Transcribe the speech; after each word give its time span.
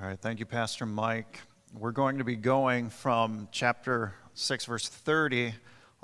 All 0.00 0.06
right, 0.06 0.20
thank 0.20 0.38
you, 0.38 0.46
Pastor 0.46 0.86
Mike. 0.86 1.40
We're 1.76 1.90
going 1.90 2.18
to 2.18 2.24
be 2.24 2.36
going 2.36 2.88
from 2.88 3.48
chapter 3.50 4.14
6, 4.34 4.66
verse 4.66 4.88
30, 4.88 5.54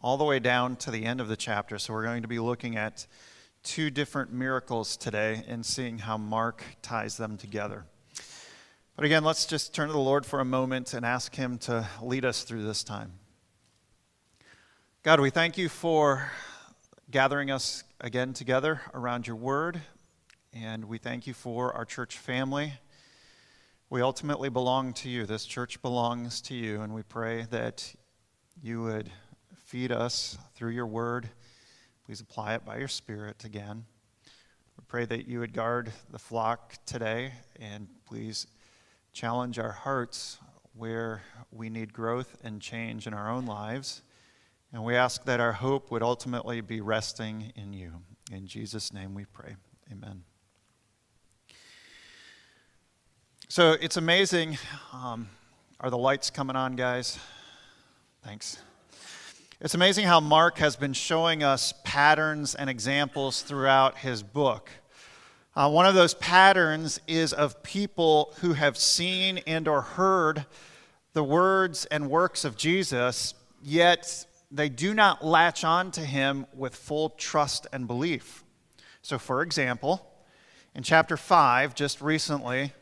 all 0.01 0.17
the 0.17 0.24
way 0.24 0.40
down 0.40 0.74
to 0.78 0.90
the 0.90 1.04
end 1.04 1.21
of 1.21 1.28
the 1.28 1.37
chapter. 1.37 1.78
So 1.78 1.92
we're 1.92 2.03
going 2.03 2.22
to 2.22 2.28
be 2.28 2.40
looking 2.40 2.74
at 2.74 3.06
two 3.62 3.90
different 3.90 4.33
miracles 4.33 4.96
today 4.96 5.44
and 5.46 5.65
seeing 5.65 5.99
how 5.99 6.19
Mark 6.19 6.65
ties 6.83 7.17
them 7.17 7.37
together. 7.37 7.85
But 8.96 9.04
again, 9.04 9.22
let's 9.22 9.46
just 9.46 9.72
turn 9.72 9.87
to 9.87 9.92
the 9.92 10.01
Lord 10.01 10.26
for 10.26 10.40
a 10.40 10.45
moment 10.45 10.92
and 10.92 11.06
ask 11.06 11.33
Him 11.33 11.56
to 11.58 11.87
lead 12.03 12.24
us 12.24 12.42
through 12.42 12.65
this 12.65 12.83
time. 12.83 13.13
God, 15.04 15.21
we 15.21 15.31
thank 15.31 15.56
you 15.56 15.69
for 15.69 16.33
gathering 17.12 17.52
us 17.52 17.84
again 18.01 18.33
together 18.33 18.80
around 18.92 19.29
your 19.29 19.37
word, 19.37 19.80
and 20.52 20.87
we 20.87 20.98
thank 20.98 21.29
you 21.29 21.34
for 21.34 21.73
our 21.73 21.84
church 21.84 22.19
family. 22.19 22.73
We 23.94 24.02
ultimately 24.02 24.48
belong 24.48 24.92
to 24.94 25.08
you. 25.08 25.24
This 25.24 25.44
church 25.44 25.80
belongs 25.80 26.40
to 26.40 26.54
you, 26.56 26.80
and 26.80 26.92
we 26.92 27.04
pray 27.04 27.46
that 27.50 27.94
you 28.60 28.82
would 28.82 29.08
feed 29.66 29.92
us 29.92 30.36
through 30.56 30.72
your 30.72 30.88
word. 30.88 31.28
Please 32.04 32.20
apply 32.20 32.56
it 32.56 32.64
by 32.64 32.78
your 32.78 32.88
Spirit 32.88 33.44
again. 33.44 33.84
We 34.76 34.82
pray 34.88 35.04
that 35.04 35.28
you 35.28 35.38
would 35.38 35.52
guard 35.52 35.92
the 36.10 36.18
flock 36.18 36.74
today, 36.86 37.34
and 37.60 37.86
please 38.04 38.48
challenge 39.12 39.60
our 39.60 39.70
hearts 39.70 40.38
where 40.72 41.22
we 41.52 41.70
need 41.70 41.92
growth 41.92 42.36
and 42.42 42.60
change 42.60 43.06
in 43.06 43.14
our 43.14 43.30
own 43.30 43.46
lives. 43.46 44.02
And 44.72 44.82
we 44.82 44.96
ask 44.96 45.24
that 45.26 45.38
our 45.38 45.52
hope 45.52 45.92
would 45.92 46.02
ultimately 46.02 46.60
be 46.60 46.80
resting 46.80 47.52
in 47.54 47.72
you. 47.72 47.92
In 48.32 48.48
Jesus' 48.48 48.92
name 48.92 49.14
we 49.14 49.24
pray. 49.24 49.54
Amen. 49.92 50.24
So 53.54 53.76
it's 53.80 53.96
amazing. 53.96 54.58
Um, 54.92 55.28
are 55.79 55.88
the 55.88 55.96
lights 55.96 56.29
coming 56.29 56.56
on, 56.56 56.74
guys? 56.74 57.20
Thanks. 58.24 58.59
It's 59.60 59.76
amazing 59.76 60.06
how 60.06 60.18
Mark 60.18 60.59
has 60.59 60.74
been 60.74 60.92
showing 60.92 61.45
us 61.45 61.73
patterns 61.84 62.56
and 62.56 62.68
examples 62.68 63.42
throughout 63.42 63.98
his 63.98 64.25
book. 64.25 64.73
Uh, 65.55 65.70
one 65.70 65.87
of 65.87 65.95
those 65.95 66.14
patterns 66.14 67.01
is 67.06 67.33
of 67.33 67.62
people 67.62 68.34
who 68.41 68.55
have 68.55 68.77
seen 68.77 69.39
and 69.47 69.69
or 69.69 69.83
heard 69.83 70.47
the 71.12 71.23
words 71.23 71.84
and 71.84 72.11
works 72.11 72.45
of 72.45 72.57
Jesus, 72.57 73.34
yet 73.62 74.27
they 74.51 74.69
do 74.69 74.95
not 74.95 75.25
latch 75.25 75.62
on 75.62 75.92
to 75.92 76.01
him 76.01 76.45
with 76.55 76.75
full 76.75 77.11
trust 77.11 77.69
and 77.73 77.86
belief. 77.86 78.42
So, 79.03 79.17
for 79.17 79.42
example, 79.42 80.11
in 80.75 80.83
chapter 80.83 81.17
5, 81.17 81.77
just 81.77 82.01
recently, 82.01 82.73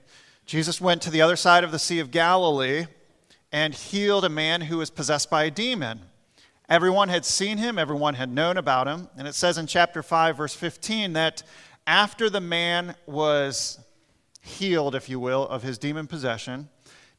Jesus 0.52 0.82
went 0.82 1.00
to 1.00 1.10
the 1.10 1.22
other 1.22 1.34
side 1.34 1.64
of 1.64 1.72
the 1.72 1.78
Sea 1.78 1.98
of 1.98 2.10
Galilee 2.10 2.84
and 3.52 3.72
healed 3.72 4.22
a 4.22 4.28
man 4.28 4.60
who 4.60 4.76
was 4.76 4.90
possessed 4.90 5.30
by 5.30 5.44
a 5.44 5.50
demon. 5.50 6.00
Everyone 6.68 7.08
had 7.08 7.24
seen 7.24 7.56
him, 7.56 7.78
everyone 7.78 8.12
had 8.12 8.30
known 8.30 8.58
about 8.58 8.86
him. 8.86 9.08
And 9.16 9.26
it 9.26 9.34
says 9.34 9.56
in 9.56 9.66
chapter 9.66 10.02
5, 10.02 10.36
verse 10.36 10.54
15, 10.54 11.14
that 11.14 11.42
after 11.86 12.28
the 12.28 12.42
man 12.42 12.96
was 13.06 13.78
healed, 14.42 14.94
if 14.94 15.08
you 15.08 15.18
will, 15.18 15.48
of 15.48 15.62
his 15.62 15.78
demon 15.78 16.06
possession, 16.06 16.68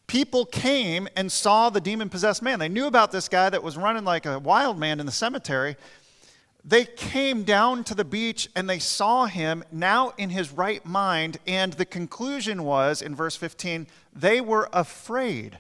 people 0.06 0.46
came 0.46 1.08
and 1.16 1.32
saw 1.32 1.72
the 1.72 1.82
demon 1.82 2.10
possessed 2.10 2.44
man. 2.44 2.60
They 2.60 2.70
knew 2.70 2.86
about 2.86 3.12
this 3.12 3.28
guy 3.28 3.50
that 3.50 3.64
was 3.64 3.78
running 3.78 4.06
like 4.06 4.28
a 4.28 4.38
wild 4.38 4.78
man 4.78 5.00
in 5.00 5.08
the 5.08 5.12
cemetery, 5.12 5.76
they 6.66 6.86
came 6.86 7.44
down 7.44 7.84
to 7.86 7.96
the 7.96 8.06
beach 8.06 8.50
and 8.56 8.70
they 8.70 8.80
saw 8.80 9.26
him 9.26 9.64
now 9.72 10.14
in 10.18 10.30
his 10.30 10.52
right 10.52 10.86
mind. 10.86 11.38
And 11.46 11.74
the 11.74 11.86
conclusion 11.86 12.64
was 12.64 13.02
in 13.02 13.16
verse 13.16 13.36
15, 13.36 13.88
they 14.14 14.40
were 14.40 14.70
afraid. 14.72 15.58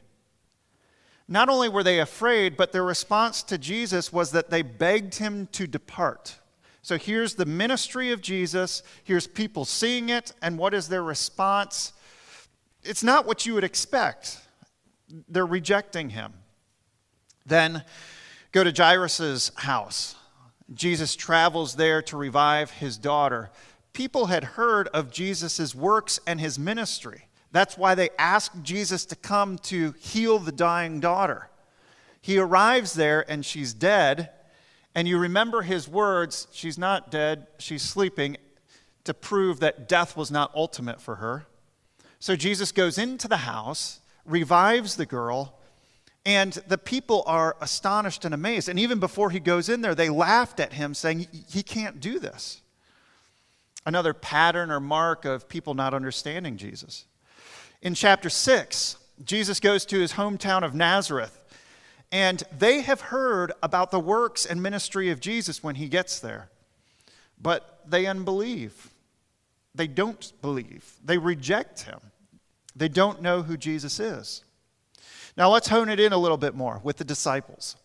Not 1.28 1.50
only 1.50 1.68
were 1.68 1.84
they 1.84 2.00
afraid, 2.00 2.56
but 2.56 2.72
their 2.72 2.84
response 2.84 3.44
to 3.44 3.58
Jesus 3.58 4.14
was 4.14 4.32
that 4.32 4.50
they 4.50 4.62
begged 4.62 5.16
him 5.16 5.48
to 5.48 5.68
depart. 5.68 6.40
So 6.82 6.98
here's 6.98 7.36
the 7.36 7.46
ministry 7.46 8.12
of 8.12 8.22
Jesus. 8.22 8.84
Here's 9.04 9.28
people 9.28 9.66
seeing 9.66 10.10
it. 10.10 10.34
And 10.42 10.58
what 10.58 10.74
is 10.74 10.88
their 10.88 11.04
response? 11.04 11.94
It's 12.82 13.04
not 13.04 13.26
what 13.26 13.46
you 13.46 13.54
would 13.54 13.64
expect. 13.64 14.40
They're 15.30 15.46
rejecting 15.46 16.10
him. 16.10 16.34
Then 17.46 17.84
go 18.52 18.64
to 18.64 18.72
Jairus' 18.72 19.52
house. 19.56 20.16
Jesus 20.74 21.16
travels 21.16 21.76
there 21.76 22.02
to 22.04 22.18
revive 22.18 22.72
his 22.72 22.98
daughter. 22.98 23.52
People 23.94 24.28
had 24.28 24.44
heard 24.44 24.88
of 24.90 25.12
Jesus' 25.12 25.76
works 25.76 26.20
and 26.26 26.40
his 26.40 26.58
ministry. 26.58 27.28
That's 27.52 27.78
why 27.78 27.96
they 27.96 28.10
asked 28.18 28.64
Jesus 28.64 29.06
to 29.06 29.16
come 29.16 29.58
to 29.60 29.94
heal 30.00 30.40
the 30.40 30.52
dying 30.52 31.00
daughter. 31.00 31.50
He 32.22 32.38
arrives 32.38 32.94
there 32.94 33.30
and 33.30 33.46
she's 33.46 33.74
dead. 33.74 34.32
And 34.96 35.08
you 35.08 35.18
remember 35.18 35.62
his 35.62 35.88
words 35.88 36.48
she's 36.52 36.78
not 36.78 37.12
dead, 37.12 37.48
she's 37.60 37.82
sleeping, 37.82 38.38
to 39.04 39.14
prove 39.14 39.60
that 39.60 39.88
death 39.88 40.16
was 40.16 40.32
not 40.32 40.52
ultimate 40.56 41.02
for 41.02 41.16
her. 41.16 41.46
So 42.20 42.36
Jesus 42.36 42.72
goes 42.72 42.98
into 42.98 43.28
the 43.28 43.38
house, 43.38 44.00
revives 44.26 44.96
the 44.96 45.06
girl, 45.06 45.60
and 46.26 46.54
the 46.68 46.78
people 46.78 47.24
are 47.26 47.58
astonished 47.60 48.24
and 48.24 48.34
amazed. 48.34 48.70
And 48.70 48.80
even 48.80 49.00
before 49.00 49.30
he 49.30 49.40
goes 49.40 49.68
in 49.68 49.82
there, 49.82 49.96
they 49.96 50.10
laughed 50.10 50.60
at 50.60 50.74
him, 50.74 50.94
saying, 50.94 51.28
He 51.50 51.64
can't 51.64 52.00
do 52.00 52.20
this. 52.20 52.62
Another 53.86 54.14
pattern 54.14 54.72
or 54.72 54.80
mark 54.80 55.26
of 55.26 55.50
people 55.50 55.74
not 55.74 55.94
understanding 55.94 56.56
Jesus. 56.56 57.06
In 57.82 57.94
chapter 57.94 58.30
6, 58.30 58.96
Jesus 59.26 59.60
goes 59.60 59.86
to 59.88 60.00
his 60.00 60.14
hometown 60.14 60.64
of 60.64 60.74
Nazareth, 60.74 61.38
and 62.12 62.44
they 62.58 62.82
have 62.82 63.02
heard 63.02 63.52
about 63.62 63.92
the 63.92 64.00
works 64.00 64.46
and 64.46 64.64
ministry 64.64 65.10
of 65.10 65.20
Jesus 65.20 65.62
when 65.62 65.76
he 65.76 65.90
gets 65.90 66.20
there. 66.20 66.50
But 67.42 67.82
they 67.86 68.06
unbelieve. 68.06 68.92
They 69.76 69.88
don't 69.88 70.32
believe. 70.42 70.94
They 71.04 71.18
reject 71.18 71.82
him. 71.82 72.00
They 72.76 72.88
don't 72.88 73.22
know 73.22 73.42
who 73.42 73.58
Jesus 73.58 74.00
is. 74.00 74.44
Now 75.36 75.50
let's 75.50 75.68
hone 75.68 75.90
it 75.90 76.00
in 76.00 76.14
a 76.14 76.18
little 76.18 76.38
bit 76.38 76.56
more 76.56 76.80
with 76.84 76.98
the 76.98 77.04
disciples. 77.04 77.76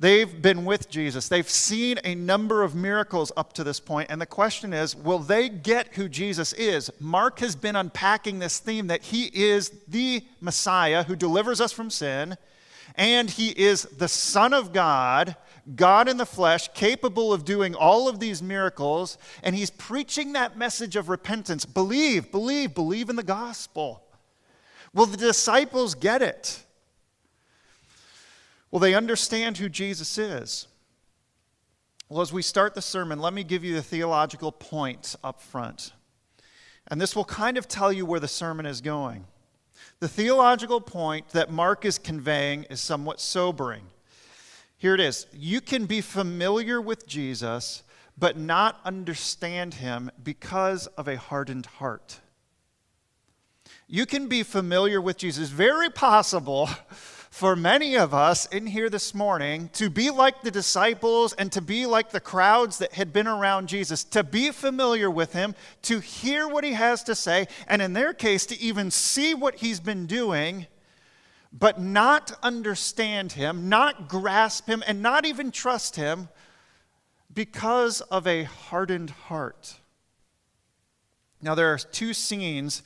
They've 0.00 0.40
been 0.40 0.64
with 0.64 0.88
Jesus. 0.88 1.28
They've 1.28 1.48
seen 1.48 1.98
a 2.04 2.14
number 2.14 2.62
of 2.62 2.74
miracles 2.74 3.32
up 3.36 3.52
to 3.54 3.64
this 3.64 3.80
point, 3.80 4.10
and 4.10 4.20
the 4.20 4.26
question 4.26 4.72
is 4.72 4.94
will 4.94 5.18
they 5.18 5.48
get 5.48 5.94
who 5.94 6.08
Jesus 6.08 6.52
is? 6.52 6.90
Mark 7.00 7.40
has 7.40 7.56
been 7.56 7.74
unpacking 7.74 8.38
this 8.38 8.60
theme 8.60 8.86
that 8.86 9.02
he 9.02 9.24
is 9.34 9.70
the 9.88 10.24
Messiah 10.40 11.02
who 11.02 11.16
delivers 11.16 11.60
us 11.60 11.72
from 11.72 11.90
sin, 11.90 12.36
and 12.94 13.28
he 13.28 13.48
is 13.50 13.82
the 13.82 14.08
Son 14.08 14.54
of 14.54 14.72
God, 14.72 15.36
God 15.74 16.08
in 16.08 16.16
the 16.16 16.26
flesh, 16.26 16.68
capable 16.74 17.32
of 17.32 17.44
doing 17.44 17.74
all 17.74 18.08
of 18.08 18.20
these 18.20 18.40
miracles, 18.40 19.18
and 19.42 19.54
he's 19.56 19.70
preaching 19.70 20.32
that 20.32 20.56
message 20.56 20.94
of 20.94 21.08
repentance. 21.08 21.64
Believe, 21.64 22.30
believe, 22.30 22.72
believe 22.72 23.10
in 23.10 23.16
the 23.16 23.22
gospel. 23.24 24.04
Will 24.94 25.06
the 25.06 25.16
disciples 25.16 25.96
get 25.96 26.22
it? 26.22 26.64
Will 28.70 28.80
they 28.80 28.94
understand 28.94 29.58
who 29.58 29.68
Jesus 29.68 30.18
is? 30.18 30.66
Well, 32.08 32.22
as 32.22 32.32
we 32.32 32.42
start 32.42 32.74
the 32.74 32.82
sermon, 32.82 33.18
let 33.18 33.34
me 33.34 33.44
give 33.44 33.64
you 33.64 33.74
the 33.74 33.82
theological 33.82 34.52
point 34.52 35.14
up 35.22 35.40
front. 35.40 35.92
And 36.90 37.00
this 37.00 37.14
will 37.14 37.24
kind 37.24 37.58
of 37.58 37.68
tell 37.68 37.92
you 37.92 38.06
where 38.06 38.20
the 38.20 38.28
sermon 38.28 38.64
is 38.64 38.80
going. 38.80 39.26
The 40.00 40.08
theological 40.08 40.80
point 40.80 41.28
that 41.30 41.50
Mark 41.50 41.84
is 41.84 41.98
conveying 41.98 42.64
is 42.64 42.80
somewhat 42.80 43.20
sobering. 43.20 43.82
Here 44.76 44.94
it 44.94 45.00
is 45.00 45.26
You 45.32 45.60
can 45.60 45.86
be 45.86 46.00
familiar 46.00 46.80
with 46.80 47.06
Jesus, 47.06 47.82
but 48.16 48.38
not 48.38 48.80
understand 48.84 49.74
him 49.74 50.10
because 50.22 50.86
of 50.88 51.08
a 51.08 51.16
hardened 51.16 51.66
heart. 51.66 52.20
You 53.86 54.06
can 54.06 54.28
be 54.28 54.42
familiar 54.42 55.00
with 55.00 55.16
Jesus. 55.16 55.48
Very 55.50 55.90
possible 55.90 56.68
for 57.30 57.54
many 57.54 57.96
of 57.96 58.14
us 58.14 58.46
in 58.46 58.66
here 58.66 58.88
this 58.88 59.14
morning 59.14 59.68
to 59.74 59.90
be 59.90 60.10
like 60.10 60.42
the 60.42 60.50
disciples 60.50 61.32
and 61.34 61.52
to 61.52 61.60
be 61.60 61.86
like 61.86 62.10
the 62.10 62.20
crowds 62.20 62.78
that 62.78 62.94
had 62.94 63.12
been 63.12 63.26
around 63.26 63.68
Jesus, 63.68 64.02
to 64.04 64.24
be 64.24 64.50
familiar 64.50 65.10
with 65.10 65.32
him, 65.32 65.54
to 65.82 66.00
hear 66.00 66.48
what 66.48 66.64
he 66.64 66.72
has 66.72 67.02
to 67.04 67.14
say, 67.14 67.46
and 67.66 67.82
in 67.82 67.92
their 67.92 68.14
case, 68.14 68.46
to 68.46 68.60
even 68.60 68.90
see 68.90 69.34
what 69.34 69.56
he's 69.56 69.80
been 69.80 70.06
doing, 70.06 70.66
but 71.52 71.80
not 71.80 72.32
understand 72.42 73.32
him, 73.32 73.68
not 73.68 74.08
grasp 74.08 74.66
him, 74.66 74.82
and 74.86 75.02
not 75.02 75.26
even 75.26 75.50
trust 75.50 75.96
him 75.96 76.28
because 77.32 78.00
of 78.00 78.26
a 78.26 78.44
hardened 78.44 79.10
heart. 79.10 79.76
Now, 81.40 81.54
there 81.54 81.72
are 81.72 81.78
two 81.78 82.14
scenes 82.14 82.82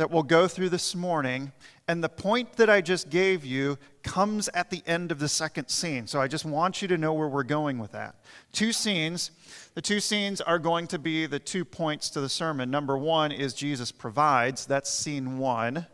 that 0.00 0.10
we'll 0.10 0.22
go 0.22 0.48
through 0.48 0.70
this 0.70 0.94
morning 0.94 1.52
and 1.86 2.02
the 2.02 2.08
point 2.08 2.54
that 2.54 2.70
I 2.70 2.80
just 2.80 3.10
gave 3.10 3.44
you 3.44 3.76
comes 4.02 4.48
at 4.54 4.70
the 4.70 4.82
end 4.86 5.12
of 5.12 5.18
the 5.18 5.28
second 5.28 5.68
scene. 5.68 6.06
So 6.06 6.18
I 6.22 6.26
just 6.26 6.46
want 6.46 6.80
you 6.80 6.88
to 6.88 6.96
know 6.96 7.12
where 7.12 7.28
we're 7.28 7.42
going 7.42 7.78
with 7.78 7.92
that. 7.92 8.14
Two 8.50 8.72
scenes. 8.72 9.30
The 9.74 9.82
two 9.82 10.00
scenes 10.00 10.40
are 10.40 10.58
going 10.58 10.86
to 10.86 10.98
be 10.98 11.26
the 11.26 11.38
two 11.38 11.66
points 11.66 12.08
to 12.10 12.22
the 12.22 12.30
sermon. 12.30 12.70
Number 12.70 12.96
one 12.96 13.30
is 13.30 13.52
Jesus 13.52 13.92
provides. 13.92 14.64
That's 14.64 14.88
scene 14.88 15.36
one. 15.36 15.84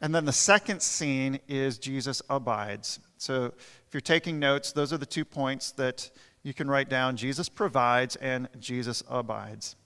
And 0.00 0.14
then 0.14 0.24
the 0.24 0.32
second 0.32 0.80
scene 0.80 1.38
is 1.46 1.76
Jesus 1.76 2.22
abides. 2.30 3.00
So 3.18 3.52
if 3.86 3.88
you're 3.92 4.00
taking 4.00 4.38
notes, 4.38 4.72
those 4.72 4.94
are 4.94 4.98
the 4.98 5.04
two 5.04 5.26
points 5.26 5.72
that 5.72 6.08
you 6.42 6.54
can 6.54 6.70
write 6.70 6.88
down 6.88 7.18
Jesus 7.18 7.50
provides 7.50 8.16
and 8.16 8.48
Jesus 8.58 9.02
abides. 9.10 9.76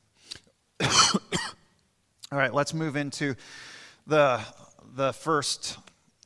All 2.33 2.39
right, 2.39 2.53
let's 2.53 2.75
move 2.75 2.97
into 2.97 3.37
the, 4.05 4.41
the 4.97 5.13
first 5.13 5.79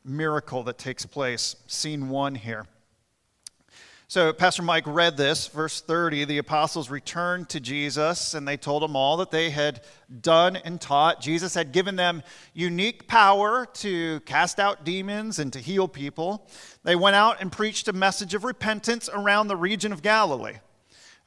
miracle 0.02 0.62
that 0.62 0.79
takes 0.79 1.05
place, 1.05 1.56
scene 1.67 2.08
one 2.08 2.35
here. 2.35 2.64
So, 4.08 4.32
Pastor 4.32 4.62
Mike 4.62 4.87
read 4.87 5.19
this, 5.19 5.49
verse 5.49 5.82
30. 5.82 6.25
The 6.25 6.38
apostles 6.38 6.88
returned 6.88 7.50
to 7.50 7.61
Jesus 7.61 8.32
and 8.32 8.49
they 8.49 8.56
told 8.56 8.82
him 8.82 8.97
all 8.97 9.19
that 9.19 9.31
they 9.31 9.50
had 9.50 9.82
done 10.23 10.56
and 10.56 10.81
taught. 10.81 11.20
Jesus 11.20 11.52
had 11.52 11.70
given 11.70 11.97
them 11.97 12.23
unique 12.55 13.06
power 13.06 13.67
to 13.75 14.20
cast 14.20 14.58
out 14.58 14.85
demons 14.85 15.38
and 15.38 15.52
to 15.52 15.58
heal 15.58 15.87
people. 15.87 16.49
They 16.82 16.97
went 16.97 17.14
out 17.14 17.43
and 17.43 17.52
preached 17.52 17.88
a 17.88 17.93
message 17.93 18.32
of 18.32 18.44
repentance 18.44 19.11
around 19.12 19.49
the 19.49 19.56
region 19.56 19.93
of 19.93 20.00
Galilee. 20.00 20.61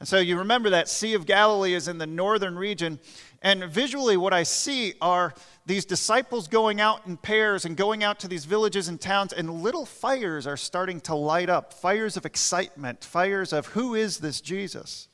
And 0.00 0.08
so 0.08 0.18
you 0.18 0.38
remember 0.38 0.70
that 0.70 0.88
Sea 0.88 1.14
of 1.14 1.24
Galilee 1.24 1.72
is 1.72 1.88
in 1.88 1.98
the 1.98 2.06
northern 2.06 2.58
region. 2.58 2.98
And 3.44 3.64
visually, 3.64 4.16
what 4.16 4.32
I 4.32 4.42
see 4.42 4.94
are 5.02 5.34
these 5.66 5.84
disciples 5.84 6.48
going 6.48 6.80
out 6.80 7.06
in 7.06 7.18
pairs 7.18 7.66
and 7.66 7.76
going 7.76 8.02
out 8.02 8.18
to 8.20 8.28
these 8.28 8.46
villages 8.46 8.88
and 8.88 8.98
towns, 8.98 9.34
and 9.34 9.62
little 9.62 9.84
fires 9.84 10.46
are 10.46 10.56
starting 10.56 10.98
to 11.02 11.14
light 11.14 11.50
up 11.50 11.74
fires 11.74 12.16
of 12.16 12.24
excitement, 12.24 13.04
fires 13.04 13.52
of 13.52 13.66
who 13.66 13.94
is 13.94 14.18
this 14.18 14.40
Jesus? 14.40 15.08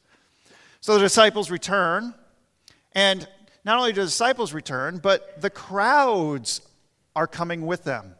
So 0.81 0.95
the 0.95 1.01
disciples 1.01 1.51
return, 1.51 2.15
and 2.93 3.29
not 3.65 3.79
only 3.79 3.93
do 3.93 4.01
the 4.01 4.07
disciples 4.07 4.55
return, 4.55 4.99
but 4.99 5.41
the 5.41 5.51
crowds 5.51 6.63
are 7.17 7.27
coming 7.27 7.67
with 7.67 7.83
them. 7.83 8.15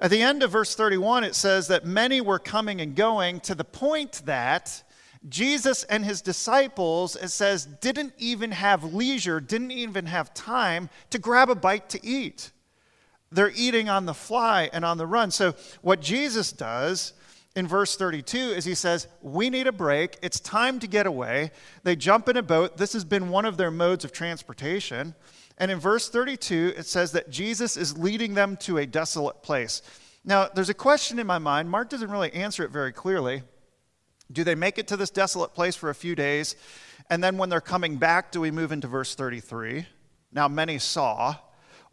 At 0.00 0.10
the 0.10 0.22
end 0.22 0.42
of 0.42 0.52
verse 0.52 0.74
31, 0.74 1.24
it 1.24 1.34
says 1.34 1.68
that 1.68 1.84
many 1.84 2.22
were 2.22 2.38
coming 2.38 2.80
and 2.80 2.96
going 2.96 3.40
to 3.40 3.54
the 3.54 3.64
point 3.64 4.22
that 4.24 4.82
Jesus 5.28 5.84
and 5.84 6.04
his 6.04 6.20
disciples, 6.20 7.16
it 7.16 7.28
says, 7.28 7.64
didn't 7.64 8.12
even 8.18 8.52
have 8.52 8.94
leisure, 8.94 9.40
didn't 9.40 9.72
even 9.72 10.06
have 10.06 10.32
time 10.34 10.90
to 11.10 11.18
grab 11.18 11.50
a 11.50 11.54
bite 11.54 11.88
to 11.90 12.06
eat. 12.06 12.52
They're 13.30 13.52
eating 13.54 13.88
on 13.88 14.06
the 14.06 14.14
fly 14.14 14.70
and 14.72 14.84
on 14.84 14.98
the 14.98 15.06
run. 15.06 15.30
So, 15.30 15.54
what 15.82 16.00
Jesus 16.00 16.52
does 16.52 17.12
in 17.56 17.66
verse 17.66 17.96
32 17.96 18.38
is 18.38 18.64
he 18.64 18.74
says, 18.74 19.06
We 19.20 19.50
need 19.50 19.66
a 19.66 19.72
break. 19.72 20.16
It's 20.22 20.40
time 20.40 20.78
to 20.80 20.86
get 20.86 21.06
away. 21.06 21.50
They 21.82 21.96
jump 21.96 22.28
in 22.28 22.36
a 22.36 22.42
boat. 22.42 22.76
This 22.76 22.92
has 22.94 23.04
been 23.04 23.28
one 23.28 23.44
of 23.44 23.56
their 23.56 23.70
modes 23.70 24.04
of 24.04 24.12
transportation. 24.12 25.14
And 25.58 25.70
in 25.70 25.78
verse 25.78 26.08
32, 26.08 26.74
it 26.76 26.86
says 26.86 27.12
that 27.12 27.30
Jesus 27.30 27.76
is 27.76 27.98
leading 27.98 28.34
them 28.34 28.56
to 28.58 28.78
a 28.78 28.86
desolate 28.86 29.42
place. 29.42 29.82
Now, 30.24 30.48
there's 30.48 30.68
a 30.68 30.74
question 30.74 31.18
in 31.18 31.26
my 31.26 31.38
mind. 31.38 31.68
Mark 31.68 31.90
doesn't 31.90 32.10
really 32.10 32.32
answer 32.32 32.62
it 32.62 32.70
very 32.70 32.92
clearly. 32.92 33.42
Do 34.30 34.44
they 34.44 34.54
make 34.54 34.78
it 34.78 34.86
to 34.88 34.96
this 34.96 35.10
desolate 35.10 35.54
place 35.54 35.76
for 35.76 35.90
a 35.90 35.94
few 35.94 36.14
days? 36.14 36.56
And 37.10 37.24
then 37.24 37.38
when 37.38 37.48
they're 37.48 37.60
coming 37.60 37.96
back, 37.96 38.30
do 38.30 38.40
we 38.40 38.50
move 38.50 38.72
into 38.72 38.86
verse 38.86 39.14
33? 39.14 39.86
Now, 40.32 40.48
many 40.48 40.78
saw. 40.78 41.36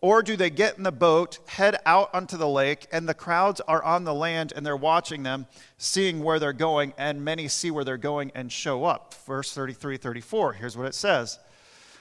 Or 0.02 0.22
do 0.22 0.36
they 0.36 0.50
get 0.50 0.78
in 0.78 0.84
the 0.84 0.92
boat, 0.92 1.40
head 1.48 1.78
out 1.86 2.14
onto 2.14 2.38
the 2.38 2.48
lake, 2.48 2.88
and 2.92 3.08
the 3.08 3.14
crowds 3.14 3.62
are 3.62 3.82
on 3.84 4.04
the 4.04 4.14
land 4.14 4.54
and 4.56 4.66
they're 4.66 4.76
watching 4.76 5.24
them, 5.24 5.48
seeing 5.78 6.22
where 6.22 6.38
they're 6.38 6.54
going, 6.54 6.94
and 6.98 7.24
many 7.24 7.48
see 7.48 7.72
where 7.72 7.84
they're 7.84 7.98
going 7.98 8.32
and 8.36 8.52
show 8.52 8.84
up? 8.86 9.16
Verse 9.26 9.54
33 9.54 9.98
34, 9.98 10.54
here's 10.54 10.78
what 10.78 10.86
it 10.86 10.94
says 10.94 11.40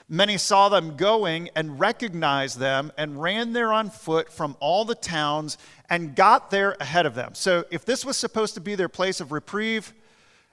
Many 0.07 0.37
saw 0.37 0.69
them 0.69 0.97
going 0.97 1.49
and 1.55 1.79
recognized 1.79 2.59
them 2.59 2.91
and 2.95 3.19
ran 3.19 3.53
there 3.53 3.73
on 3.73 3.89
foot 3.89 4.31
from 4.31 4.55
all 4.59 4.85
the 4.85 4.93
towns 4.93 5.57
and 5.89 6.15
got 6.15 6.51
there 6.51 6.75
ahead 6.79 7.07
of 7.07 7.15
them. 7.15 7.33
So, 7.33 7.65
if 7.71 7.85
this 7.85 8.05
was 8.05 8.17
supposed 8.17 8.53
to 8.53 8.61
be 8.61 8.75
their 8.75 8.89
place 8.89 9.19
of 9.19 9.31
reprieve, 9.31 9.93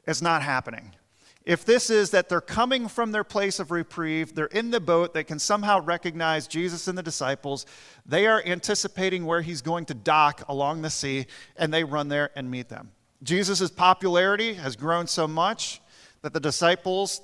it's 0.06 0.22
not 0.22 0.42
happening. 0.42 0.92
If 1.44 1.64
this 1.64 1.90
is 1.90 2.10
that 2.10 2.28
they're 2.28 2.40
coming 2.40 2.86
from 2.86 3.10
their 3.10 3.24
place 3.24 3.58
of 3.58 3.72
reprieve, 3.72 4.34
they're 4.34 4.46
in 4.46 4.70
the 4.70 4.78
boat, 4.78 5.12
they 5.12 5.24
can 5.24 5.40
somehow 5.40 5.80
recognize 5.80 6.46
Jesus 6.46 6.86
and 6.86 6.96
the 6.96 7.02
disciples, 7.02 7.66
they 8.06 8.26
are 8.28 8.42
anticipating 8.46 9.26
where 9.26 9.42
he's 9.42 9.60
going 9.60 9.86
to 9.86 9.94
dock 9.94 10.44
along 10.48 10.82
the 10.82 10.90
sea, 10.90 11.26
and 11.56 11.74
they 11.74 11.82
run 11.82 12.08
there 12.08 12.30
and 12.36 12.48
meet 12.48 12.68
them. 12.68 12.92
Jesus' 13.24 13.70
popularity 13.70 14.54
has 14.54 14.76
grown 14.76 15.06
so 15.08 15.26
much 15.26 15.80
that 16.22 16.32
the 16.32 16.40
disciples, 16.40 17.20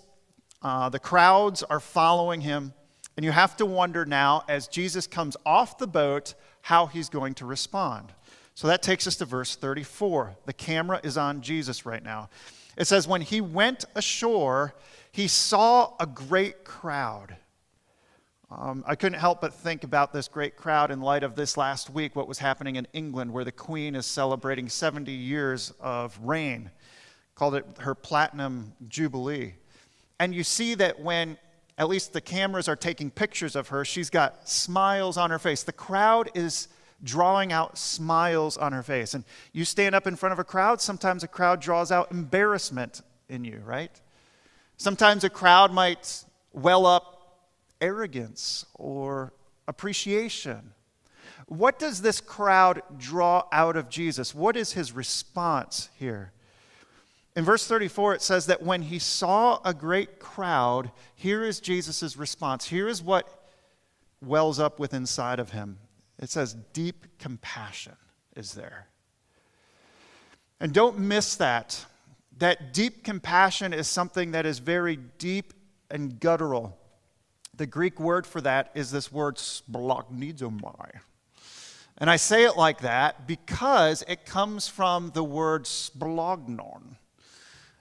uh, 0.62 0.88
the 0.88 0.98
crowds 0.98 1.62
are 1.62 1.80
following 1.80 2.40
him. 2.40 2.72
And 3.16 3.24
you 3.24 3.32
have 3.32 3.56
to 3.56 3.66
wonder 3.66 4.04
now, 4.04 4.44
as 4.48 4.68
Jesus 4.68 5.06
comes 5.06 5.36
off 5.44 5.78
the 5.78 5.88
boat, 5.88 6.34
how 6.62 6.86
he's 6.86 7.08
going 7.08 7.34
to 7.34 7.46
respond. 7.46 8.12
So 8.54 8.66
that 8.68 8.82
takes 8.82 9.06
us 9.06 9.16
to 9.16 9.24
verse 9.24 9.56
34. 9.56 10.36
The 10.46 10.52
camera 10.52 11.00
is 11.02 11.16
on 11.16 11.40
Jesus 11.40 11.86
right 11.86 12.02
now. 12.02 12.28
It 12.78 12.86
says, 12.86 13.06
When 13.06 13.20
he 13.20 13.40
went 13.40 13.84
ashore, 13.94 14.74
he 15.12 15.28
saw 15.28 15.94
a 15.98 16.06
great 16.06 16.64
crowd. 16.64 17.36
Um, 18.50 18.82
I 18.86 18.94
couldn't 18.94 19.18
help 19.18 19.42
but 19.42 19.52
think 19.52 19.84
about 19.84 20.12
this 20.14 20.26
great 20.28 20.56
crowd 20.56 20.90
in 20.90 21.00
light 21.02 21.22
of 21.22 21.34
this 21.34 21.58
last 21.58 21.90
week, 21.90 22.16
what 22.16 22.26
was 22.26 22.38
happening 22.38 22.76
in 22.76 22.86
England, 22.94 23.30
where 23.32 23.44
the 23.44 23.52
Queen 23.52 23.94
is 23.94 24.06
celebrating 24.06 24.70
70 24.70 25.12
years 25.12 25.72
of 25.80 26.18
reign, 26.22 26.70
called 27.34 27.56
it 27.56 27.66
her 27.80 27.94
Platinum 27.94 28.72
Jubilee. 28.88 29.54
And 30.18 30.34
you 30.34 30.44
see 30.44 30.74
that 30.76 31.00
when 31.00 31.36
at 31.76 31.88
least 31.88 32.12
the 32.12 32.20
cameras 32.20 32.68
are 32.68 32.76
taking 32.76 33.10
pictures 33.10 33.54
of 33.54 33.68
her, 33.68 33.84
she's 33.84 34.08
got 34.08 34.48
smiles 34.48 35.18
on 35.18 35.30
her 35.30 35.38
face. 35.38 35.62
The 35.62 35.72
crowd 35.72 36.30
is 36.34 36.68
drawing 37.02 37.52
out 37.52 37.78
smiles 37.78 38.56
on 38.56 38.72
her 38.72 38.82
face. 38.82 39.14
And 39.14 39.24
you 39.52 39.64
stand 39.64 39.94
up 39.94 40.06
in 40.06 40.16
front 40.16 40.32
of 40.32 40.38
a 40.38 40.44
crowd, 40.44 40.80
sometimes 40.80 41.22
a 41.22 41.28
crowd 41.28 41.60
draws 41.60 41.92
out 41.92 42.10
embarrassment 42.10 43.02
in 43.28 43.44
you, 43.44 43.62
right? 43.64 44.00
Sometimes 44.76 45.24
a 45.24 45.30
crowd 45.30 45.72
might 45.72 46.24
well 46.52 46.86
up 46.86 47.40
arrogance 47.80 48.66
or 48.74 49.32
appreciation. 49.66 50.72
What 51.46 51.78
does 51.78 52.02
this 52.02 52.20
crowd 52.20 52.82
draw 52.98 53.44
out 53.52 53.76
of 53.76 53.88
Jesus? 53.88 54.34
What 54.34 54.56
is 54.56 54.72
his 54.72 54.92
response 54.92 55.88
here? 55.98 56.32
In 57.36 57.44
verse 57.44 57.66
34, 57.66 58.14
it 58.14 58.22
says 58.22 58.46
that 58.46 58.62
when 58.62 58.82
he 58.82 58.98
saw 58.98 59.60
a 59.64 59.72
great 59.72 60.18
crowd, 60.18 60.90
here 61.14 61.44
is 61.44 61.60
Jesus' 61.60 62.16
response. 62.16 62.66
Here 62.66 62.88
is 62.88 63.00
what 63.00 63.46
wells 64.20 64.58
up 64.58 64.80
within 64.80 65.02
inside 65.02 65.38
of 65.38 65.50
him. 65.50 65.78
It 66.18 66.30
says 66.30 66.54
deep 66.72 67.18
compassion 67.18 67.96
is 68.34 68.52
there. 68.52 68.88
And 70.60 70.72
don't 70.72 70.98
miss 70.98 71.36
that. 71.36 71.84
That 72.38 72.72
deep 72.72 73.04
compassion 73.04 73.72
is 73.72 73.88
something 73.88 74.32
that 74.32 74.46
is 74.46 74.58
very 74.58 74.96
deep 74.96 75.52
and 75.90 76.18
guttural. 76.20 76.76
The 77.56 77.66
Greek 77.66 77.98
word 77.98 78.26
for 78.26 78.40
that 78.40 78.70
is 78.74 78.90
this 78.90 79.10
word 79.10 79.36
splanchnizomai. 79.36 81.00
And 82.00 82.08
I 82.08 82.16
say 82.16 82.44
it 82.44 82.56
like 82.56 82.82
that 82.82 83.26
because 83.26 84.04
it 84.06 84.24
comes 84.24 84.68
from 84.68 85.10
the 85.14 85.24
word 85.24 85.64
splanchnon. 85.64 86.96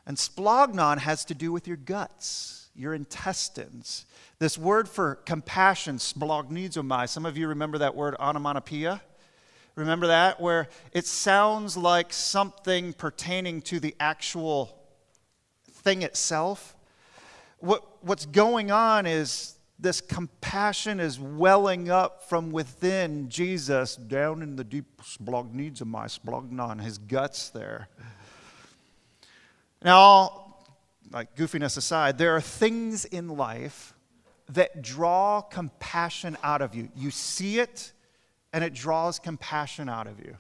And 0.07 0.17
splanchnon 0.17 0.97
has 1.00 1.23
to 1.25 1.35
do 1.35 1.51
with 1.51 1.67
your 1.67 1.77
guts, 1.77 2.56
your 2.77 2.93
intestines. 2.93 4.05
This 4.39 4.57
word 4.57 4.88
for 4.88 5.15
compassion, 5.15 5.98
splanchnizomai, 5.98 7.10
some 7.10 7.25
of 7.25 7.38
you 7.38 7.48
remember 7.48 7.79
that 7.79 7.96
word 7.96 8.15
onomatopoeia? 8.19 9.01
Remember 9.75 10.07
that? 10.07 10.39
Where 10.39 10.69
it 10.91 11.05
sounds 11.05 11.77
like 11.77 12.13
something 12.13 12.93
pertaining 12.93 13.62
to 13.63 13.79
the 13.79 13.96
actual 14.00 14.77
thing 15.72 16.01
itself. 16.01 16.75
What, 17.60 17.84
what's 18.01 18.25
going 18.25 18.72
on 18.72 19.05
is 19.05 19.57
this 19.79 20.01
compassion 20.01 21.00
is 21.00 21.19
welling 21.19 21.89
up 21.89 22.27
from 22.27 22.51
within 22.51 23.29
Jesus 23.29 23.96
down 23.96 24.41
in 24.41 24.55
the 24.55 24.63
deep 24.63 25.01
splanchnizomai, 25.01 26.19
splanchnon, 26.19 26.81
his 26.81 26.98
guts 26.98 27.50
there. 27.50 27.88
Now, 29.84 30.46
like 31.17 31.36
goofiness 31.36 31.77
aside, 31.77 32.19
there 32.19 32.36
are 32.36 32.41
things 32.41 33.03
in 33.03 33.27
life 33.27 33.95
that 34.50 34.83
draw 34.83 35.41
compassion 35.41 36.38
out 36.43 36.62
of 36.62 36.75
you. 36.75 36.89
You 36.95 37.09
see 37.09 37.57
it, 37.57 37.91
and 38.53 38.63
it 38.63 38.75
draws 38.75 39.17
compassion 39.17 39.89
out 39.89 40.05
of 40.05 40.19
you. 40.19 40.38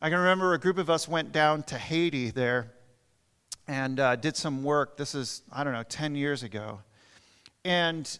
I 0.00 0.08
can 0.08 0.18
remember 0.18 0.54
a 0.54 0.58
group 0.58 0.78
of 0.78 0.88
us 0.88 1.06
went 1.06 1.32
down 1.32 1.64
to 1.64 1.76
Haiti 1.76 2.30
there 2.30 2.72
and 3.68 4.00
uh, 4.00 4.16
did 4.16 4.38
some 4.38 4.64
work. 4.64 4.96
This 4.96 5.14
is, 5.14 5.42
I 5.52 5.64
don't 5.64 5.74
know, 5.74 5.82
10 5.82 6.14
years 6.14 6.42
ago. 6.42 6.80
And 7.62 8.18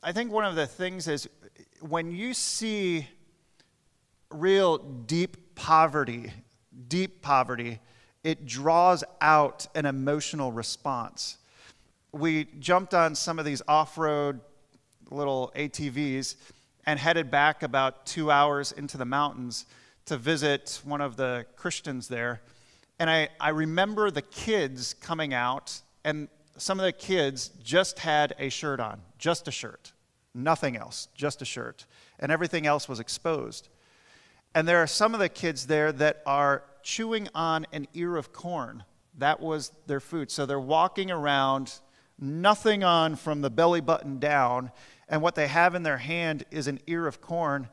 I 0.00 0.12
think 0.12 0.30
one 0.30 0.44
of 0.44 0.54
the 0.54 0.68
things 0.68 1.08
is 1.08 1.28
when 1.80 2.12
you 2.12 2.34
see 2.34 3.08
real 4.30 4.78
deep 4.78 5.56
poverty, 5.56 6.32
deep 6.86 7.20
poverty, 7.20 7.80
it 8.24 8.46
draws 8.46 9.04
out 9.20 9.66
an 9.74 9.86
emotional 9.86 10.52
response 10.52 11.38
we 12.12 12.44
jumped 12.58 12.94
on 12.94 13.14
some 13.14 13.38
of 13.38 13.44
these 13.44 13.62
off 13.68 13.98
road 13.98 14.40
little 15.10 15.52
ATVs, 15.56 16.36
and 16.86 16.98
headed 16.98 17.30
back 17.30 17.62
about 17.62 18.06
two 18.06 18.30
hours 18.30 18.72
into 18.72 18.96
the 18.96 19.04
mountains 19.04 19.66
to 20.06 20.16
visit 20.16 20.80
one 20.84 21.00
of 21.00 21.16
the 21.16 21.46
Christians 21.56 22.08
there. 22.08 22.40
And 22.98 23.08
I, 23.10 23.28
I 23.40 23.50
remember 23.50 24.10
the 24.10 24.22
kids 24.22 24.94
coming 24.94 25.34
out, 25.34 25.80
and 26.04 26.28
some 26.56 26.78
of 26.78 26.84
the 26.84 26.92
kids 26.92 27.50
just 27.62 27.98
had 27.98 28.34
a 28.38 28.48
shirt 28.48 28.80
on, 28.80 29.00
just 29.18 29.48
a 29.48 29.50
shirt, 29.50 29.92
nothing 30.34 30.76
else, 30.76 31.08
just 31.14 31.42
a 31.42 31.44
shirt. 31.44 31.84
And 32.18 32.32
everything 32.32 32.66
else 32.66 32.88
was 32.88 33.00
exposed. 33.00 33.68
And 34.54 34.66
there 34.66 34.78
are 34.78 34.86
some 34.86 35.14
of 35.14 35.20
the 35.20 35.28
kids 35.28 35.66
there 35.66 35.92
that 35.92 36.22
are 36.26 36.64
chewing 36.82 37.28
on 37.34 37.66
an 37.72 37.86
ear 37.94 38.16
of 38.16 38.32
corn. 38.32 38.84
That 39.18 39.40
was 39.40 39.72
their 39.86 40.00
food. 40.00 40.30
So 40.30 40.46
they're 40.46 40.60
walking 40.60 41.10
around, 41.10 41.80
nothing 42.18 42.84
on 42.84 43.16
from 43.16 43.40
the 43.40 43.50
belly 43.50 43.80
button 43.80 44.18
down, 44.18 44.70
and 45.08 45.22
what 45.22 45.34
they 45.34 45.48
have 45.48 45.74
in 45.74 45.82
their 45.82 45.98
hand 45.98 46.44
is 46.50 46.68
an 46.68 46.80
ear 46.86 47.06
of 47.06 47.20
corn. 47.20 47.68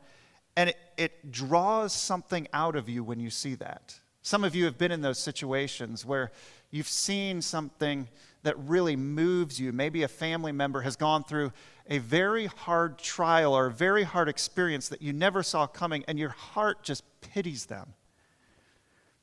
And 0.56 0.70
it, 0.70 0.76
it 0.96 1.30
draws 1.30 1.92
something 1.92 2.48
out 2.52 2.76
of 2.76 2.88
you 2.88 3.04
when 3.04 3.20
you 3.20 3.30
see 3.30 3.54
that. 3.56 3.98
Some 4.22 4.42
of 4.42 4.54
you 4.56 4.64
have 4.64 4.78
been 4.78 4.90
in 4.90 5.02
those 5.02 5.18
situations 5.18 6.04
where 6.04 6.32
you've 6.70 6.88
seen 6.88 7.42
something 7.42 8.08
that 8.42 8.58
really 8.58 8.96
moves 8.96 9.60
you. 9.60 9.72
Maybe 9.72 10.02
a 10.02 10.08
family 10.08 10.52
member 10.52 10.80
has 10.80 10.96
gone 10.96 11.24
through 11.24 11.52
a 11.88 11.98
very 11.98 12.46
hard 12.46 12.98
trial 12.98 13.54
or 13.54 13.66
a 13.66 13.70
very 13.70 14.02
hard 14.02 14.28
experience 14.28 14.88
that 14.88 15.02
you 15.02 15.12
never 15.12 15.42
saw 15.42 15.66
coming, 15.66 16.04
and 16.08 16.18
your 16.18 16.30
heart 16.30 16.82
just 16.82 17.04
pities 17.20 17.66
them. 17.66 17.94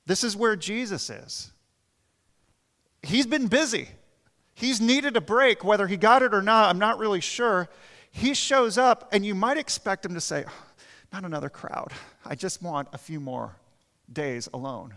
This 0.06 0.24
is 0.24 0.36
where 0.36 0.56
Jesus 0.56 1.10
is. 1.10 1.52
He's 3.02 3.28
been 3.28 3.48
busy. 3.48 3.90
He's 4.54 4.80
needed 4.80 5.18
a 5.18 5.22
break, 5.22 5.64
whether 5.64 5.88
he 5.88 5.98
got 5.98 6.22
it 6.22 6.34
or 6.34 6.42
not, 6.42 6.70
I'm 6.70 6.80
not 6.80 7.00
really 7.00 7.22
sure. 7.22 7.70
He 8.12 8.34
shows 8.34 8.78
up, 8.78 9.10
and 9.12 9.26
you 9.26 9.34
might 9.34 9.58
expect 9.58 10.06
him 10.06 10.14
to 10.14 10.22
say, 10.22 10.46
oh, 10.48 10.66
Not 11.12 11.26
another 11.26 11.50
crowd. 11.50 11.92
I 12.26 12.36
just 12.36 12.62
want 12.62 12.88
a 12.94 12.98
few 12.98 13.20
more 13.20 13.56
days 14.12 14.50
alone. 14.54 14.96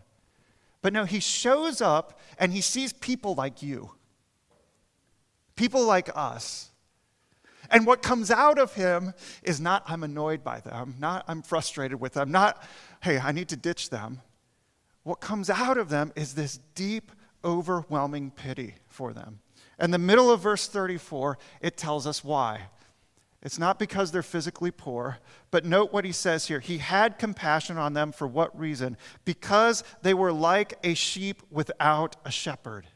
But 0.83 0.93
no, 0.93 1.05
he 1.05 1.21
shows 1.21 1.81
up 1.81 2.21
and 2.39 2.53
he 2.53 2.61
sees 2.61 2.93
people 2.93 3.35
like 3.35 3.63
you, 3.63 3.91
people 5.57 5.85
like 5.85 6.09
us. 6.15 6.71
And 7.71 7.85
what 7.85 8.03
comes 8.03 8.31
out 8.31 8.59
of 8.59 8.75
him 8.75 9.13
is 9.43 9.61
not, 9.61 9.83
I'm 9.87 10.05
annoyed 10.05 10.45
by 10.45 10.61
them, 10.61 10.95
not, 11.01 11.25
I'm 11.27 11.43
frustrated 11.43 12.01
with 12.01 12.13
them, 12.13 12.31
not, 12.31 12.63
hey, 13.01 13.19
I 13.19 13.33
need 13.33 13.49
to 13.49 13.57
ditch 13.57 13.91
them. 13.91 14.21
What 15.07 15.21
comes 15.21 15.49
out 15.49 15.79
of 15.79 15.89
them 15.89 16.13
is 16.17 16.35
this 16.35 16.59
deep, 16.75 17.13
overwhelming 17.45 18.33
pity 18.33 18.75
for 18.89 19.13
them. 19.13 19.39
In 19.79 19.93
the 19.93 19.99
middle 19.99 20.33
of 20.33 20.41
verse 20.41 20.67
34, 20.67 21.39
it 21.61 21.77
tells 21.77 22.09
us 22.09 22.25
why. 22.25 22.63
It's 23.41 23.57
not 23.57 23.79
because 23.79 24.11
they're 24.11 24.25
physically 24.25 24.73
poor, 24.73 25.19
but 25.53 25.65
note 25.65 25.93
what 25.93 26.05
he 26.05 26.11
says 26.11 26.49
here. 26.49 26.59
He 26.59 26.79
had 26.79 27.21
compassion 27.21 27.79
on 27.79 27.93
them 27.93 28.11
for 28.11 28.27
what 28.27 28.59
reason? 28.59 28.97
Because 29.25 29.85
they 30.03 30.13
were 30.13 30.33
like 30.33 30.75
a 30.83 30.95
sheep 30.95 31.41
without 31.53 32.17
a 32.25 32.33
shepherd. 32.33 32.89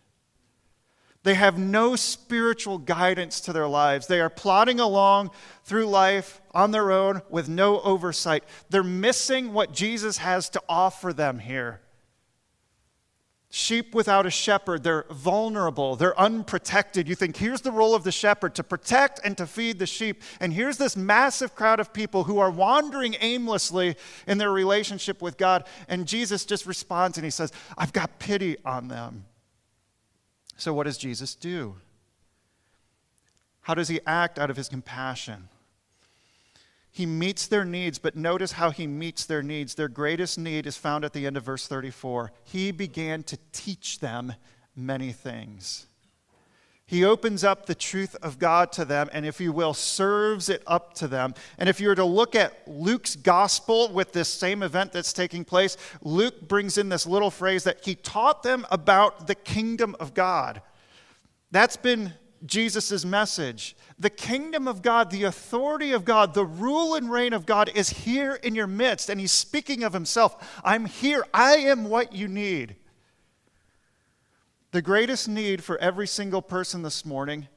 They 1.23 1.35
have 1.35 1.61
no 1.61 1.95
spiritual 1.95 2.79
guidance 2.79 3.40
to 3.43 3.52
their 3.52 3.69
lives. 3.69 4.09
They 4.09 4.21
are 4.21 4.29
plodding 4.29 4.81
along 4.81 5.31
through 5.62 5.87
life 5.87 6.40
on 6.50 6.73
their 6.73 6.90
own 6.90 7.23
with 7.31 7.49
no 7.49 7.81
oversight. 7.83 8.43
They're 8.69 8.83
missing 8.83 9.52
what 9.52 9.71
Jesus 9.73 10.17
has 10.17 10.49
to 10.49 10.62
offer 10.69 11.12
them 11.12 11.38
here. 11.38 11.83
Sheep 13.52 13.97
without 13.97 14.26
a 14.26 14.30
shepherd, 14.30 14.85
they're 14.85 15.07
vulnerable, 15.11 15.97
they're 15.97 16.19
unprotected. 16.19 17.09
You 17.09 17.16
think, 17.16 17.37
here's 17.37 17.62
the 17.62 17.73
role 17.73 17.97
of 17.97 18.04
the 18.04 18.12
shepherd 18.12 18.54
to 18.54 18.62
protect 18.62 19.19
and 19.25 19.37
to 19.38 19.47
feed 19.47 19.80
the 19.80 19.87
sheep. 19.87 20.23
And 20.38 20.52
here's 20.52 20.76
this 20.76 20.97
massive 20.97 21.57
crowd 21.57 21.80
of 21.80 21.92
people 21.92 22.25
who 22.25 22.38
are 22.38 22.50
wandering 22.50 23.16
aimlessly 23.21 23.97
in 24.28 24.38
their 24.38 24.52
relationship 24.52 25.21
with 25.21 25.37
God. 25.37 25.66
And 25.88 26.07
Jesus 26.07 26.45
just 26.45 26.64
responds 26.64 27.19
and 27.19 27.25
he 27.25 27.30
says, 27.30 27.52
I've 27.76 27.92
got 27.92 28.21
pity 28.21 28.57
on 28.64 28.87
them. 28.87 29.25
So, 30.57 30.73
what 30.73 30.85
does 30.85 30.97
Jesus 30.97 31.35
do? 31.35 31.75
How 33.62 33.75
does 33.75 33.88
he 33.88 34.00
act 34.07 34.38
out 34.38 34.50
of 34.50 34.57
his 34.57 34.69
compassion? 34.69 35.50
He 37.00 37.07
meets 37.07 37.47
their 37.47 37.64
needs, 37.64 37.99
but 37.99 38.14
notice 38.14 38.52
how 38.52 38.69
he 38.69 38.87
meets 38.87 39.25
their 39.25 39.42
needs. 39.42 39.75
Their 39.75 39.88
greatest 39.88 40.38
need 40.38 40.66
is 40.66 40.76
found 40.76 41.02
at 41.02 41.14
the 41.14 41.26
end 41.26 41.38
of 41.38 41.45
verse 41.45 41.66
34. 41.66 42.30
He 42.45 42.73
began 42.73 43.23
to 43.23 43.38
teach 43.52 44.00
them 44.00 44.35
many 44.76 45.11
things. 45.11 45.87
He 46.85 47.02
opens 47.02 47.42
up 47.42 47.64
the 47.64 47.75
truth 47.75 48.16
of 48.16 48.38
God 48.38 48.71
to 48.73 48.85
them, 48.85 49.09
and 49.14 49.25
if 49.25 49.40
you 49.40 49.50
will, 49.50 49.73
serves 49.73 50.50
it 50.50 50.62
up 50.66 50.92
to 50.97 51.09
them. 51.09 51.33
And 51.57 51.71
if 51.71 51.80
you 51.80 51.88
were 51.88 51.95
to 51.95 52.04
look 52.04 52.35
at 52.35 52.69
Luke's 52.69 53.16
gospel 53.16 53.90
with 53.90 54.12
this 54.12 54.28
same 54.28 54.62
event 54.62 54.92
that's 54.92 55.14
taking 55.14 55.42
place, 55.42 55.78
Luke 56.02 56.49
brings 56.49 56.76
in 56.76 56.90
this 56.90 57.07
little 57.07 57.30
phrase 57.30 57.64
that 57.64 57.83
he 57.83 57.95
taught 57.95 58.42
them 58.42 58.66
about 58.71 59.26
the 59.26 59.35
kingdom 59.35 59.97
of 59.99 60.12
God. 60.12 60.61
That's 61.50 61.78
been 61.78 62.12
Jesus' 62.47 63.04
message. 63.04 63.76
The 63.99 64.11
kingdom 64.11 64.66
of 64.66 64.82
God, 64.82 65.11
the 65.11 65.25
authority 65.25 65.92
of 65.92 66.04
God, 66.04 66.35
the 66.35 66.44
rule 66.44 66.94
and 66.94 67.11
reign 67.11 67.32
of 67.32 67.47
God 67.47 67.70
is 67.75 67.90
here 67.90 68.35
in 68.35 68.54
your 68.54 68.66
midst. 68.66 69.11
And 69.11 69.20
he's 69.20 69.32
speaking 69.32 69.82
of 69.82 69.92
himself. 69.92 70.61
I'm 70.64 70.87
here. 70.87 71.25
I 71.35 71.56
am 71.56 71.85
what 71.85 72.14
you 72.14 72.28
need. 72.28 72.76
The 74.73 74.82
greatest 74.82 75.28
need 75.28 75.62
for 75.64 75.76
every 75.78 76.06
single 76.06 76.42
person 76.42 76.82
this 76.82 77.04
morning 77.04 77.49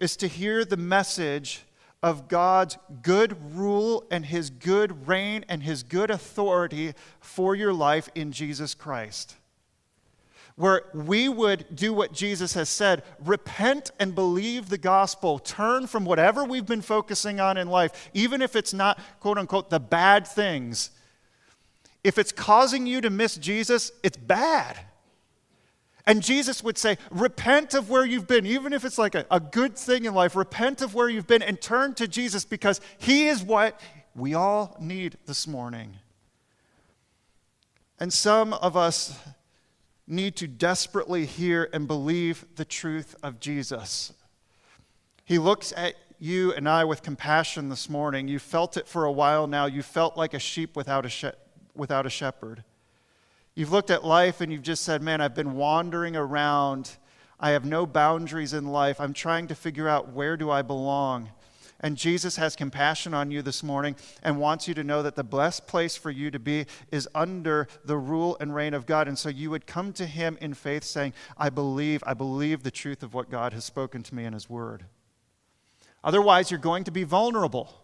is 0.00 0.16
to 0.16 0.28
hear 0.28 0.64
the 0.64 0.76
message 0.76 1.64
of 2.02 2.28
God's 2.28 2.78
good 3.02 3.36
rule 3.54 4.06
and 4.10 4.24
his 4.24 4.48
good 4.48 5.06
reign 5.06 5.44
and 5.48 5.62
his 5.62 5.82
good 5.82 6.10
authority 6.10 6.94
for 7.20 7.54
your 7.54 7.74
life 7.74 8.08
in 8.14 8.32
Jesus 8.32 8.74
Christ 8.74 9.36
where 10.60 10.82
we 10.92 11.26
would 11.26 11.64
do 11.74 11.94
what 11.94 12.12
Jesus 12.12 12.52
has 12.52 12.68
said 12.68 13.02
repent 13.24 13.92
and 13.98 14.14
believe 14.14 14.68
the 14.68 14.76
gospel, 14.76 15.38
turn 15.38 15.86
from 15.86 16.04
whatever 16.04 16.44
we've 16.44 16.66
been 16.66 16.82
focusing 16.82 17.40
on 17.40 17.56
in 17.56 17.68
life, 17.68 18.10
even 18.12 18.42
if 18.42 18.54
it's 18.54 18.74
not, 18.74 19.00
quote 19.20 19.38
unquote, 19.38 19.70
the 19.70 19.80
bad 19.80 20.26
things. 20.26 20.90
If 22.04 22.18
it's 22.18 22.30
causing 22.30 22.86
you 22.86 23.00
to 23.00 23.08
miss 23.08 23.36
Jesus, 23.36 23.90
it's 24.02 24.18
bad. 24.18 24.78
And 26.04 26.22
Jesus 26.22 26.62
would 26.62 26.76
say, 26.76 26.98
Repent 27.10 27.72
of 27.72 27.88
where 27.88 28.04
you've 28.04 28.26
been, 28.26 28.44
even 28.44 28.74
if 28.74 28.84
it's 28.84 28.98
like 28.98 29.14
a, 29.14 29.24
a 29.30 29.40
good 29.40 29.78
thing 29.78 30.04
in 30.04 30.12
life, 30.12 30.36
repent 30.36 30.82
of 30.82 30.94
where 30.94 31.08
you've 31.08 31.26
been 31.26 31.42
and 31.42 31.58
turn 31.58 31.94
to 31.94 32.06
Jesus 32.06 32.44
because 32.44 32.82
He 32.98 33.28
is 33.28 33.42
what 33.42 33.80
we 34.14 34.34
all 34.34 34.76
need 34.78 35.16
this 35.24 35.46
morning. 35.46 35.96
And 37.98 38.12
some 38.12 38.52
of 38.52 38.76
us 38.76 39.18
need 40.10 40.36
to 40.36 40.48
desperately 40.48 41.24
hear 41.24 41.68
and 41.72 41.86
believe 41.86 42.44
the 42.56 42.64
truth 42.64 43.14
of 43.22 43.40
Jesus. 43.40 44.12
He 45.24 45.38
looks 45.38 45.72
at 45.76 45.94
you 46.18 46.52
and 46.52 46.68
I 46.68 46.84
with 46.84 47.02
compassion 47.02 47.68
this 47.68 47.88
morning. 47.88 48.28
You 48.28 48.38
felt 48.38 48.76
it 48.76 48.86
for 48.86 49.04
a 49.04 49.12
while 49.12 49.46
now. 49.46 49.66
You 49.66 49.82
felt 49.82 50.16
like 50.16 50.34
a 50.34 50.38
sheep 50.38 50.76
without 50.76 51.06
a, 51.06 51.08
she- 51.08 51.30
without 51.74 52.06
a 52.06 52.10
shepherd. 52.10 52.64
You've 53.54 53.72
looked 53.72 53.90
at 53.90 54.04
life 54.04 54.40
and 54.40 54.52
you've 54.52 54.62
just 54.62 54.82
said, 54.82 55.02
Man, 55.02 55.20
I've 55.20 55.34
been 55.34 55.54
wandering 55.54 56.16
around. 56.16 56.90
I 57.38 57.50
have 57.50 57.64
no 57.64 57.86
boundaries 57.86 58.52
in 58.52 58.66
life. 58.66 59.00
I'm 59.00 59.14
trying 59.14 59.46
to 59.48 59.54
figure 59.54 59.88
out 59.88 60.12
where 60.12 60.36
do 60.36 60.50
I 60.50 60.62
belong. 60.62 61.30
And 61.82 61.96
Jesus 61.96 62.36
has 62.36 62.56
compassion 62.56 63.14
on 63.14 63.30
you 63.30 63.40
this 63.40 63.62
morning 63.62 63.96
and 64.22 64.38
wants 64.38 64.68
you 64.68 64.74
to 64.74 64.84
know 64.84 65.02
that 65.02 65.16
the 65.16 65.24
best 65.24 65.66
place 65.66 65.96
for 65.96 66.10
you 66.10 66.30
to 66.30 66.38
be 66.38 66.66
is 66.92 67.08
under 67.14 67.68
the 67.84 67.96
rule 67.96 68.36
and 68.38 68.54
reign 68.54 68.74
of 68.74 68.84
God. 68.84 69.08
And 69.08 69.18
so 69.18 69.30
you 69.30 69.50
would 69.50 69.66
come 69.66 69.94
to 69.94 70.04
Him 70.04 70.36
in 70.42 70.52
faith 70.52 70.84
saying, 70.84 71.14
I 71.38 71.48
believe, 71.48 72.04
I 72.06 72.12
believe 72.12 72.62
the 72.62 72.70
truth 72.70 73.02
of 73.02 73.14
what 73.14 73.30
God 73.30 73.54
has 73.54 73.64
spoken 73.64 74.02
to 74.02 74.14
me 74.14 74.26
in 74.26 74.34
His 74.34 74.48
Word. 74.50 74.84
Otherwise, 76.04 76.50
you're 76.50 76.60
going 76.60 76.84
to 76.84 76.90
be 76.90 77.04
vulnerable. 77.04 77.80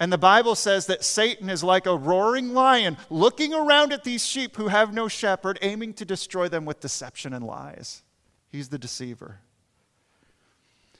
And 0.00 0.12
the 0.12 0.18
Bible 0.18 0.56
says 0.56 0.86
that 0.86 1.04
Satan 1.04 1.48
is 1.48 1.62
like 1.62 1.86
a 1.86 1.96
roaring 1.96 2.52
lion 2.52 2.96
looking 3.08 3.54
around 3.54 3.92
at 3.92 4.04
these 4.04 4.26
sheep 4.26 4.56
who 4.56 4.68
have 4.68 4.92
no 4.92 5.06
shepherd, 5.06 5.58
aiming 5.62 5.94
to 5.94 6.04
destroy 6.04 6.48
them 6.48 6.64
with 6.64 6.80
deception 6.80 7.32
and 7.32 7.46
lies. 7.46 8.02
He's 8.48 8.68
the 8.68 8.78
deceiver. 8.78 9.38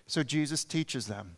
So 0.06 0.23
Jesus 0.23 0.64
teaches 0.64 1.08
them 1.08 1.37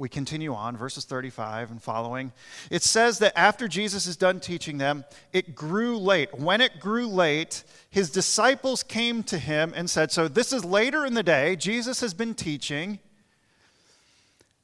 we 0.00 0.08
continue 0.08 0.54
on, 0.54 0.76
verses 0.76 1.04
35 1.04 1.70
and 1.70 1.82
following. 1.82 2.32
It 2.70 2.82
says 2.82 3.18
that 3.18 3.38
after 3.38 3.68
Jesus 3.68 4.06
is 4.06 4.16
done 4.16 4.40
teaching 4.40 4.78
them, 4.78 5.04
it 5.32 5.54
grew 5.54 5.98
late. 5.98 6.34
When 6.36 6.62
it 6.62 6.80
grew 6.80 7.06
late, 7.06 7.62
his 7.90 8.10
disciples 8.10 8.82
came 8.82 9.22
to 9.24 9.38
him 9.38 9.74
and 9.76 9.90
said, 9.90 10.10
So 10.10 10.26
this 10.26 10.54
is 10.54 10.64
later 10.64 11.04
in 11.04 11.12
the 11.12 11.22
day. 11.22 11.54
Jesus 11.54 12.00
has 12.00 12.14
been 12.14 12.34
teaching. 12.34 12.98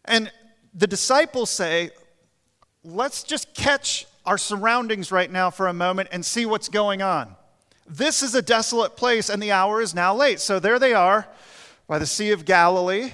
And 0.06 0.32
the 0.74 0.86
disciples 0.86 1.50
say, 1.50 1.90
Let's 2.82 3.22
just 3.22 3.52
catch 3.54 4.06
our 4.24 4.38
surroundings 4.38 5.12
right 5.12 5.30
now 5.30 5.50
for 5.50 5.68
a 5.68 5.74
moment 5.74 6.08
and 6.12 6.24
see 6.24 6.46
what's 6.46 6.70
going 6.70 7.02
on. 7.02 7.36
This 7.86 8.22
is 8.22 8.34
a 8.34 8.42
desolate 8.42 8.96
place, 8.96 9.28
and 9.28 9.42
the 9.42 9.52
hour 9.52 9.80
is 9.82 9.94
now 9.94 10.14
late. 10.14 10.40
So 10.40 10.58
there 10.58 10.78
they 10.78 10.94
are 10.94 11.28
by 11.86 11.98
the 11.98 12.06
Sea 12.06 12.30
of 12.30 12.44
Galilee 12.44 13.12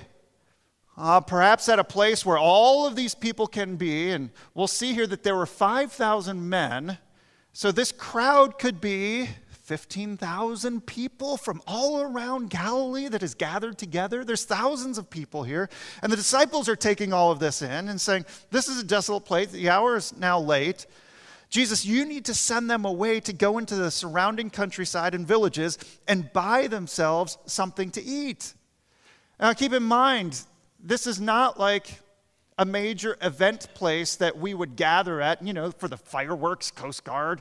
uh, 0.96 1.20
perhaps 1.20 1.68
at 1.68 1.78
a 1.78 1.84
place 1.84 2.25
where 2.25 2.38
all 2.38 2.87
of 2.87 2.96
these 2.96 3.14
people 3.14 3.46
can 3.46 3.76
be. 3.76 4.11
And 4.11 4.30
we'll 4.54 4.66
see 4.66 4.92
here 4.92 5.06
that 5.06 5.22
there 5.22 5.37
were 5.37 5.46
5,000 5.46 6.49
men. 6.49 6.99
So 7.52 7.72
this 7.72 7.92
crowd 7.92 8.58
could 8.58 8.80
be 8.80 9.28
15,000 9.62 10.84
people 10.87 11.37
from 11.37 11.62
all 11.66 12.02
around 12.02 12.50
Galilee 12.50 13.08
that 13.08 13.22
is 13.22 13.34
gathered 13.34 13.78
together. 13.78 14.25
There's 14.25 14.44
thousands 14.44 14.99
of 14.99 15.08
people 15.08 15.44
here. 15.44 15.70
And 16.02 16.12
the 16.12 16.16
disciples 16.16 16.68
are 16.68 16.76
taking 16.76 17.12
all 17.12 17.30
of 17.30 17.38
this 17.38 17.62
in 17.62 17.88
and 17.88 18.00
saying, 18.00 18.26
This 18.50 18.68
is 18.68 18.80
a 18.80 18.84
desolate 18.84 19.25
place. 19.25 19.50
The 19.50 19.70
hour 19.70 19.96
is 19.96 20.16
now 20.16 20.40
late. 20.40 20.87
Jesus, 21.49 21.84
you 21.84 22.06
need 22.06 22.25
to 22.25 22.34
send 22.34 22.70
them 22.70 22.84
away 22.84 23.20
to 23.20 23.32
go 23.32 23.58
into 23.58 23.75
the 23.75 23.90
surrounding 23.90 24.50
countryside 24.50 25.14
and 25.14 25.26
villages 25.26 25.78
and 26.08 26.32
buy 26.32 26.66
themselves 26.66 27.38
something 27.46 27.90
to 27.90 28.02
eat. 28.02 28.54
Now, 29.38 29.52
keep 29.52 29.72
in 29.72 29.82
mind, 29.82 30.42
this 30.82 31.06
is 31.06 31.20
not 31.20 31.58
like 31.58 32.00
a 32.58 32.64
major 32.64 33.16
event 33.22 33.68
place 33.74 34.16
that 34.16 34.36
we 34.36 34.52
would 34.52 34.76
gather 34.76 35.20
at, 35.20 35.44
you 35.46 35.52
know, 35.52 35.70
for 35.70 35.88
the 35.88 35.96
fireworks, 35.96 36.70
Coast 36.70 37.04
Guard. 37.04 37.40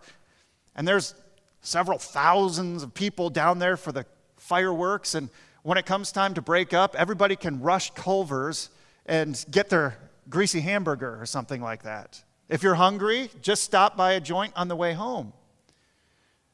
And 0.75 0.87
there's 0.87 1.15
several 1.61 1.97
thousands 1.97 2.83
of 2.83 2.93
people 2.93 3.29
down 3.29 3.59
there 3.59 3.77
for 3.77 3.91
the 3.91 4.05
fireworks. 4.37 5.15
And 5.15 5.29
when 5.63 5.77
it 5.77 5.85
comes 5.85 6.11
time 6.11 6.33
to 6.35 6.41
break 6.41 6.73
up, 6.73 6.95
everybody 6.95 7.35
can 7.35 7.61
rush 7.61 7.91
Culver's 7.91 8.69
and 9.05 9.43
get 9.51 9.69
their 9.69 9.97
greasy 10.29 10.61
hamburger 10.61 11.19
or 11.19 11.25
something 11.25 11.61
like 11.61 11.83
that. 11.83 12.23
If 12.47 12.63
you're 12.63 12.75
hungry, 12.75 13.29
just 13.41 13.63
stop 13.63 13.97
by 13.97 14.13
a 14.13 14.19
joint 14.19 14.53
on 14.55 14.67
the 14.67 14.75
way 14.75 14.93
home. 14.93 15.33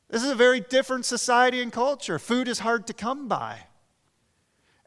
This 0.10 0.24
is 0.24 0.29
a 0.29 0.36
very 0.36 0.62
different 0.62 1.06
society 1.06 1.62
and 1.62 1.72
culture. 1.72 2.17
Food 2.17 2.48
is 2.48 2.60
hard 2.60 2.88
to 2.88 2.94
come 2.94 3.27
by. 3.27 3.60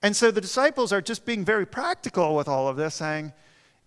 And 0.02 0.16
so 0.16 0.30
the 0.30 0.40
disciples 0.40 0.92
are 0.92 1.00
just 1.00 1.24
being 1.24 1.44
very 1.44 1.66
practical 1.66 2.34
with 2.34 2.48
all 2.48 2.68
of 2.68 2.76
this, 2.76 2.94
saying, 2.94 3.32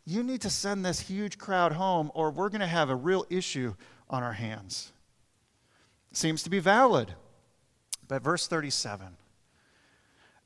You 0.05 0.24
need 0.24 0.41
to 0.41 0.50
send 0.50 0.86
this 0.86 1.00
huge 1.00 1.38
crowd 1.38 1.74
home, 1.74 2.12
or 2.13 2.29
we're 2.29 2.50
going 2.50 2.62
to 2.62 2.67
have 2.67 2.89
a 2.89 2.96
real 2.96 3.25
issue 3.29 3.75
on 4.10 4.22
our 4.24 4.34
hands. 4.34 4.91
Seems 6.12 6.43
to 6.43 6.50
be 6.50 6.60
valid. 6.60 7.15
But 8.08 8.22
verse 8.22 8.48
37, 8.48 9.17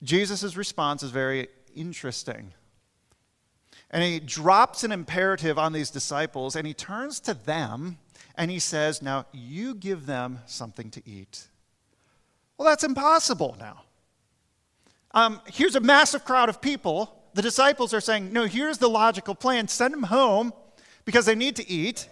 Jesus' 0.03 0.55
response 0.55 1.03
is 1.03 1.11
very 1.11 1.47
interesting. 1.75 2.53
And 3.89 4.03
he 4.03 4.19
drops 4.19 4.83
an 4.83 4.91
imperative 4.91 5.57
on 5.57 5.73
these 5.73 5.89
disciples, 5.89 6.55
and 6.55 6.67
he 6.67 6.73
turns 6.73 7.19
to 7.21 7.33
them 7.33 7.97
and 8.35 8.51
he 8.51 8.59
says, 8.59 9.01
Now 9.01 9.25
you 9.33 9.73
give 9.73 10.05
them 10.05 10.39
something 10.45 10.91
to 10.91 11.01
eat. 11.07 11.47
Well, 12.57 12.67
that's 12.67 12.83
impossible 12.83 13.57
now. 13.59 13.81
Um, 15.17 15.41
here's 15.47 15.75
a 15.75 15.79
massive 15.79 16.23
crowd 16.25 16.47
of 16.47 16.61
people. 16.61 17.11
The 17.33 17.41
disciples 17.41 17.91
are 17.91 17.99
saying, 17.99 18.31
No, 18.31 18.45
here's 18.45 18.77
the 18.77 18.87
logical 18.87 19.33
plan 19.33 19.67
send 19.67 19.91
them 19.91 20.03
home 20.03 20.53
because 21.05 21.25
they 21.25 21.33
need 21.33 21.55
to 21.55 21.67
eat. 21.67 22.07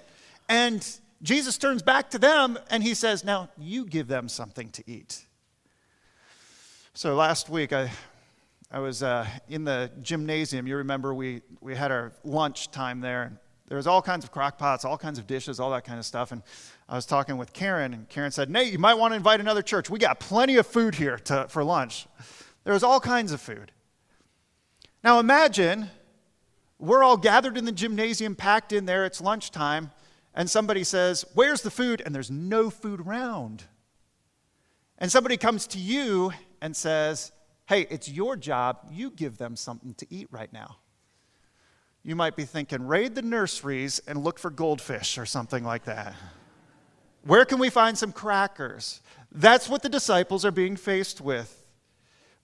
And 0.50 0.84
Jesus 1.22 1.60
turns 1.60 1.84
back 1.84 2.10
to 2.10 2.18
them 2.18 2.58
and 2.72 2.82
he 2.82 2.96
says, 2.96 3.24
Now 3.24 3.50
you 3.60 3.86
give 3.86 4.08
them 4.08 4.28
something 4.28 4.70
to 4.70 4.84
eat. 4.88 5.24
So 6.96 7.14
last 7.14 7.48
week, 7.48 7.74
I, 7.74 7.92
I 8.72 8.80
was 8.80 9.04
uh, 9.04 9.28
in 9.50 9.66
the 9.66 9.92
gymnasium. 10.02 10.66
You 10.66 10.78
remember 10.78 11.14
we, 11.14 11.44
we 11.62 11.76
had 11.76 11.92
our 11.92 12.12
lunch 12.24 12.72
time 12.72 13.02
there, 13.02 13.22
and 13.22 13.38
there 13.68 13.78
was 13.78 13.86
all 13.86 14.02
kinds 14.02 14.26
of 14.26 14.32
crock 14.32 14.58
pots, 14.58 14.84
all 14.84 14.98
kinds 14.98 15.20
of 15.20 15.28
dishes, 15.28 15.60
all 15.60 15.70
that 15.74 15.84
kind 15.84 16.00
of 16.00 16.06
stuff. 16.08 16.32
And 16.32 16.42
I 16.90 16.96
was 16.96 17.06
talking 17.06 17.38
with 17.38 17.54
Karen, 17.54 17.94
and 17.94 18.10
Karen 18.10 18.32
said, 18.32 18.50
Nate, 18.50 18.74
you 18.74 18.80
might 18.80 18.96
want 18.96 19.12
to 19.12 19.16
invite 19.16 19.42
another 19.42 19.62
church. 19.62 19.92
We 19.92 20.00
got 20.00 20.20
plenty 20.20 20.56
of 20.56 20.66
food 20.66 20.96
here 20.96 21.18
to, 21.26 21.46
for 21.50 21.64
lunch. 21.64 22.08
There 22.66 22.74
was 22.74 22.84
all 22.84 23.00
kinds 23.00 23.32
of 23.32 23.40
food. 23.40 23.72
Now 25.04 25.20
imagine 25.20 25.90
we're 26.80 27.04
all 27.04 27.16
gathered 27.16 27.58
in 27.58 27.64
the 27.66 27.72
gymnasium, 27.72 28.36
packed 28.36 28.74
in 28.74 28.86
there, 28.86 29.06
it's 29.06 29.22
lunchtime, 29.22 29.92
and 30.34 30.50
somebody 30.50 30.84
says, 30.84 31.24
Where's 31.34 31.62
the 31.62 31.72
food? 31.72 32.02
And 32.06 32.14
there's 32.14 32.32
no 32.32 32.70
food 32.70 33.00
around. 33.00 33.64
And 34.98 35.12
somebody 35.12 35.38
comes 35.38 35.68
to 35.68 35.80
you 35.80 36.34
and 36.60 36.76
says, 36.76 37.32
Hey, 37.68 37.88
it's 37.90 38.10
your 38.10 38.36
job. 38.36 38.90
You 38.92 39.12
give 39.12 39.38
them 39.38 39.56
something 39.56 39.94
to 39.96 40.08
eat 40.10 40.28
right 40.32 40.52
now. 40.52 40.78
You 42.04 42.16
might 42.16 42.36
be 42.36 42.46
thinking, 42.46 42.86
raid 42.86 43.16
the 43.16 43.24
nurseries 43.24 44.00
and 44.08 44.24
look 44.24 44.38
for 44.38 44.52
goldfish 44.52 45.18
or 45.18 45.26
something 45.26 45.64
like 45.64 45.86
that. 45.86 46.14
Where 47.24 47.46
can 47.46 47.58
we 47.58 47.72
find 47.72 47.98
some 47.98 48.12
crackers? 48.12 49.02
That's 49.32 49.68
what 49.68 49.82
the 49.82 49.90
disciples 49.90 50.46
are 50.46 50.52
being 50.52 50.76
faced 50.76 51.20
with 51.20 51.65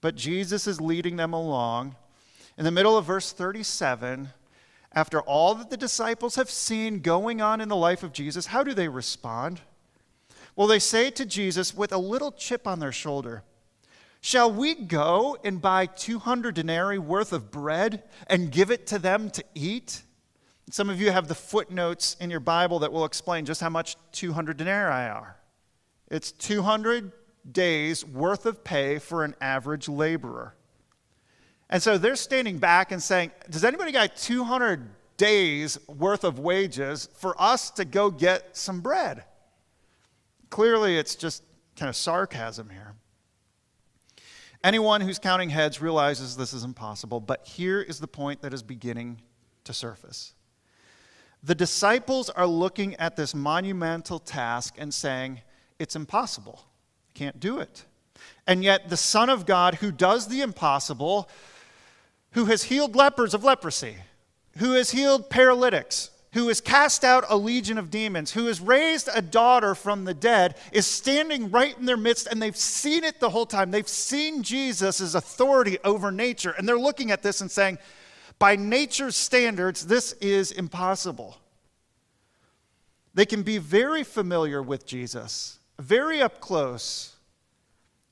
but 0.02 0.16
Jesus 0.16 0.68
is 0.68 0.82
leading 0.82 1.16
them 1.16 1.34
along. 1.34 1.96
In 2.58 2.66
the 2.66 2.72
middle 2.72 2.98
of 2.98 3.06
verse 3.06 3.32
37, 3.32 4.30
after 4.94 5.22
all 5.22 5.56
that 5.56 5.70
the 5.70 5.78
disciples 5.78 6.36
have 6.36 6.50
seen 6.50 7.00
going 7.00 7.42
on 7.42 7.62
in 7.62 7.70
the 7.70 7.76
life 7.76 8.04
of 8.04 8.12
Jesus, 8.12 8.48
how 8.48 8.64
do 8.64 8.74
they 8.74 8.88
respond? 8.88 9.62
Well, 10.56 10.68
they 10.68 10.80
say 10.80 11.12
to 11.12 11.26
Jesus 11.26 11.74
with 11.74 11.94
a 11.94 11.98
little 11.98 12.32
chip 12.32 12.68
on 12.68 12.80
their 12.80 12.92
shoulder, 12.92 13.44
Shall 14.24 14.52
we 14.52 14.76
go 14.76 15.38
and 15.44 15.60
buy 15.60 15.88
200 15.88 16.54
denarii 16.54 17.00
worth 17.00 17.34
of 17.34 17.50
bread 17.50 18.04
and 18.28 18.52
give 18.52 18.70
it 18.70 18.86
to 18.88 19.00
them 19.00 19.32
to 19.32 19.44
eat? 19.56 20.04
Some 20.70 20.92
of 20.92 21.02
you 21.02 21.12
have 21.12 21.28
the 21.28 21.36
footnotes 21.36 22.16
in 22.20 22.30
your 22.30 22.40
Bible 22.40 22.80
that 22.80 22.92
will 22.92 23.06
explain 23.06 23.46
just 23.46 23.62
how 23.62 23.70
much 23.70 23.98
200 24.12 24.58
denarii 24.58 25.10
are. 25.10 25.38
It's 26.10 26.32
200 26.34 27.12
days 27.50 28.06
worth 28.06 28.46
of 28.46 28.64
pay 28.64 29.00
for 29.00 29.24
an 29.24 29.36
average 29.42 29.88
laborer. 29.88 30.56
And 31.70 31.82
so 31.82 31.98
they're 31.98 32.16
standing 32.16 32.58
back 32.58 32.92
and 32.92 33.02
saying, 33.02 33.32
Does 33.50 33.64
anybody 33.64 33.92
got 33.92 34.16
200 34.18 34.90
days 35.18 35.78
worth 35.88 36.24
of 36.24 36.40
wages 36.40 37.08
for 37.16 37.40
us 37.42 37.72
to 37.72 37.86
go 37.86 38.12
get 38.12 38.56
some 38.58 38.82
bread? 38.82 39.24
Clearly, 40.50 40.98
it's 40.98 41.16
just 41.16 41.44
kind 41.78 41.88
of 41.90 41.96
sarcasm 41.96 42.70
here. 42.70 42.96
Anyone 44.64 45.02
who's 45.02 45.18
counting 45.18 45.50
heads 45.50 45.82
realizes 45.82 46.38
this 46.38 46.54
is 46.54 46.64
impossible, 46.64 47.20
but 47.20 47.48
here 47.48 47.82
is 47.82 48.00
the 48.00 48.08
point 48.08 48.42
that 48.42 48.54
is 48.54 48.62
beginning 48.62 49.22
to 49.64 49.74
surface. 49.74 50.34
The 51.42 51.56
disciples 51.56 52.30
are 52.30 52.46
looking 52.46 52.96
at 52.98 53.16
this 53.16 53.34
monumental 53.34 54.20
task 54.20 54.76
and 54.78 54.94
saying, 54.94 55.42
It's 55.80 55.96
impossible. 55.96 56.66
Can't 57.14 57.40
do 57.40 57.60
it. 57.60 57.86
And 58.48 58.64
yet, 58.64 58.90
the 58.90 58.98
Son 58.98 59.30
of 59.30 59.46
God, 59.46 59.76
who 59.76 59.92
does 59.92 60.28
the 60.28 60.42
impossible, 60.42 61.30
who 62.32 62.46
has 62.46 62.64
healed 62.64 62.96
lepers 62.96 63.34
of 63.34 63.44
leprosy, 63.44 63.98
who 64.58 64.74
has 64.74 64.92
healed 64.92 65.30
paralytics, 65.30 66.10
who 66.34 66.48
has 66.48 66.62
cast 66.62 67.04
out 67.04 67.26
a 67.30 67.36
legion 67.36 67.78
of 67.78 67.92
demons, 67.92 68.32
who 68.32 68.48
has 68.48 68.62
raised 68.62 69.10
a 69.14 69.22
daughter 69.22 69.76
from 69.76 70.06
the 70.06 70.14
dead, 70.14 70.56
is 70.72 70.88
standing 70.88 71.52
right 71.52 71.78
in 71.78 71.86
their 71.86 71.98
midst, 71.98 72.28
and 72.28 72.42
they've 72.42 72.56
seen 72.56 73.04
it 73.04 73.20
the 73.20 73.30
whole 73.30 73.46
time. 73.46 73.72
They've 73.72 73.88
seen 73.88 74.42
Jesus' 74.42 75.14
authority 75.14 75.78
over 75.84 76.12
nature, 76.12 76.52
and 76.58 76.68
they're 76.68 76.80
looking 76.80 77.12
at 77.12 77.22
this 77.22 77.42
and 77.42 77.52
saying, 77.52 77.78
by 78.40 78.56
nature's 78.56 79.16
standards, 79.16 79.86
this 79.86 80.14
is 80.14 80.52
impossible. 80.52 81.38
They 83.14 83.26
can 83.26 83.44
be 83.44 83.58
very 83.58 84.04
familiar 84.04 84.64
with 84.64 84.86
Jesus 84.86 85.60
very 85.82 86.22
up 86.22 86.40
close, 86.40 87.16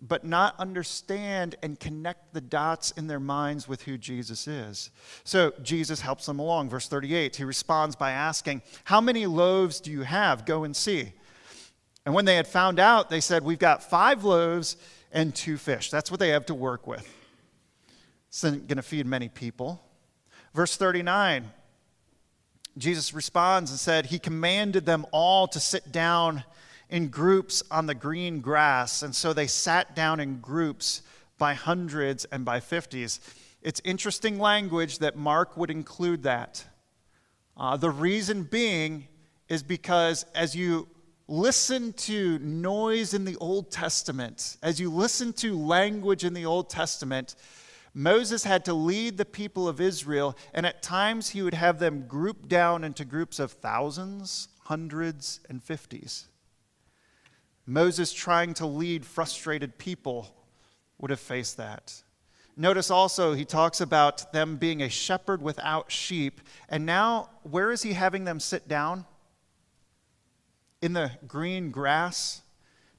but 0.01 0.23
not 0.23 0.55
understand 0.60 1.55
and 1.62 1.79
connect 1.79 2.34
the 2.34 2.41
dots 2.41 2.91
in 2.91 3.08
their 3.08 3.19
minds 3.19 3.67
with 3.67 3.84
who 3.84 3.97
Jesus 3.97 4.47
is. 4.47 4.91
So 5.23 5.53
Jesus 5.62 6.01
helps 6.01 6.25
them 6.25 6.39
along. 6.39 6.69
Verse 6.69 6.88
38, 6.88 7.36
he 7.36 7.43
responds 7.43 7.95
by 7.95 8.12
asking, 8.12 8.62
How 8.86 9.01
many 9.01 9.25
loaves 9.25 9.79
do 9.79 9.91
you 9.91 10.01
have? 10.01 10.45
Go 10.45 10.63
and 10.63 10.75
see. 10.75 11.13
And 12.05 12.15
when 12.15 12.25
they 12.25 12.36
had 12.36 12.47
found 12.47 12.79
out, 12.79 13.10
they 13.10 13.19
said, 13.19 13.43
We've 13.43 13.60
got 13.60 13.84
five 13.84 14.23
loaves 14.23 14.77
and 15.12 15.36
two 15.36 15.58
fish. 15.58 15.91
That's 15.91 16.10
what 16.10 16.19
they 16.19 16.29
have 16.29 16.45
to 16.47 16.55
work 16.55 16.88
with. 16.88 17.08
It's 18.29 18.41
going 18.41 18.67
to 18.67 18.82
feed 18.82 19.05
many 19.05 19.27
people. 19.27 19.82
Verse 20.53 20.77
39, 20.77 21.51
Jesus 22.77 23.13
responds 23.13 23.71
and 23.71 23.79
said, 23.79 24.08
He 24.08 24.17
commanded 24.17 24.86
them 24.86 25.05
all 25.12 25.47
to 25.49 25.60
sit 25.60 25.91
down 25.91 26.43
in 26.89 27.08
groups 27.10 27.62
on 27.69 27.86
the 27.86 27.95
green 27.95 28.41
grass, 28.41 29.04
and 29.04 29.15
so 29.15 29.34
they 29.34 29.47
sat 29.47 29.95
down 29.95 30.19
in 30.19 30.39
groups 30.39 31.02
by 31.38 31.54
hundreds 31.54 32.25
and 32.25 32.43
by 32.43 32.60
fifties. 32.60 33.19
It's 33.62 33.82
interesting 33.84 34.39
language 34.39 34.99
that 34.99 35.15
Mark 35.15 35.58
would 35.58 35.69
include 35.69 36.23
that. 36.23 36.65
Uh, 37.56 37.78
the 37.78 37.89
reason 37.89 38.43
being 38.43 39.08
is 39.49 39.63
because 39.63 40.25
as 40.34 40.56
you 40.56 40.88
listen 41.28 41.93
to 41.93 42.39
noise 42.39 43.13
in 43.13 43.25
the 43.25 43.36
Old 43.38 43.69
Testament, 43.69 44.58
as 44.63 44.80
you 44.80 44.89
listen 44.89 45.34
to 45.34 45.58
language 45.58 46.23
in 46.23 46.34
the 46.34 46.45
Old 46.45 46.69
Testament, 46.69 47.36
Moses 47.93 48.43
had 48.43 48.65
to 48.65 48.73
lead 48.73 49.17
the 49.17 49.25
people 49.25 49.67
of 49.67 49.82
Israel, 49.82 50.38
and 50.54 50.65
at 50.65 50.82
times 50.82 51.30
he 51.30 51.41
would 51.41 51.54
have 51.54 51.80
them 51.80 52.06
grouped 52.08 52.47
down 52.47 52.84
into 52.84 53.04
groups 53.04 53.39
of 53.39 53.52
thousands, 53.52 54.47
hundreds, 54.63 55.39
and 55.49 55.62
fifties. 55.62 56.28
Moses 57.69 58.12
trying 58.12 58.55
to 58.55 58.65
lead 58.65 59.05
frustrated 59.05 59.77
people 59.77 60.34
would 60.97 61.12
have 61.12 61.19
faced 61.19 61.58
that. 61.58 62.01
Notice 62.58 62.89
also 62.89 63.34
he 63.34 63.45
talks 63.45 63.79
about 63.79 64.34
them 64.34 64.58
being 64.58 64.82
a 64.82 64.89
shepherd 64.89 65.39
without 65.39 65.91
sheep. 65.91 66.41
And 66.67 66.84
now, 66.84 67.29
where 67.43 67.71
is 67.71 67.84
he 67.84 67.93
having 67.93 68.23
them 68.23 68.39
sit 68.39 68.67
down? 68.67 69.05
In 70.82 70.93
the 70.93 71.12
green 71.27 71.69
grass? 71.69 72.41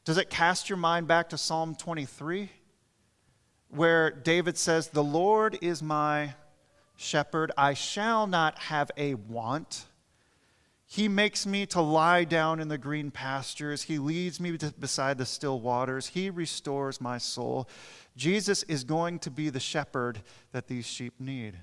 Does 0.04 0.18
it 0.18 0.30
cast 0.30 0.70
your 0.70 0.78
mind 0.78 1.08
back 1.08 1.30
to 1.30 1.36
Psalm 1.36 1.74
23, 1.74 2.48
where 3.70 4.12
David 4.12 4.56
says, 4.56 4.88
The 4.88 5.02
Lord 5.02 5.58
is 5.60 5.82
my 5.82 6.34
shepherd, 6.94 7.50
I 7.56 7.74
shall 7.74 8.28
not 8.28 8.56
have 8.60 8.92
a 8.96 9.14
want. 9.14 9.86
He 10.92 11.06
makes 11.06 11.46
me 11.46 11.66
to 11.66 11.80
lie 11.80 12.24
down 12.24 12.58
in 12.58 12.66
the 12.66 12.76
green 12.76 13.12
pastures. 13.12 13.82
He 13.82 14.00
leads 14.00 14.40
me 14.40 14.58
beside 14.80 15.18
the 15.18 15.24
still 15.24 15.60
waters. 15.60 16.08
He 16.08 16.30
restores 16.30 17.00
my 17.00 17.16
soul. 17.16 17.68
Jesus 18.16 18.64
is 18.64 18.82
going 18.82 19.20
to 19.20 19.30
be 19.30 19.50
the 19.50 19.60
shepherd 19.60 20.22
that 20.50 20.66
these 20.66 20.84
sheep 20.84 21.14
need. 21.20 21.54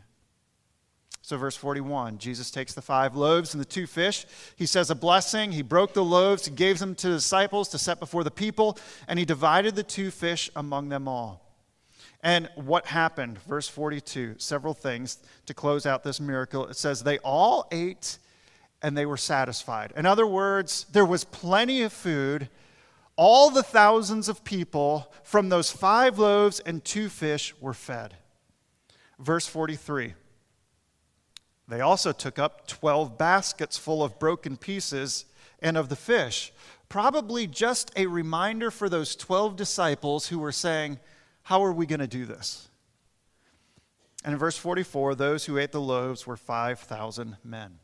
So, 1.21 1.35
verse 1.35 1.57
41, 1.57 2.19
Jesus 2.19 2.49
takes 2.51 2.73
the 2.73 2.81
five 2.81 3.17
loaves 3.17 3.53
and 3.53 3.59
the 3.59 3.65
two 3.65 3.85
fish. 3.85 4.25
He 4.55 4.65
says 4.65 4.89
a 4.89 4.95
blessing. 4.95 5.51
He 5.51 5.61
broke 5.61 5.93
the 5.93 6.05
loaves. 6.05 6.45
He 6.45 6.51
gave 6.53 6.79
them 6.79 6.95
to 6.95 7.09
the 7.09 7.15
disciples 7.15 7.67
to 7.69 7.77
set 7.77 7.99
before 7.99 8.23
the 8.23 8.31
people, 8.31 8.77
and 9.09 9.19
he 9.19 9.25
divided 9.25 9.75
the 9.75 9.83
two 9.83 10.09
fish 10.09 10.49
among 10.55 10.87
them 10.87 11.05
all. 11.05 11.43
And 12.23 12.49
what 12.55 12.85
happened? 12.85 13.39
Verse 13.39 13.67
42, 13.67 14.35
several 14.37 14.73
things 14.73 15.17
to 15.47 15.53
close 15.53 15.85
out 15.85 16.05
this 16.05 16.21
miracle. 16.21 16.65
It 16.67 16.77
says, 16.77 17.03
They 17.03 17.17
all 17.17 17.67
ate 17.73 18.19
and 18.81 18.97
they 18.97 19.05
were 19.05 19.17
satisfied. 19.17 19.93
In 19.95 20.05
other 20.05 20.27
words, 20.27 20.85
there 20.91 21.05
was 21.05 21.23
plenty 21.23 21.81
of 21.81 21.91
food. 21.91 22.49
All 23.15 23.49
the 23.49 23.63
thousands 23.63 24.29
of 24.29 24.43
people 24.43 25.11
from 25.23 25.49
those 25.49 25.71
five 25.71 26.19
loaves 26.19 26.59
and 26.59 26.83
two 26.83 27.09
fish 27.09 27.53
were 27.59 27.73
fed. 27.73 28.15
Verse 29.19 29.47
43 29.47 30.13
They 31.67 31.81
also 31.81 32.11
took 32.11 32.37
up 32.37 32.67
12 32.67 33.17
baskets 33.17 33.77
full 33.77 34.03
of 34.03 34.19
broken 34.19 34.57
pieces 34.57 35.25
and 35.59 35.77
of 35.77 35.89
the 35.89 35.95
fish. 35.95 36.53
Probably 36.89 37.47
just 37.47 37.91
a 37.95 38.05
reminder 38.05 38.71
for 38.71 38.87
those 38.87 39.15
12 39.15 39.55
disciples 39.55 40.27
who 40.27 40.39
were 40.39 40.51
saying, 40.51 40.99
How 41.43 41.63
are 41.63 41.73
we 41.73 41.85
going 41.85 41.99
to 41.99 42.07
do 42.07 42.25
this? 42.25 42.69
And 44.23 44.33
in 44.33 44.39
verse 44.39 44.57
44, 44.57 45.15
those 45.15 45.45
who 45.45 45.57
ate 45.57 45.71
the 45.71 45.81
loaves 45.81 46.27
were 46.27 46.37
5,000 46.37 47.37
men. 47.43 47.79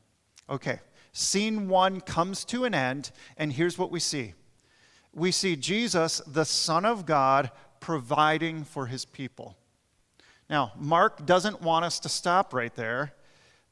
Okay, 0.50 0.80
scene 1.12 1.70
one 1.70 2.02
comes 2.02 2.44
to 2.46 2.66
an 2.66 2.74
end, 2.74 3.12
and 3.38 3.54
here's 3.54 3.78
what 3.78 3.92
we 3.92 4.00
see 4.00 4.34
we 5.14 5.32
see 5.32 5.56
Jesus, 5.56 6.22
the 6.26 6.46
Son 6.46 6.86
of 6.86 7.06
God, 7.06 7.52
providing 7.80 8.64
for 8.64 8.88
his 8.88 9.06
people. 9.06 9.56
Now, 10.50 10.74
Mark 10.76 11.26
doesn't 11.26 11.62
want 11.62 11.86
us 11.86 12.00
to 12.02 12.10
stop 12.10 12.54
right 12.54 12.74
there. 12.76 13.14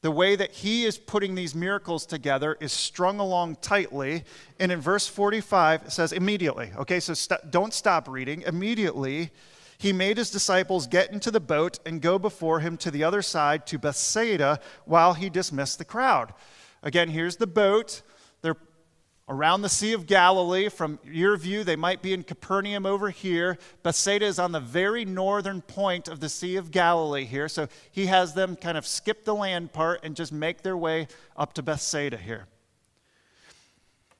The 0.02 0.10
way 0.10 0.34
that 0.34 0.50
he 0.50 0.84
is 0.84 0.98
putting 0.98 1.34
these 1.34 1.54
miracles 1.54 2.06
together 2.06 2.56
is 2.60 2.72
strung 2.72 3.20
along 3.20 3.56
tightly. 3.56 4.24
And 4.58 4.72
in 4.72 4.80
verse 4.80 5.06
45, 5.06 5.84
it 5.84 5.92
says, 5.92 6.12
immediately. 6.12 6.72
Okay, 6.76 6.98
so 6.98 7.14
st- 7.14 7.50
don't 7.50 7.72
stop 7.72 8.08
reading. 8.08 8.42
Immediately, 8.42 9.30
he 9.78 9.92
made 9.92 10.16
his 10.16 10.30
disciples 10.30 10.88
get 10.88 11.12
into 11.12 11.30
the 11.30 11.40
boat 11.40 11.78
and 11.86 12.00
go 12.00 12.18
before 12.18 12.60
him 12.60 12.76
to 12.78 12.90
the 12.90 13.04
other 13.04 13.22
side 13.22 13.66
to 13.68 13.78
Bethsaida 13.78 14.58
while 14.84 15.14
he 15.14 15.30
dismissed 15.30 15.78
the 15.78 15.84
crowd. 15.84 16.34
Again, 16.82 17.08
here's 17.08 17.36
the 17.36 17.46
boat. 17.46 18.02
They're 18.42 18.56
around 19.28 19.62
the 19.62 19.68
Sea 19.68 19.92
of 19.92 20.06
Galilee. 20.06 20.68
From 20.68 20.98
your 21.04 21.36
view, 21.36 21.64
they 21.64 21.76
might 21.76 22.02
be 22.02 22.12
in 22.12 22.22
Capernaum 22.22 22.86
over 22.86 23.10
here. 23.10 23.58
Bethsaida 23.82 24.26
is 24.26 24.38
on 24.38 24.52
the 24.52 24.60
very 24.60 25.04
northern 25.04 25.62
point 25.62 26.08
of 26.08 26.20
the 26.20 26.28
Sea 26.28 26.56
of 26.56 26.70
Galilee 26.70 27.24
here. 27.24 27.48
So 27.48 27.68
he 27.90 28.06
has 28.06 28.34
them 28.34 28.56
kind 28.56 28.76
of 28.76 28.86
skip 28.86 29.24
the 29.24 29.34
land 29.34 29.72
part 29.72 30.00
and 30.02 30.16
just 30.16 30.32
make 30.32 30.62
their 30.62 30.76
way 30.76 31.08
up 31.36 31.54
to 31.54 31.62
Bethsaida 31.62 32.16
here. 32.16 32.46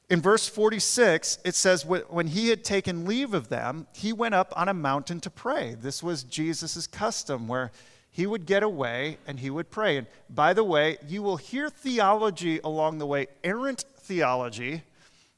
In 0.09 0.21
verse 0.21 0.47
46, 0.47 1.39
it 1.45 1.55
says, 1.55 1.87
When 1.87 2.27
he 2.27 2.49
had 2.49 2.65
taken 2.65 3.07
leave 3.07 3.33
of 3.33 3.49
them, 3.49 3.87
he 3.95 4.13
went 4.13 4.35
up 4.35 4.53
on 4.55 4.69
a 4.69 4.75
mountain 4.75 5.21
to 5.21 5.31
pray. 5.31 5.75
This 5.75 6.03
was 6.03 6.23
Jesus' 6.23 6.87
custom, 6.87 7.49
where 7.49 7.73
he 8.13 8.27
would 8.27 8.45
get 8.45 8.63
away 8.63 9.17
and 9.27 9.41
he 9.41 9.51
would 9.51 9.71
pray. 9.71 9.97
And 9.97 10.07
by 10.29 10.53
the 10.53 10.63
way, 10.63 10.99
you 11.09 11.23
will 11.23 11.39
hear 11.39 11.71
theology 11.71 12.61
along 12.63 12.99
the 12.99 13.07
way, 13.07 13.27
errant 13.43 13.85
theology, 13.97 14.83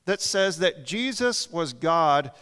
that 0.06 0.20
says 0.20 0.58
that 0.58 0.84
Jesus 0.84 1.50
was 1.50 1.72
God 1.72 2.32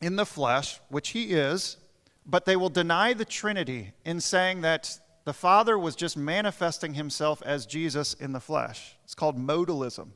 in 0.00 0.16
the 0.16 0.26
flesh, 0.26 0.78
which 0.90 1.08
he 1.08 1.32
is, 1.32 1.78
but 2.26 2.44
they 2.44 2.54
will 2.54 2.68
deny 2.68 3.14
the 3.14 3.24
Trinity 3.24 3.92
in 4.04 4.20
saying 4.20 4.60
that 4.60 4.98
the 5.24 5.32
Father 5.32 5.78
was 5.78 5.96
just 5.96 6.18
manifesting 6.18 6.92
himself 6.92 7.42
as 7.42 7.64
Jesus 7.64 8.12
in 8.14 8.32
the 8.32 8.40
flesh. 8.40 8.94
It's 9.04 9.14
called 9.14 9.38
modalism. 9.38 10.08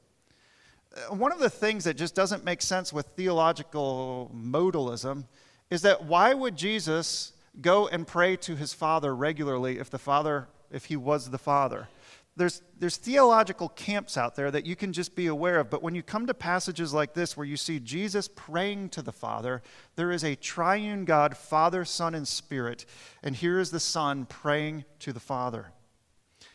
Uh, 0.95 1.15
one 1.15 1.33
of 1.33 1.39
the 1.39 1.51
things 1.51 1.85
that 1.85 1.95
just 1.95 2.15
doesn't 2.15 2.45
make 2.45 2.61
sense 2.61 2.93
with 2.93 3.07
theological 3.17 4.31
modalism 4.37 5.25
is 5.71 5.81
that 5.83 6.05
why 6.05 6.35
would 6.35 6.57
Jesus 6.57 7.33
go 7.61 7.89
and 7.89 8.07
pray 8.07 8.37
to 8.37 8.57
his 8.57 8.73
father 8.73 9.15
regularly 9.15 9.79
if 9.79 9.91
the 9.91 9.99
father 9.99 10.49
if 10.71 10.87
he 10.87 10.97
was 10.97 11.31
the 11.31 11.39
father. 11.39 11.89
There's, 12.37 12.63
there's 12.79 12.97
theological 12.97 13.69
camps 13.71 14.17
out 14.17 14.37
there 14.37 14.53
that 14.53 14.65
you 14.65 14.77
can 14.77 14.93
just 14.93 15.17
be 15.17 15.27
aware 15.27 15.59
of 15.59 15.71
but 15.71 15.83
when 15.83 15.97
you 15.97 16.05
come 16.05 16.25
to 16.29 16.35
passages 16.35 16.95
like 16.95 17.13
this 17.13 17.37
where 17.37 17.45
you 17.45 17.57
see 17.57 17.81
jesus 17.81 18.29
praying 18.29 18.91
to 18.91 19.03
the 19.03 19.11
father 19.11 19.61
there 19.97 20.13
is 20.13 20.23
a 20.23 20.37
triune 20.37 21.05
god 21.05 21.37
father 21.37 21.85
son 21.85 22.15
and 22.15 22.29
spirit 22.29 22.87
and 23.25 23.35
here 23.35 23.59
is 23.59 23.73
the 23.73 23.81
son 23.81 24.25
praying 24.25 24.85
to 25.01 25.13
the 25.13 25.19
father. 25.19 25.73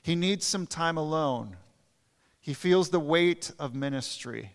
He 0.01 0.15
needs 0.15 0.45
some 0.45 0.67
time 0.67 0.95
alone. 0.95 1.57
He 2.39 2.53
feels 2.53 2.89
the 2.89 2.99
weight 2.99 3.51
of 3.59 3.75
ministry. 3.75 4.53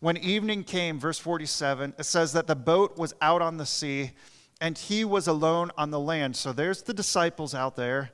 When 0.00 0.16
evening 0.16 0.64
came 0.64 0.98
verse 0.98 1.18
47 1.18 1.92
it 1.98 2.04
says 2.04 2.32
that 2.32 2.46
the 2.46 2.56
boat 2.56 2.96
was 2.96 3.12
out 3.20 3.42
on 3.42 3.58
the 3.58 3.66
sea 3.66 4.12
and 4.60 4.76
he 4.76 5.04
was 5.04 5.26
alone 5.26 5.70
on 5.76 5.90
the 5.90 6.00
land. 6.00 6.36
So 6.36 6.52
there's 6.52 6.82
the 6.82 6.94
disciples 6.94 7.54
out 7.54 7.76
there, 7.76 8.10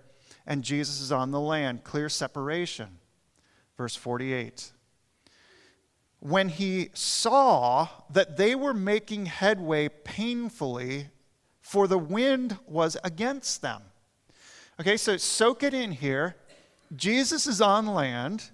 and 0.47 0.63
Jesus 0.63 1.01
is 1.01 1.13
on 1.13 1.31
the 1.31 1.41
land. 1.41 1.85
Clear 1.85 2.09
separation. 2.09 2.99
Verse 3.77 3.97
48. 3.97 4.73
When 6.21 6.49
he 6.49 6.91
saw 6.95 7.89
that 8.11 8.37
they 8.37 8.55
were 8.55 8.75
making 8.75 9.27
headway 9.27 9.89
painfully, 9.89 11.09
for 11.61 11.87
the 11.87 11.99
wind 11.99 12.59
was 12.67 12.97
against 13.03 13.63
them. 13.63 13.83
Okay, 14.81 14.97
so 14.97 15.17
soak 15.17 15.63
it 15.63 15.75
in 15.75 15.93
here. 15.93 16.37
Jesus 16.95 17.47
is 17.47 17.61
on 17.61 17.87
land, 17.87 18.51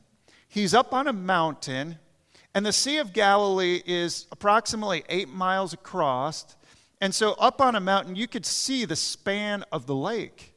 he's 0.49 0.73
up 0.73 0.93
on 0.93 1.09
a 1.09 1.13
mountain, 1.13 1.99
and 2.55 2.65
the 2.65 2.73
Sea 2.73 2.99
of 2.99 3.13
Galilee 3.13 3.83
is 3.85 4.27
approximately 4.31 5.05
eight 5.09 5.29
miles 5.29 5.73
across 5.73 6.57
and 7.01 7.15
so, 7.15 7.33
up 7.35 7.61
on 7.61 7.77
a 7.77 7.81
mountain, 7.81 8.17
you 8.17 8.27
could 8.27 8.45
see 8.45 8.85
the 8.85 8.97
span 8.97 9.65
of 9.71 9.87
the 9.87 9.95
lake. 9.95 10.55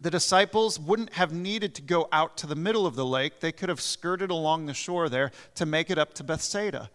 The 0.00 0.10
disciples 0.10 0.78
wouldn't 0.78 1.14
have 1.14 1.32
needed 1.32 1.74
to 1.76 1.82
go 1.82 2.08
out 2.12 2.36
to 2.38 2.46
the 2.46 2.54
middle 2.54 2.86
of 2.86 2.94
the 2.94 3.06
lake. 3.06 3.40
They 3.40 3.50
could 3.50 3.68
have 3.68 3.80
skirted 3.80 4.30
along 4.30 4.66
the 4.66 4.74
shore 4.74 5.08
there 5.08 5.32
to 5.56 5.66
make 5.66 5.90
it 5.90 5.98
up 5.98 6.14
to 6.14 6.24
Bethsaida. 6.24 6.90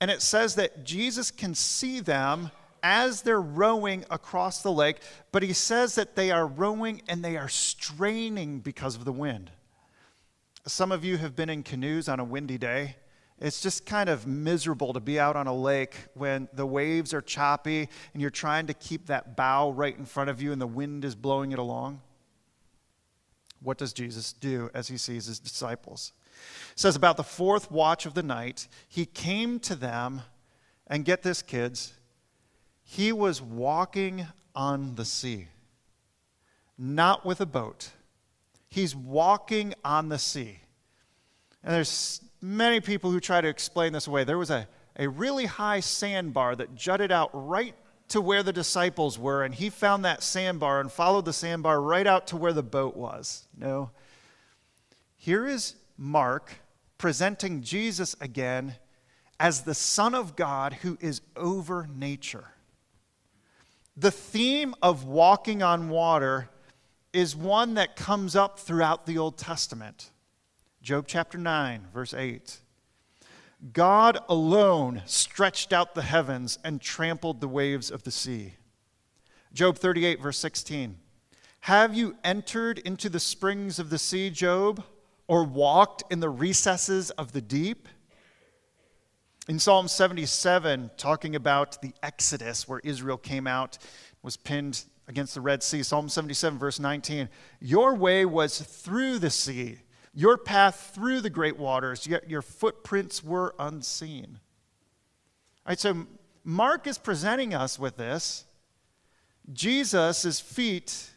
And 0.00 0.10
it 0.10 0.22
says 0.22 0.54
that 0.56 0.84
Jesus 0.84 1.30
can 1.30 1.54
see 1.54 2.00
them 2.00 2.50
as 2.82 3.22
they're 3.22 3.40
rowing 3.40 4.04
across 4.10 4.62
the 4.62 4.72
lake, 4.72 5.00
but 5.32 5.42
he 5.42 5.52
says 5.52 5.94
that 5.96 6.16
they 6.16 6.30
are 6.30 6.46
rowing 6.46 7.02
and 7.08 7.22
they 7.22 7.36
are 7.36 7.48
straining 7.48 8.60
because 8.60 8.96
of 8.96 9.04
the 9.04 9.12
wind. 9.12 9.50
Some 10.66 10.90
of 10.90 11.04
you 11.04 11.18
have 11.18 11.36
been 11.36 11.50
in 11.50 11.62
canoes 11.62 12.08
on 12.08 12.20
a 12.20 12.24
windy 12.24 12.58
day. 12.58 12.96
It's 13.40 13.62
just 13.62 13.86
kind 13.86 14.10
of 14.10 14.26
miserable 14.26 14.92
to 14.92 15.00
be 15.00 15.18
out 15.18 15.34
on 15.34 15.46
a 15.46 15.54
lake 15.54 15.96
when 16.14 16.48
the 16.52 16.66
waves 16.66 17.14
are 17.14 17.22
choppy 17.22 17.88
and 18.12 18.20
you're 18.20 18.30
trying 18.30 18.66
to 18.66 18.74
keep 18.74 19.06
that 19.06 19.34
bow 19.34 19.70
right 19.70 19.96
in 19.96 20.04
front 20.04 20.28
of 20.28 20.42
you 20.42 20.52
and 20.52 20.60
the 20.60 20.66
wind 20.66 21.04
is 21.04 21.14
blowing 21.14 21.52
it 21.52 21.58
along. 21.58 22.02
What 23.62 23.78
does 23.78 23.92
Jesus 23.92 24.32
do 24.32 24.70
as 24.74 24.88
he 24.88 24.98
sees 24.98 25.26
his 25.26 25.38
disciples? 25.38 26.12
It 26.72 26.78
says 26.78 26.96
about 26.96 27.16
the 27.16 27.24
fourth 27.24 27.70
watch 27.70 28.04
of 28.04 28.14
the 28.14 28.22
night, 28.22 28.68
he 28.88 29.06
came 29.06 29.58
to 29.60 29.74
them, 29.74 30.22
and 30.86 31.04
get 31.04 31.22
this, 31.22 31.40
kids, 31.40 31.94
he 32.82 33.12
was 33.12 33.40
walking 33.40 34.26
on 34.54 34.96
the 34.96 35.04
sea, 35.04 35.46
not 36.76 37.24
with 37.24 37.40
a 37.40 37.46
boat. 37.46 37.90
He's 38.68 38.96
walking 38.96 39.74
on 39.84 40.08
the 40.08 40.18
sea. 40.18 40.58
And 41.62 41.72
there's 41.72 42.20
many 42.40 42.80
people 42.80 43.10
who 43.10 43.20
try 43.20 43.40
to 43.40 43.48
explain 43.48 43.92
this 43.92 44.06
away. 44.06 44.24
There 44.24 44.38
was 44.38 44.50
a, 44.50 44.66
a 44.98 45.08
really 45.08 45.46
high 45.46 45.80
sandbar 45.80 46.56
that 46.56 46.74
jutted 46.74 47.12
out 47.12 47.30
right 47.32 47.74
to 48.08 48.20
where 48.20 48.42
the 48.42 48.52
disciples 48.52 49.18
were, 49.18 49.44
and 49.44 49.54
he 49.54 49.70
found 49.70 50.04
that 50.04 50.22
sandbar 50.22 50.80
and 50.80 50.90
followed 50.90 51.24
the 51.24 51.32
sandbar 51.32 51.80
right 51.80 52.06
out 52.06 52.26
to 52.28 52.36
where 52.36 52.52
the 52.52 52.62
boat 52.62 52.96
was. 52.96 53.46
No. 53.56 53.90
Here 55.16 55.46
is 55.46 55.76
Mark 55.96 56.54
presenting 56.98 57.62
Jesus 57.62 58.16
again 58.20 58.74
as 59.38 59.62
the 59.62 59.74
Son 59.74 60.14
of 60.14 60.34
God 60.34 60.74
who 60.82 60.98
is 61.00 61.20
over 61.36 61.88
nature. 61.94 62.48
the 63.96 64.10
theme 64.10 64.74
of 64.82 65.04
walking 65.04 65.62
on 65.62 65.90
water 65.90 66.48
is 67.12 67.36
one 67.36 67.74
that 67.74 67.96
comes 67.96 68.34
up 68.34 68.58
throughout 68.58 69.04
the 69.04 69.18
Old 69.18 69.36
Testament. 69.36 70.10
Job 70.82 71.04
chapter 71.06 71.36
9, 71.36 71.88
verse 71.92 72.14
8. 72.14 72.58
God 73.74 74.18
alone 74.28 75.02
stretched 75.04 75.74
out 75.74 75.94
the 75.94 76.02
heavens 76.02 76.58
and 76.64 76.80
trampled 76.80 77.40
the 77.40 77.48
waves 77.48 77.90
of 77.90 78.04
the 78.04 78.10
sea. 78.10 78.54
Job 79.52 79.76
38, 79.76 80.22
verse 80.22 80.38
16. 80.38 80.96
Have 81.60 81.94
you 81.94 82.16
entered 82.24 82.78
into 82.78 83.10
the 83.10 83.20
springs 83.20 83.78
of 83.78 83.90
the 83.90 83.98
sea, 83.98 84.30
Job, 84.30 84.82
or 85.28 85.44
walked 85.44 86.02
in 86.10 86.20
the 86.20 86.30
recesses 86.30 87.10
of 87.10 87.32
the 87.32 87.42
deep? 87.42 87.86
In 89.46 89.58
Psalm 89.58 89.86
77, 89.86 90.92
talking 90.96 91.36
about 91.36 91.82
the 91.82 91.92
Exodus, 92.02 92.66
where 92.66 92.80
Israel 92.84 93.18
came 93.18 93.46
out, 93.46 93.76
was 94.22 94.38
pinned 94.38 94.84
against 95.08 95.34
the 95.34 95.40
Red 95.42 95.62
Sea, 95.62 95.82
Psalm 95.82 96.08
77, 96.08 96.58
verse 96.58 96.80
19, 96.80 97.28
Your 97.60 97.94
way 97.94 98.24
was 98.24 98.62
through 98.62 99.18
the 99.18 99.28
sea, 99.28 99.78
your 100.12 100.36
path 100.36 100.92
through 100.94 101.20
the 101.20 101.30
great 101.30 101.58
waters, 101.58 102.06
yet 102.06 102.28
your 102.28 102.42
footprints 102.42 103.22
were 103.22 103.54
unseen. 103.58 104.40
All 105.66 105.70
right, 105.70 105.78
so 105.78 106.06
Mark 106.44 106.86
is 106.86 106.98
presenting 106.98 107.54
us 107.54 107.78
with 107.78 107.96
this. 107.96 108.44
Jesus' 109.52 110.40
feet 110.40 111.10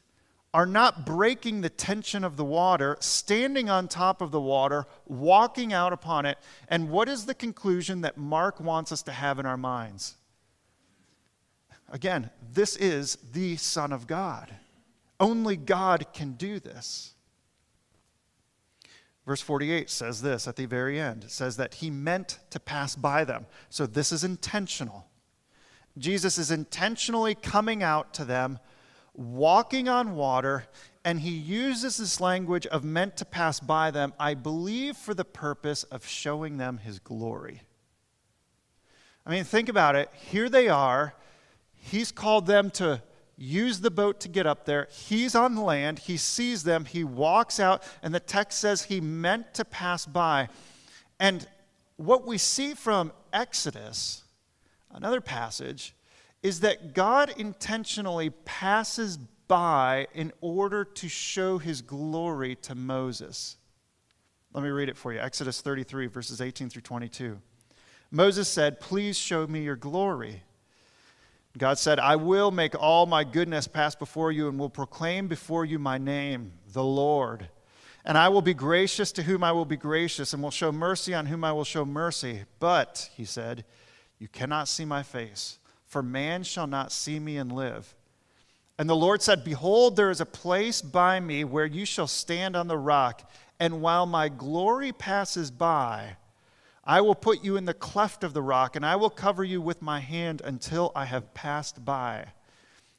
are 0.53 0.65
not 0.67 1.05
breaking 1.05 1.61
the 1.61 1.69
tension 1.69 2.23
of 2.23 2.37
the 2.37 2.45
water, 2.45 2.95
standing 2.99 3.69
on 3.69 3.87
top 3.87 4.21
of 4.21 4.29
the 4.31 4.39
water, 4.39 4.85
walking 5.07 5.73
out 5.73 5.91
upon 5.91 6.27
it. 6.27 6.37
And 6.67 6.89
what 6.89 7.09
is 7.09 7.25
the 7.25 7.33
conclusion 7.33 8.01
that 8.01 8.17
Mark 8.17 8.59
wants 8.59 8.91
us 8.91 9.01
to 9.03 9.11
have 9.11 9.39
in 9.39 9.47
our 9.47 9.57
minds? 9.57 10.15
Again, 11.91 12.29
this 12.53 12.75
is 12.75 13.17
the 13.33 13.55
Son 13.57 13.91
of 13.91 14.05
God. 14.05 14.53
Only 15.19 15.55
God 15.55 16.05
can 16.13 16.33
do 16.33 16.59
this. 16.59 17.12
Verse 19.25 19.41
48 19.41 19.89
says 19.89 20.21
this 20.21 20.47
at 20.47 20.57
the 20.57 20.65
very 20.65 20.99
end. 20.99 21.25
It 21.25 21.31
says 21.31 21.57
that 21.57 21.75
he 21.75 21.89
meant 21.89 22.39
to 22.49 22.59
pass 22.59 22.95
by 22.95 23.23
them. 23.23 23.45
So 23.69 23.85
this 23.85 24.11
is 24.11 24.23
intentional. 24.23 25.07
Jesus 25.97 26.37
is 26.37 26.51
intentionally 26.51 27.35
coming 27.35 27.83
out 27.83 28.13
to 28.15 28.25
them 28.25 28.59
walking 29.13 29.87
on 29.87 30.15
water, 30.15 30.65
and 31.05 31.19
he 31.19 31.31
uses 31.31 31.97
this 31.97 32.19
language 32.19 32.65
of 32.67 32.83
meant 32.83 33.15
to 33.17 33.25
pass 33.25 33.59
by 33.59 33.91
them, 33.91 34.13
I 34.19 34.33
believe, 34.33 34.97
for 34.97 35.13
the 35.13 35.25
purpose 35.25 35.83
of 35.83 36.05
showing 36.05 36.57
them 36.57 36.79
his 36.79 36.99
glory. 36.99 37.61
I 39.25 39.29
mean, 39.29 39.43
think 39.43 39.69
about 39.69 39.95
it. 39.95 40.09
Here 40.13 40.49
they 40.49 40.67
are. 40.67 41.13
He's 41.73 42.11
called 42.11 42.45
them 42.45 42.71
to 42.71 43.01
use 43.37 43.81
the 43.81 43.91
boat 43.91 44.19
to 44.21 44.29
get 44.29 44.45
up 44.45 44.65
there. 44.65 44.87
He's 44.91 45.35
on 45.35 45.55
land. 45.55 45.99
He 45.99 46.17
sees 46.17 46.63
them. 46.63 46.85
He 46.85 47.03
walks 47.03 47.59
out, 47.59 47.83
and 48.01 48.13
the 48.13 48.19
text 48.19 48.59
says 48.59 48.83
he 48.83 49.01
meant 49.01 49.53
to 49.55 49.65
pass 49.65 50.05
by. 50.05 50.49
And 51.19 51.47
what 51.97 52.25
we 52.25 52.37
see 52.37 52.73
from 52.73 53.11
Exodus, 53.31 54.23
another 54.91 55.21
passage, 55.21 55.95
is 56.41 56.59
that 56.59 56.93
God 56.93 57.33
intentionally 57.37 58.29
passes 58.29 59.17
by 59.47 60.07
in 60.13 60.31
order 60.41 60.83
to 60.83 61.07
show 61.07 61.57
his 61.57 61.81
glory 61.81 62.55
to 62.55 62.75
Moses. 62.75 63.57
Let 64.53 64.63
me 64.63 64.69
read 64.69 64.89
it 64.89 64.97
for 64.97 65.11
you 65.13 65.19
Exodus 65.19 65.61
33, 65.61 66.07
verses 66.07 66.41
18 66.41 66.69
through 66.69 66.81
22. 66.81 67.39
Moses 68.11 68.47
said, 68.47 68.79
Please 68.79 69.17
show 69.17 69.47
me 69.47 69.63
your 69.63 69.75
glory. 69.75 70.43
God 71.57 71.77
said, 71.77 71.99
I 71.99 72.15
will 72.15 72.51
make 72.51 72.73
all 72.79 73.05
my 73.05 73.23
goodness 73.23 73.67
pass 73.67 73.93
before 73.93 74.31
you 74.31 74.47
and 74.47 74.57
will 74.57 74.69
proclaim 74.69 75.27
before 75.27 75.65
you 75.65 75.77
my 75.77 75.97
name, 75.97 76.53
the 76.71 76.83
Lord. 76.83 77.47
And 78.05 78.17
I 78.17 78.29
will 78.29 78.41
be 78.41 78.53
gracious 78.53 79.11
to 79.13 79.23
whom 79.23 79.43
I 79.43 79.51
will 79.51 79.65
be 79.65 79.77
gracious, 79.77 80.33
and 80.33 80.41
will 80.41 80.51
show 80.51 80.71
mercy 80.71 81.13
on 81.13 81.27
whom 81.27 81.43
I 81.43 81.53
will 81.53 81.63
show 81.63 81.85
mercy. 81.85 82.43
But, 82.59 83.09
he 83.15 83.23
said, 83.23 83.65
you 84.19 84.27
cannot 84.27 84.67
see 84.67 84.83
my 84.83 85.03
face 85.03 85.59
for 85.93 86.01
man 86.01 86.41
shall 86.41 86.65
not 86.65 86.91
see 86.91 87.19
me 87.19 87.37
and 87.37 87.51
live. 87.51 87.93
And 88.79 88.89
the 88.89 88.95
Lord 88.95 89.21
said, 89.21 89.43
Behold, 89.43 89.95
there 89.95 90.09
is 90.09 90.19
a 90.19 90.25
place 90.25 90.81
by 90.81 91.19
me 91.19 91.43
where 91.43 91.67
you 91.67 91.85
shall 91.85 92.07
stand 92.07 92.55
on 92.55 92.67
the 92.67 92.79
rock, 92.79 93.29
and 93.59 93.79
while 93.79 94.07
my 94.07 94.27
glory 94.27 94.91
passes 94.91 95.51
by, 95.51 96.17
I 96.85 97.01
will 97.01 97.15
put 97.15 97.43
you 97.43 97.55
in 97.55 97.65
the 97.65 97.73
cleft 97.73 98.23
of 98.23 98.33
the 98.33 98.41
rock, 98.41 98.75
and 98.75 98.85
I 98.85 98.95
will 98.97 99.09
cover 99.09 99.43
you 99.43 99.61
with 99.61 99.81
my 99.81 99.99
hand 99.99 100.41
until 100.43 100.91
I 100.95 101.05
have 101.05 101.33
passed 101.33 101.85
by. 101.85 102.27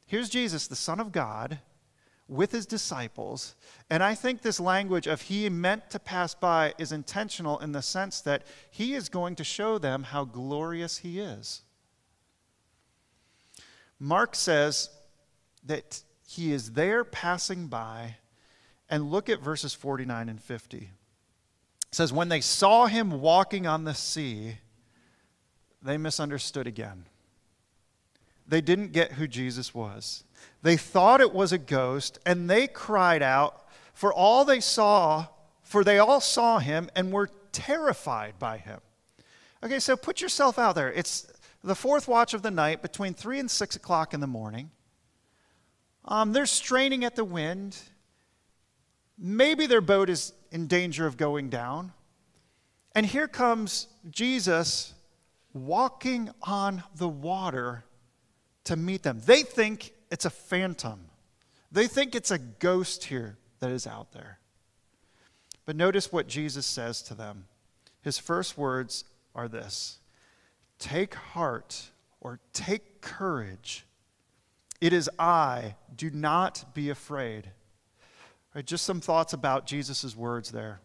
Here's 0.06 0.30
Jesus, 0.30 0.66
the 0.66 0.76
Son 0.76 1.00
of 1.00 1.12
God, 1.12 1.58
with 2.26 2.52
his 2.52 2.64
disciples. 2.64 3.54
And 3.90 4.02
I 4.02 4.14
think 4.14 4.40
this 4.40 4.58
language 4.58 5.06
of 5.06 5.22
he 5.22 5.48
meant 5.50 5.90
to 5.90 5.98
pass 5.98 6.34
by 6.34 6.72
is 6.78 6.92
intentional 6.92 7.58
in 7.58 7.72
the 7.72 7.82
sense 7.82 8.22
that 8.22 8.42
he 8.70 8.94
is 8.94 9.10
going 9.10 9.36
to 9.36 9.44
show 9.44 9.76
them 9.76 10.04
how 10.04 10.24
glorious 10.24 10.98
he 10.98 11.20
is. 11.20 11.60
Mark 13.98 14.34
says 14.34 14.88
that 15.64 16.02
he 16.26 16.52
is 16.52 16.72
there 16.72 17.04
passing 17.04 17.66
by, 17.66 18.16
and 18.88 19.10
look 19.10 19.28
at 19.28 19.40
verses 19.40 19.74
49 19.74 20.28
and 20.28 20.42
50. 20.42 20.90
It 21.94 21.98
says, 21.98 22.12
When 22.12 22.28
they 22.28 22.40
saw 22.40 22.87
him 22.87 23.20
walking 23.20 23.68
on 23.68 23.85
the 23.85 23.94
sea, 23.94 24.57
they 25.80 25.96
misunderstood 25.96 26.66
again. 26.66 27.04
They 28.48 28.61
didn't 28.61 28.90
get 28.90 29.12
who 29.12 29.28
Jesus 29.28 29.72
was. 29.72 30.24
They 30.62 30.76
thought 30.76 31.20
it 31.20 31.33
was 31.33 31.52
a 31.52 31.59
ghost, 31.59 32.18
and 32.26 32.50
they 32.50 32.66
cried 32.66 33.22
out, 33.22 33.68
for 33.92 34.12
all 34.12 34.44
they 34.44 34.59
saw, 34.59 35.28
for 35.62 35.85
they 35.85 36.00
all 36.00 36.20
saw 36.20 36.59
him 36.59 36.90
and 36.96 37.12
were 37.12 37.30
terrified 37.52 38.40
by 38.40 38.57
him. 38.57 38.80
Okay, 39.62 39.78
so 39.78 39.96
put 39.96 40.20
yourself 40.20 40.59
out 40.59 40.74
there. 40.74 40.92
It's 40.92 41.28
the 41.62 41.76
fourth 41.76 42.09
watch 42.09 42.35
of 42.35 42.42
the 42.42 42.50
night 42.50 42.83
between 42.83 43.14
3 43.14 43.38
and 43.38 43.48
6 43.48 43.76
o'clock 43.76 44.12
in 44.12 44.18
the 44.18 44.26
morning. 44.26 44.72
Um, 46.07 46.33
they're 46.33 46.44
straining 46.44 47.04
at 47.04 47.14
the 47.14 47.24
wind. 47.24 47.78
Maybe 49.18 49.66
their 49.66 49.81
boat 49.81 50.11
is 50.11 50.33
in 50.50 50.66
danger 50.66 51.07
of 51.07 51.16
going 51.16 51.50
down. 51.50 51.92
And 52.94 53.05
here 53.05 53.29
comes 53.29 53.88
Jesus 54.11 54.94
walking 55.53 56.31
on 56.42 56.83
the 56.96 57.09
water 57.09 57.85
to 58.64 58.77
meet 58.77 59.03
them. 59.03 59.20
They 59.24 59.42
think 59.42 59.92
it's 60.11 60.24
a 60.24 60.31
phantom, 60.31 61.07
they 61.72 61.87
think 61.87 62.14
it's 62.14 62.31
a 62.31 62.38
ghost 62.38 63.05
here 63.05 63.37
that 63.61 63.70
is 63.70 63.87
out 63.87 64.12
there. 64.12 64.38
But 65.66 65.77
notice 65.77 66.12
what 66.12 66.27
Jesus 66.27 66.66
says 66.66 67.03
to 67.03 67.14
them. 67.14 67.46
His 68.03 68.18
first 68.18 68.59
words 68.59 69.05
are 69.35 69.48
this 69.48 69.98
Take 70.79 71.14
heart 71.14 71.90
or 72.20 72.40
take 72.53 73.00
courage. 73.00 73.87
It 74.81 74.92
is 74.92 75.09
I. 75.18 75.77
Do 75.94 76.11
not 76.11 76.74
be 76.74 76.90
afraid. 76.90 77.50
Right, 78.54 78.64
just 78.64 78.84
some 78.84 79.00
thoughts 79.00 79.32
about 79.32 79.66
Jesus' 79.66 80.14
words 80.14 80.52
there. 80.52 80.80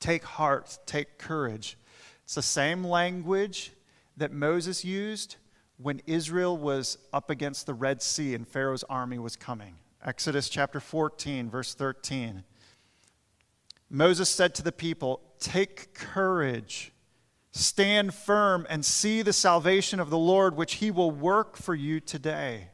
Take 0.00 0.24
heart, 0.24 0.78
take 0.86 1.18
courage. 1.18 1.76
It's 2.24 2.34
the 2.34 2.42
same 2.42 2.82
language 2.82 3.72
that 4.16 4.32
Moses 4.32 4.84
used 4.84 5.36
when 5.76 6.00
Israel 6.06 6.56
was 6.56 6.96
up 7.12 7.28
against 7.28 7.66
the 7.66 7.74
Red 7.74 8.02
Sea 8.02 8.34
and 8.34 8.48
Pharaoh's 8.48 8.84
army 8.84 9.18
was 9.18 9.36
coming. 9.36 9.74
Exodus 10.04 10.48
chapter 10.48 10.80
14, 10.80 11.50
verse 11.50 11.74
13. 11.74 12.42
Moses 13.90 14.28
said 14.28 14.54
to 14.54 14.62
the 14.62 14.72
people, 14.72 15.20
Take 15.38 15.92
courage. 15.92 16.92
Stand 17.52 18.14
firm 18.14 18.66
and 18.70 18.84
see 18.84 19.22
the 19.22 19.32
salvation 19.32 20.00
of 20.00 20.10
the 20.10 20.18
Lord, 20.18 20.56
which 20.56 20.74
he 20.74 20.90
will 20.90 21.10
work 21.10 21.56
for 21.56 21.74
you 21.74 22.00
today. 22.00 22.68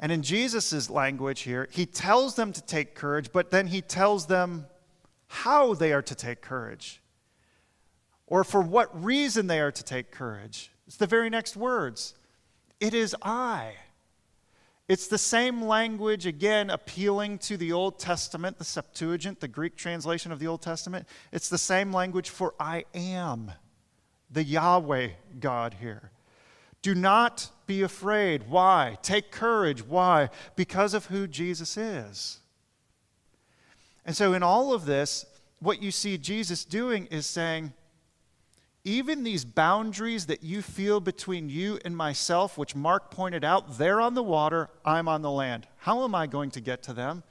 And 0.00 0.12
in 0.12 0.22
Jesus' 0.22 0.88
language 0.88 1.40
here, 1.40 1.68
he 1.70 1.86
tells 1.86 2.36
them 2.36 2.52
to 2.52 2.62
take 2.62 2.94
courage, 2.94 3.32
but 3.32 3.50
then 3.50 3.66
he 3.66 3.80
tells 3.80 4.26
them 4.26 4.66
how 5.26 5.74
they 5.74 5.92
are 5.92 6.02
to 6.02 6.14
take 6.14 6.40
courage 6.40 7.00
or 8.26 8.44
for 8.44 8.60
what 8.60 9.04
reason 9.04 9.46
they 9.46 9.60
are 9.60 9.72
to 9.72 9.82
take 9.82 10.10
courage. 10.10 10.70
It's 10.86 10.96
the 10.96 11.06
very 11.06 11.30
next 11.30 11.56
words 11.56 12.14
It 12.80 12.94
is 12.94 13.14
I. 13.22 13.74
It's 14.88 15.06
the 15.06 15.18
same 15.18 15.60
language, 15.60 16.24
again, 16.24 16.70
appealing 16.70 17.38
to 17.40 17.58
the 17.58 17.72
Old 17.72 17.98
Testament, 17.98 18.56
the 18.56 18.64
Septuagint, 18.64 19.38
the 19.38 19.48
Greek 19.48 19.76
translation 19.76 20.32
of 20.32 20.38
the 20.38 20.46
Old 20.46 20.62
Testament. 20.62 21.06
It's 21.30 21.50
the 21.50 21.58
same 21.58 21.92
language 21.92 22.30
for 22.30 22.54
I 22.58 22.86
am, 22.94 23.52
the 24.30 24.42
Yahweh 24.42 25.08
God 25.40 25.74
here. 25.78 26.10
Do 26.82 26.94
not 26.94 27.50
be 27.66 27.82
afraid. 27.82 28.48
Why? 28.48 28.98
Take 29.02 29.30
courage. 29.30 29.84
Why? 29.84 30.30
Because 30.56 30.94
of 30.94 31.06
who 31.06 31.26
Jesus 31.26 31.76
is. 31.76 32.38
And 34.04 34.16
so, 34.16 34.32
in 34.32 34.42
all 34.42 34.72
of 34.72 34.86
this, 34.86 35.26
what 35.60 35.82
you 35.82 35.90
see 35.90 36.16
Jesus 36.16 36.64
doing 36.64 37.06
is 37.06 37.26
saying, 37.26 37.72
even 38.84 39.22
these 39.22 39.44
boundaries 39.44 40.26
that 40.26 40.42
you 40.42 40.62
feel 40.62 40.98
between 41.00 41.50
you 41.50 41.78
and 41.84 41.96
myself, 41.96 42.56
which 42.56 42.74
Mark 42.74 43.10
pointed 43.10 43.44
out, 43.44 43.76
they're 43.76 44.00
on 44.00 44.14
the 44.14 44.22
water, 44.22 44.70
I'm 44.84 45.08
on 45.08 45.20
the 45.20 45.30
land. 45.30 45.66
How 45.78 46.04
am 46.04 46.14
I 46.14 46.26
going 46.26 46.50
to 46.52 46.60
get 46.60 46.82
to 46.84 46.94
them? 46.94 47.22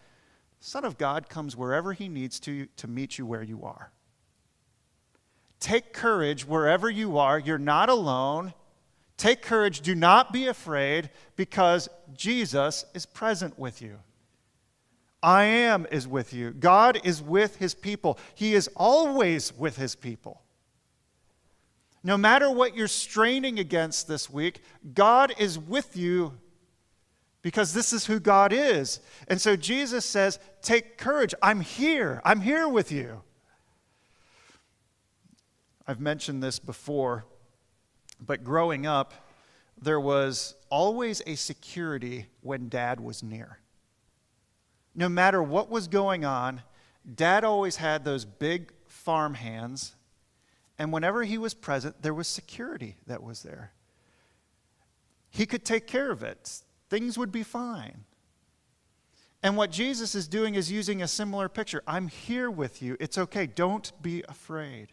Son 0.60 0.86
of 0.86 0.98
God 0.98 1.30
comes 1.30 1.56
wherever 1.56 1.94
he 1.94 2.10
needs 2.10 2.40
to 2.42 2.68
to 2.78 2.88
meet 2.88 3.18
you 3.18 3.26
where 3.26 3.44
you 3.44 3.64
are. 3.64 3.92
Take 5.60 5.94
courage 5.94 6.46
wherever 6.46 6.90
you 6.90 7.18
are. 7.18 7.40
You're 7.40 7.58
not 7.58 7.90
alone. 7.90 8.54
Take 9.18 9.42
courage. 9.42 9.82
Do 9.82 9.96
not 9.96 10.32
be 10.32 10.48
afraid 10.48 11.10
because 11.36 11.90
Jesus 12.14 12.86
is 12.94 13.06
present 13.06 13.58
with 13.58 13.82
you. 13.82 13.98
I 15.24 15.44
am 15.44 15.88
is 15.92 16.08
with 16.08 16.34
you. 16.34 16.52
God 16.52 17.02
is 17.04 17.22
with 17.22 17.58
his 17.58 17.74
people. 17.74 18.20
He 18.36 18.54
is 18.54 18.70
always 18.76 19.52
with 19.58 19.76
his 19.76 19.96
people. 19.96 20.42
No 22.04 22.16
matter 22.16 22.50
what 22.50 22.76
you're 22.76 22.88
straining 22.88 23.60
against 23.60 24.08
this 24.08 24.30
week, 24.30 24.62
God 24.94 25.34
is 25.40 25.58
with 25.58 25.98
you 25.98 26.34
because 27.42 27.74
this 27.74 27.92
is 27.92 28.06
who 28.06 28.20
God 28.20 28.54
is. 28.54 29.00
And 29.28 29.42
so 29.42 29.56
Jesus 29.56 30.06
says, 30.06 30.40
Take 30.62 30.98
courage. 30.98 31.34
I'm 31.42 31.62
here. 31.62 32.22
I'm 32.24 32.42
here 32.42 32.68
with 32.68 32.92
you. 32.92 33.24
I've 35.88 36.00
mentioned 36.00 36.44
this 36.44 36.60
before, 36.60 37.26
but 38.20 38.44
growing 38.44 38.86
up, 38.86 39.14
there 39.82 40.00
was 40.00 40.56
always 40.70 41.22
a 41.28 41.36
security 41.36 42.28
when 42.42 42.70
dad 42.70 43.00
was 43.00 43.22
near. 43.22 43.60
No 44.96 45.08
matter 45.08 45.42
what 45.44 45.70
was 45.70 45.88
going 45.88 46.26
on, 46.26 46.64
dad 47.16 47.44
always 47.44 47.76
had 47.76 48.04
those 48.04 48.26
big 48.26 48.72
farm 48.88 49.36
hands, 49.36 49.96
and 50.80 50.92
whenever 50.92 51.24
he 51.24 51.38
was 51.38 51.54
present, 51.54 52.02
there 52.02 52.14
was 52.14 52.28
security 52.28 52.98
that 53.06 53.22
was 53.22 53.44
there. 53.44 53.72
He 55.30 55.46
could 55.46 55.64
take 55.64 55.86
care 55.86 56.12
of 56.12 56.24
it, 56.24 56.62
things 56.90 57.18
would 57.18 57.32
be 57.32 57.44
fine. 57.44 58.06
And 59.44 59.56
what 59.56 59.72
Jesus 59.72 60.16
is 60.16 60.28
doing 60.28 60.56
is 60.56 60.72
using 60.72 61.02
a 61.02 61.08
similar 61.08 61.48
picture. 61.48 61.84
I'm 61.86 62.08
here 62.08 62.50
with 62.50 62.82
you. 62.82 62.98
It's 63.00 63.18
okay. 63.18 63.46
Don't 63.46 63.92
be 64.02 64.24
afraid. 64.28 64.88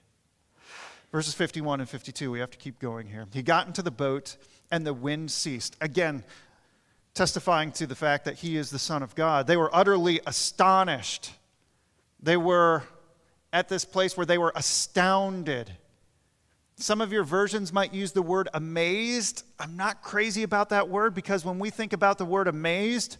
Verses 1.15 1.33
51 1.35 1.79
and 1.79 1.89
52, 1.89 2.29
we 2.29 2.41
have 2.41 2.51
to 2.51 2.59
keep 2.59 2.81
going 2.81 3.07
here. 3.07 3.29
He 3.33 3.41
got 3.41 3.69
into 3.69 3.83
the 3.83 3.93
boat, 3.93 4.37
and 4.73 4.85
the 4.85 4.93
wind 4.93 5.31
ceased. 5.31 5.77
Again, 5.81 6.25
testifying 7.15 7.71
to 7.71 7.87
the 7.87 7.95
fact 7.95 8.25
that 8.25 8.35
he 8.35 8.57
is 8.57 8.69
the 8.73 8.81
Son 8.81 9.01
of 9.01 9.15
God. 9.15 9.47
They 9.47 9.57
were 9.57 9.71
utterly 9.73 10.19
astonished. 10.27 11.31
They 12.21 12.37
were 12.37 12.83
at 13.53 13.69
this 13.69 13.85
place 13.85 14.17
where 14.17 14.27
they 14.27 14.39
were 14.39 14.53
astounded. 14.57 15.71
Some 16.79 17.01
of 17.01 17.13
your 17.13 17.23
versions 17.23 17.73
might 17.73 17.95
use 17.95 18.11
the 18.11 18.21
word 18.21 18.49
amazed. 18.53 19.45
I'm 19.61 19.77
not 19.77 20.03
crazy 20.03 20.43
about 20.43 20.71
that 20.71 20.89
word 20.89 21.15
because 21.15 21.45
when 21.45 21.61
we 21.61 21.71
think 21.71 21.93
about 21.93 22.19
the 22.19 22.25
word 22.25 22.49
amazed, 22.49 23.19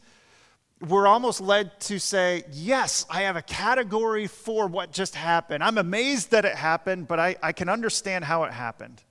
we're 0.89 1.07
almost 1.07 1.41
led 1.41 1.79
to 1.81 1.99
say, 1.99 2.45
yes, 2.53 3.07
I 3.11 3.23
have 3.23 3.37
a 3.37 3.43
category 3.43 4.27
for 4.27 4.67
what 4.67 4.93
just 4.93 5.15
happened. 5.15 5.63
I'm 5.63 5.79
amazed 5.79 6.31
that 6.31 6.45
it 6.45 6.55
happened, 6.55 7.09
but 7.09 7.19
I, 7.19 7.37
I 7.43 7.53
can 7.53 7.69
understand 7.69 8.25
how 8.25 8.45
it 8.45 8.53
happened. 8.53 9.03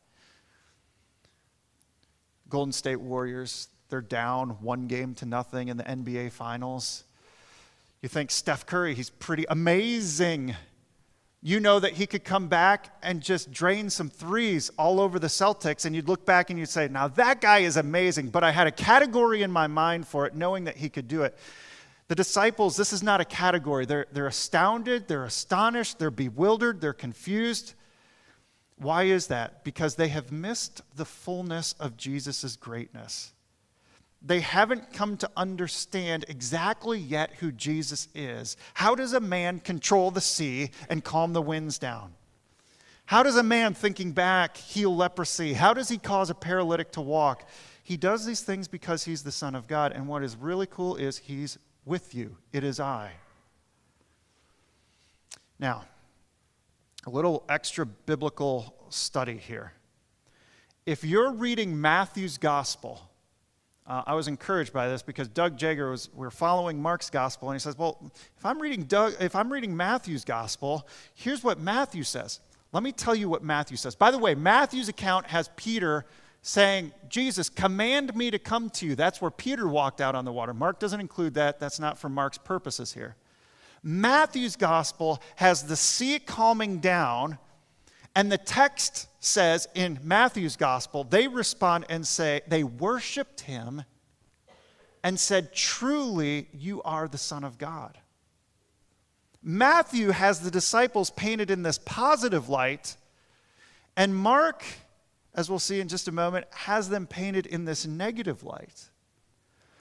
Golden 2.49 2.71
State 2.71 3.01
Warriors, 3.01 3.67
they're 3.89 4.01
down 4.01 4.51
one 4.62 4.88
game 4.88 5.15
to 5.15 5.25
nothing 5.25 5.69
in 5.69 5.77
the 5.77 5.83
NBA 5.83 6.31
Finals. 6.31 7.03
You 8.01 8.09
think 8.09 8.31
Steph 8.31 8.65
Curry, 8.65 8.95
he's 8.95 9.09
pretty 9.09 9.45
amazing. 9.49 10.55
You 11.41 11.59
know 11.59 11.79
that 11.79 11.93
he 11.93 12.05
could 12.05 12.23
come 12.23 12.47
back 12.47 12.95
and 13.01 13.21
just 13.21 13.51
drain 13.51 13.89
some 13.89 14.09
threes 14.09 14.71
all 14.77 14.99
over 14.99 15.19
the 15.19 15.27
Celtics, 15.27 15.86
and 15.86 15.95
you'd 15.95 16.07
look 16.07 16.25
back 16.25 16.49
and 16.49 16.59
you'd 16.59 16.69
say, 16.69 16.88
Now 16.88 17.07
that 17.09 17.41
guy 17.41 17.59
is 17.59 17.75
amazing, 17.75 18.29
but 18.29 18.43
I 18.43 18.51
had 18.51 18.67
a 18.67 18.71
category 18.71 19.41
in 19.41 19.51
my 19.51 19.67
mind 19.67 20.07
for 20.07 20.25
it, 20.25 20.36
knowing 20.36 20.65
that 20.65 20.77
he 20.77 20.89
could 20.89 21.07
do 21.07 21.23
it. 21.23 21.38
The 22.08 22.16
disciples, 22.16 22.76
this 22.76 22.94
is 22.94 23.02
not 23.02 23.22
a 23.22 23.26
category. 23.26 23.86
They're, 23.86 24.08
they're 24.12 24.28
astounded, 24.28 25.08
they're 25.08 25.24
astonished, 25.24 26.00
they're 26.00 26.12
bewildered, 26.12 26.82
they're 26.82 26.94
confused. 26.94 27.74
Why 28.78 29.04
is 29.04 29.28
that? 29.28 29.63
Because 29.63 29.96
they 29.96 30.10
have 30.10 30.32
missed 30.32 30.82
the 30.96 31.06
fullness 31.06 31.74
of 31.80 31.96
Jesus' 31.96 32.56
greatness. 32.56 33.34
They 34.22 34.39
haven't 34.39 34.94
come 34.94 35.18
to 35.18 35.30
understand 35.36 36.26
exactly 36.28 36.98
yet 36.98 37.34
who 37.39 37.52
Jesus 37.52 38.08
is. 38.16 38.56
How 38.74 38.96
does 38.96 39.13
a 39.13 39.20
man 39.20 39.60
control 39.60 40.12
the 40.12 40.22
sea 40.22 40.72
and 40.89 41.04
calm 41.04 41.34
the 41.34 41.42
winds 41.42 41.78
down? 41.78 42.13
How 43.06 43.22
does 43.22 43.36
a 43.36 43.44
man 43.44 43.74
thinking 43.74 44.13
back 44.13 44.56
heal 44.56 44.96
leprosy? 44.96 45.54
How 45.54 45.74
does 45.74 45.89
he 45.89 45.98
cause 45.98 46.30
a 46.30 46.36
paralytic 46.36 46.92
to 46.94 47.02
walk? 47.02 47.48
He 47.84 47.98
does 47.98 48.26
these 48.26 48.42
things 48.42 48.70
because 48.70 49.04
he's 49.04 49.24
the 49.24 49.32
Son 49.32 49.56
of 49.56 49.68
God. 49.68 49.92
And 49.92 50.08
what 50.08 50.24
is 50.24 50.38
really 50.38 50.68
cool 50.68 50.96
is 50.96 51.18
he's 51.18 51.58
with 51.86 52.13
you. 52.15 52.38
It 52.52 52.63
is 52.63 52.80
I. 52.80 53.12
Now, 55.60 55.84
a 57.06 57.10
little 57.10 57.43
extra 57.50 57.86
biblical 57.86 58.74
study 58.89 59.38
here. 59.38 59.74
If 60.86 61.04
you're 61.04 61.32
reading 61.32 61.80
Matthew's 61.80 62.38
gospel, 62.38 63.02
uh, 63.86 64.04
I 64.06 64.13
was 64.13 64.28
encouraged 64.28 64.72
by 64.72 64.88
this 64.88 65.02
because 65.02 65.28
Doug 65.28 65.58
Jager 65.58 65.89
was 65.91 66.10
we 66.13 66.26
are 66.26 66.32
following 66.32 66.82
Mark's 66.82 67.10
gospel 67.10 67.50
and 67.50 67.56
he 67.56 67.60
says, 67.60 67.78
"Well, 67.78 68.12
if 68.38 68.46
I'm 68.46 68.62
reading 68.62 68.84
Doug, 68.84 69.15
if 69.19 69.36
I'm 69.36 69.52
reading 69.52 69.76
Matthew's 69.76 70.24
gospel, 70.24 70.88
here's 71.13 71.43
what 71.43 71.60
Matthew 71.60 72.04
says. 72.04 72.39
Let 72.72 72.84
me 72.84 72.91
tell 72.91 73.13
you 73.13 73.30
what 73.30 73.43
Matthew 73.43 73.78
says. 73.78 73.96
By 73.96 74.12
the 74.12 74.17
way, 74.17 74.36
Matthew's 74.36 74.89
account 74.89 75.28
has 75.28 75.50
Peter 75.56 76.06
saying, 76.43 76.91
Jesus, 77.08 77.49
command 77.49 78.15
me 78.15 78.29
to 78.29 78.38
come 78.38 78.69
to 78.71 78.86
you. 78.86 78.95
That's 78.95 79.21
where 79.21 79.32
Peter 79.32 79.65
walked 79.65 80.01
out 80.01 80.13
on 80.13 80.25
the 80.25 80.32
water. 80.32 80.53
Mark 80.53 80.77
doesn't 80.77 80.99
include 80.99 81.34
that. 81.36 81.58
That's 81.58 81.79
not 81.79 81.97
for 81.97 82.10
Mark's 82.10 82.38
purposes 82.38 82.93
here. 82.93 83.15
Matthew's 83.82 84.58
gospel 84.58 85.21
has 85.38 85.63
the 85.63 85.77
sea 85.77 86.19
calming 86.19 86.79
down, 86.79 87.38
and 88.13 88.29
the 88.29 88.38
text 88.38 89.08
says 89.21 89.69
in 89.73 89.99
Matthew's 90.03 90.58
gospel, 90.58 91.06
they 91.06 91.27
respond 91.29 91.86
and 91.89 92.06
say, 92.06 92.41
they 92.47 92.63
worshiped 92.63 93.41
him 93.41 93.84
and 95.01 95.17
said, 95.17 95.53
Truly, 95.53 96.47
you 96.53 96.82
are 96.84 97.08
the 97.08 97.17
Son 97.17 97.45
of 97.45 97.58
God. 97.58 97.97
Matthew 99.41 100.10
has 100.10 100.41
the 100.41 100.51
disciples 100.51 101.10
painted 101.10 101.49
in 101.49 101.63
this 101.63 101.77
positive 101.77 102.49
light, 102.49 102.97
and 103.95 104.15
Mark 104.15 104.63
as 105.36 105.50
we'll 105.50 105.60
see 105.60 105.80
in 105.80 105.88
just 105.88 106.08
a 106.08 106.12
moment, 106.12 106.46
has 106.52 106.89
them 106.89 107.08
painted 107.08 107.46
in 107.46 107.65
this 107.65 107.86
negative 107.86 108.43
light. 108.43 108.89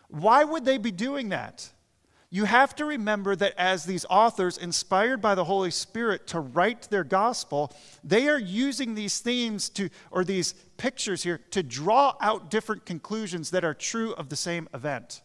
Why 0.09 0.45
would 0.45 0.65
they 0.65 0.79
be 0.79 0.91
doing 0.91 1.31
that? 1.31 1.71
You 2.31 2.45
have 2.45 2.75
to 2.77 2.87
remember 2.87 3.37
that 3.37 3.53
as 3.59 3.85
these 3.85 4.07
authors, 4.09 4.57
inspired 4.57 5.21
by 5.21 5.35
the 5.35 5.45
Holy 5.45 5.71
Spirit 5.71 6.27
to 6.29 6.41
write 6.41 6.89
their 6.89 7.05
gospel, 7.05 7.71
they 8.03 8.27
are 8.31 8.39
using 8.39 8.95
these 8.95 9.19
themes 9.19 9.69
to, 9.71 9.91
or 10.11 10.25
these 10.25 10.55
pictures 10.79 11.23
here, 11.23 11.41
to 11.51 11.63
draw 11.63 12.15
out 12.23 12.51
different 12.51 12.87
conclusions 12.87 13.51
that 13.51 13.65
are 13.65 13.75
true 13.75 14.15
of 14.15 14.31
the 14.31 14.37
same 14.37 14.67
event. 14.73 15.21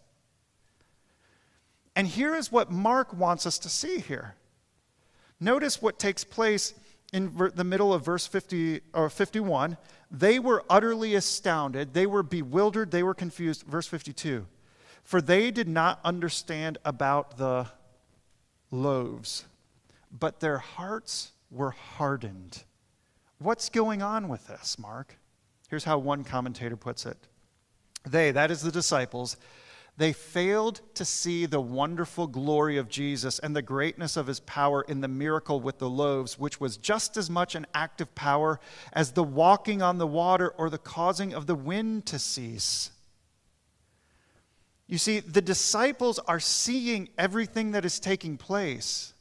And 1.96 2.08
here 2.08 2.36
is 2.36 2.52
what 2.52 2.72
Mark 2.72 3.14
wants 3.14 3.46
us 3.46 3.58
to 3.60 3.70
see 3.70 4.00
here. 4.00 4.36
Notice 5.40 5.82
what 5.82 6.00
takes 6.00 6.26
place 6.26 6.74
in 7.14 7.30
ver- 7.30 7.52
the 7.52 7.64
middle 7.64 7.94
of 7.94 8.04
verse 8.04 8.28
50 8.28 8.82
or 8.94 9.10
51 9.10 9.78
they 10.10 10.40
were 10.40 10.64
utterly 10.70 11.16
astounded. 11.16 11.94
They 11.94 12.06
were 12.06 12.24
bewildered. 12.24 12.92
They 12.92 13.04
were 13.04 13.14
confused. 13.14 13.64
Verse 13.64 13.88
52 13.88 14.46
For 15.04 15.22
they 15.22 15.52
did 15.52 15.68
not 15.68 16.00
understand 16.04 16.78
about 16.86 17.38
the 17.38 17.68
loaves, 18.72 19.46
but 20.18 20.40
their 20.40 20.60
hearts 20.60 21.32
were 21.52 21.72
hardened. 21.72 22.64
What's 23.40 23.70
going 23.70 24.02
on 24.02 24.30
with 24.30 24.48
this, 24.48 24.80
Mark? 24.80 25.18
Here's 25.70 25.84
how 25.84 25.98
one 25.98 26.24
commentator 26.24 26.78
puts 26.78 27.06
it 27.06 27.18
They, 28.06 28.32
that 28.32 28.50
is 28.50 28.62
the 28.62 28.72
disciples, 28.72 29.36
they 29.98 30.14
failed 30.14 30.82
to 30.94 31.04
see 31.04 31.48
the 31.48 31.60
wonderful 31.60 32.28
glory 32.28 32.78
of 32.78 32.88
Jesus 32.88 33.40
and 33.40 33.56
the 33.56 33.64
greatness 33.64 34.16
of 34.16 34.28
his 34.28 34.40
power 34.42 34.84
in 34.84 35.02
the 35.02 35.08
miracle 35.08 35.60
with 35.60 35.80
the 35.80 35.90
loaves, 35.90 36.38
which 36.38 36.60
was 36.62 36.78
just 36.78 37.18
as 37.18 37.32
much 37.32 37.56
an 37.56 37.66
act 37.74 38.00
of 38.00 38.14
power 38.14 38.60
as 38.94 39.12
the 39.12 39.24
walking 39.24 39.82
on 39.82 39.98
the 39.98 40.06
water 40.06 40.50
or 40.50 40.70
the 40.70 40.78
causing 40.78 41.34
of 41.34 41.48
the 41.48 41.56
wind 41.56 42.06
to 42.06 42.20
cease. 42.20 42.92
You 44.86 45.00
see, 45.00 45.20
the 45.20 45.42
disciples 45.42 46.20
are 46.20 46.40
seeing 46.40 47.10
everything 47.18 47.72
that 47.72 47.84
is 47.84 48.00
taking 48.00 48.38
place, 48.38 49.14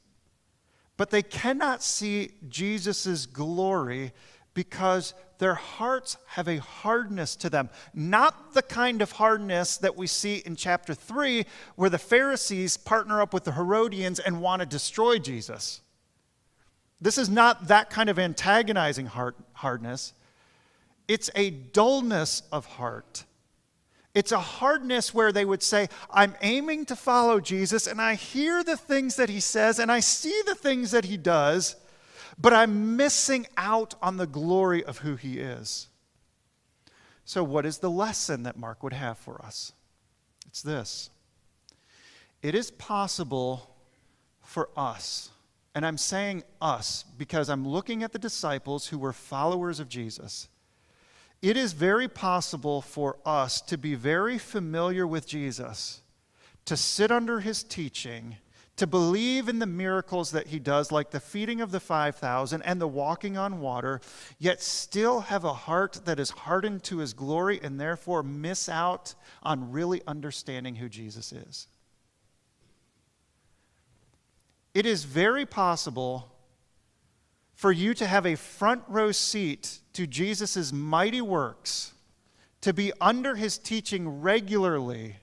but 0.99 1.11
they 1.11 1.23
cannot 1.23 1.83
see 1.83 2.33
Jesus' 2.49 3.25
glory 3.25 4.13
because 4.53 5.15
their 5.39 5.55
hearts 5.55 6.17
have 6.29 6.49
a 6.49 6.59
hardness 6.59 7.37
to 7.37 7.51
them. 7.51 7.71
Not 7.95 8.55
the 8.55 8.63
kind 8.63 9.03
of 9.03 9.13
hardness 9.13 9.77
that 9.79 9.97
we 9.97 10.07
see 10.07 10.37
in 10.45 10.57
chapter 10.57 10.95
3, 10.95 11.45
where 11.75 11.91
the 11.91 11.99
Pharisees 11.99 12.77
partner 12.77 13.21
up 13.21 13.35
with 13.35 13.45
the 13.45 13.53
Herodians 13.53 14.19
and 14.19 14.41
want 14.41 14.61
to 14.61 14.67
destroy 14.67 15.19
Jesus. 15.19 15.81
This 17.01 17.19
is 17.19 17.29
not 17.29 17.69
that 17.69 17.91
kind 17.91 18.09
of 18.09 18.19
antagonizing 18.19 19.07
heart, 19.07 19.37
hardness. 19.53 20.15
It's 21.09 21.31
a 21.35 21.51
dullness 21.51 22.43
of 22.51 22.67
heart. 22.67 23.25
It's 24.15 24.33
a 24.33 24.41
hardness 24.41 25.13
where 25.13 25.31
they 25.31 25.45
would 25.45 25.63
say, 25.63 25.89
I'm 26.11 26.35
aiming 26.41 26.87
to 26.87 26.97
follow 26.97 27.39
Jesus, 27.39 27.87
and 27.87 28.01
I 28.01 28.15
hear 28.15 28.65
the 28.65 28.77
things 28.77 29.17
that 29.17 29.29
he 29.29 29.41
says, 29.41 29.79
and 29.79 29.93
I 29.93 30.01
see 30.01 30.41
the 30.47 30.55
things 30.55 30.91
that 30.93 31.05
he 31.05 31.19
does, 31.19 31.77
but 32.39 32.53
I'm 32.53 32.97
missing 32.97 33.47
out 33.57 33.95
on 34.03 34.17
the 34.17 34.27
glory 34.27 34.85
of 34.85 34.99
who 34.99 35.17
he 35.17 35.39
is. 35.39 35.89
So, 37.25 37.43
what 37.43 37.67
is 37.67 37.79
the 37.79 37.91
lesson 37.91 38.45
that 38.45 38.57
Mark 38.57 38.83
would 38.83 38.93
have 38.93 39.19
for 39.19 39.43
us? 39.45 39.73
It's 40.47 40.63
this 40.63 41.11
it 42.43 42.55
is 42.55 42.71
possible 42.71 43.75
for 44.43 44.69
us, 44.77 45.31
and 45.75 45.85
I'm 45.85 45.99
saying 45.99 46.45
us 46.61 47.05
because 47.19 47.49
I'm 47.49 47.67
looking 47.67 48.03
at 48.03 48.13
the 48.13 48.19
disciples 48.19 48.87
who 48.87 48.99
were 48.99 49.13
followers 49.13 49.81
of 49.81 49.89
Jesus. 49.89 50.49
It 51.43 51.57
is 51.57 51.73
very 51.73 52.09
possible 52.09 52.81
for 52.81 53.19
us 53.27 53.61
to 53.63 53.77
be 53.77 53.95
very 53.95 54.39
familiar 54.39 55.07
with 55.07 55.27
Jesus, 55.27 56.01
to 56.65 56.77
sit 56.77 57.11
under 57.11 57.41
his 57.41 57.63
teaching, 57.63 58.37
to 58.77 58.87
believe 58.87 59.49
in 59.49 59.59
the 59.59 59.67
miracles 59.67 60.31
that 60.33 60.49
he 60.49 60.59
does, 60.59 60.93
like 60.93 61.11
the 61.11 61.21
feeding 61.21 61.61
of 61.61 61.71
the 61.71 61.81
5,000 61.81 62.63
and 62.63 62.81
the 62.81 62.87
walking 62.87 63.37
on 63.37 63.61
water, 63.61 64.01
yet 64.39 64.63
still 64.63 65.21
have 65.21 65.45
a 65.45 65.53
heart 65.53 66.01
that 66.05 66.21
is 66.21 66.31
hardened 66.31 66.83
to 66.85 66.99
his 66.99 67.15
glory 67.15 67.59
and 67.63 67.81
therefore 67.81 68.23
miss 68.23 68.69
out 68.69 69.15
on 69.43 69.73
really 69.73 70.03
understanding 70.07 70.77
who 70.77 70.89
Jesus 70.89 71.33
is. 71.33 71.69
It 74.75 74.85
is 74.85 75.05
very 75.05 75.47
possible 75.47 76.33
for 77.55 77.73
you 77.73 77.95
to 77.95 78.07
have 78.07 78.27
a 78.27 78.35
front 78.35 78.83
row 78.89 79.11
seat 79.11 79.79
to 79.95 80.07
Jesus' 80.07 80.71
mighty 80.71 81.23
works, 81.23 81.95
to 82.61 82.75
be 82.75 82.93
under 83.01 83.37
his 83.37 83.57
teaching 83.57 84.21
regularly 84.21 85.17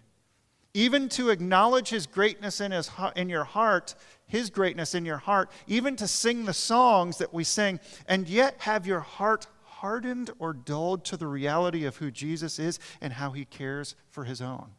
even 0.73 1.07
to 1.07 1.29
acknowledge 1.29 1.89
his 1.89 2.07
greatness 2.07 2.59
in, 2.59 2.71
his, 2.71 2.89
in 3.15 3.29
your 3.29 3.43
heart, 3.43 3.95
his 4.25 4.49
greatness 4.49 4.95
in 4.95 5.05
your 5.05 5.17
heart, 5.17 5.51
even 5.67 5.95
to 5.95 6.07
sing 6.07 6.45
the 6.45 6.53
songs 6.53 7.17
that 7.17 7.33
we 7.33 7.43
sing, 7.43 7.79
and 8.07 8.27
yet 8.27 8.55
have 8.59 8.87
your 8.87 9.01
heart 9.01 9.47
hardened 9.63 10.31
or 10.39 10.53
dulled 10.53 11.03
to 11.05 11.17
the 11.17 11.27
reality 11.27 11.85
of 11.85 11.97
who 11.97 12.09
Jesus 12.09 12.57
is 12.57 12.79
and 13.01 13.13
how 13.13 13.31
he 13.31 13.45
cares 13.45 13.95
for 14.09 14.23
his 14.23 14.41
own. 14.41 14.69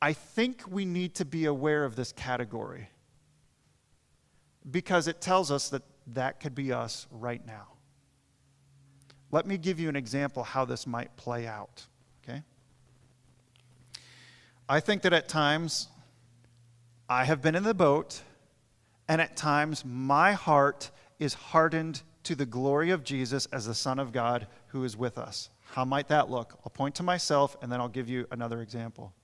I 0.00 0.12
think 0.12 0.62
we 0.68 0.84
need 0.84 1.14
to 1.16 1.24
be 1.24 1.44
aware 1.44 1.84
of 1.84 1.96
this 1.96 2.12
category 2.12 2.88
because 4.70 5.08
it 5.08 5.20
tells 5.20 5.50
us 5.50 5.68
that 5.70 5.82
that 6.08 6.40
could 6.40 6.54
be 6.54 6.72
us 6.72 7.06
right 7.10 7.44
now. 7.46 7.68
Let 9.30 9.46
me 9.46 9.58
give 9.58 9.78
you 9.78 9.88
an 9.88 9.96
example 9.96 10.42
how 10.42 10.64
this 10.64 10.86
might 10.86 11.14
play 11.16 11.46
out. 11.46 11.86
I 14.68 14.80
think 14.80 15.02
that 15.02 15.12
at 15.12 15.28
times 15.28 15.88
I 17.08 17.24
have 17.24 17.40
been 17.40 17.54
in 17.54 17.62
the 17.62 17.74
boat, 17.74 18.20
and 19.08 19.20
at 19.20 19.36
times 19.36 19.84
my 19.84 20.32
heart 20.32 20.90
is 21.18 21.32
hardened 21.34 22.02
to 22.24 22.34
the 22.34 22.44
glory 22.44 22.90
of 22.90 23.02
Jesus 23.02 23.46
as 23.46 23.64
the 23.64 23.74
Son 23.74 23.98
of 23.98 24.12
God 24.12 24.46
who 24.68 24.84
is 24.84 24.96
with 24.96 25.16
us. 25.16 25.48
How 25.72 25.84
might 25.84 26.08
that 26.08 26.30
look? 26.30 26.58
I'll 26.64 26.70
point 26.70 26.94
to 26.96 27.02
myself 27.02 27.56
and 27.62 27.72
then 27.72 27.80
I'll 27.80 27.88
give 27.88 28.08
you 28.08 28.26
another 28.30 28.60
example. 28.60 29.14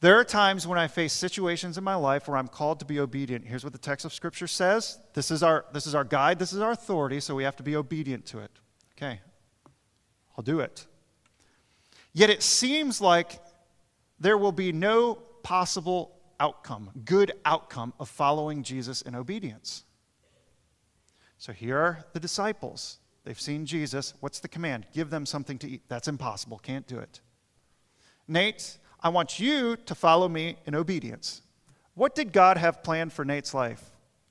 There 0.00 0.18
are 0.18 0.24
times 0.24 0.66
when 0.66 0.78
I 0.78 0.86
face 0.86 1.12
situations 1.12 1.76
in 1.76 1.84
my 1.84 1.96
life 1.96 2.28
where 2.28 2.36
I'm 2.36 2.48
called 2.48 2.78
to 2.80 2.86
be 2.86 3.00
obedient. 3.00 3.44
Here's 3.44 3.64
what 3.64 3.72
the 3.72 3.78
text 3.78 4.06
of 4.06 4.12
Scripture 4.12 4.46
says. 4.46 4.98
This 5.12 5.30
is 5.30 5.42
our, 5.42 5.66
this 5.72 5.86
is 5.86 5.94
our 5.94 6.04
guide, 6.04 6.38
this 6.38 6.52
is 6.52 6.60
our 6.60 6.70
authority, 6.70 7.20
so 7.20 7.34
we 7.34 7.42
have 7.42 7.56
to 7.56 7.62
be 7.62 7.74
obedient 7.74 8.24
to 8.26 8.38
it. 8.38 8.50
Okay, 8.96 9.20
I'll 10.36 10.44
do 10.44 10.60
it. 10.60 10.86
Yet 12.12 12.30
it 12.30 12.42
seems 12.42 13.00
like 13.00 13.40
there 14.20 14.38
will 14.38 14.52
be 14.52 14.72
no 14.72 15.14
possible 15.42 16.16
outcome, 16.40 16.90
good 17.04 17.32
outcome 17.44 17.92
of 17.98 18.08
following 18.08 18.62
Jesus 18.62 19.02
in 19.02 19.14
obedience. 19.14 19.84
So 21.38 21.52
here 21.52 21.78
are 21.78 22.04
the 22.12 22.20
disciples. 22.20 22.98
They've 23.24 23.40
seen 23.40 23.66
Jesus. 23.66 24.14
What's 24.20 24.40
the 24.40 24.48
command? 24.48 24.86
Give 24.92 25.10
them 25.10 25.26
something 25.26 25.58
to 25.58 25.68
eat. 25.68 25.82
That's 25.88 26.08
impossible. 26.08 26.58
Can't 26.58 26.86
do 26.86 26.98
it. 26.98 27.20
Nate, 28.26 28.78
I 29.00 29.08
want 29.10 29.38
you 29.38 29.76
to 29.76 29.94
follow 29.94 30.28
me 30.28 30.56
in 30.66 30.74
obedience. 30.74 31.42
What 31.94 32.14
did 32.14 32.32
God 32.32 32.56
have 32.56 32.82
planned 32.82 33.12
for 33.12 33.24
Nate's 33.24 33.54
life? 33.54 33.82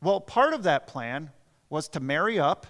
Well, 0.01 0.19
part 0.19 0.53
of 0.53 0.63
that 0.63 0.87
plan 0.87 1.31
was 1.69 1.87
to 1.89 1.99
marry 1.99 2.39
up, 2.39 2.67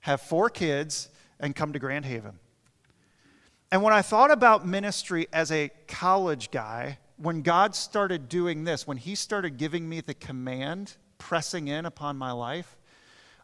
have 0.00 0.20
four 0.20 0.48
kids, 0.50 1.08
and 1.40 1.54
come 1.54 1.72
to 1.72 1.78
Grand 1.78 2.04
Haven. 2.04 2.38
And 3.74 3.82
when 3.82 3.92
I 3.92 4.02
thought 4.02 4.30
about 4.30 4.64
ministry 4.64 5.26
as 5.32 5.50
a 5.50 5.68
college 5.88 6.52
guy, 6.52 6.98
when 7.16 7.42
God 7.42 7.74
started 7.74 8.28
doing 8.28 8.62
this, 8.62 8.86
when 8.86 8.98
He 8.98 9.16
started 9.16 9.56
giving 9.56 9.88
me 9.88 10.00
the 10.00 10.14
command, 10.14 10.94
pressing 11.18 11.66
in 11.66 11.84
upon 11.84 12.16
my 12.16 12.30
life, 12.30 12.76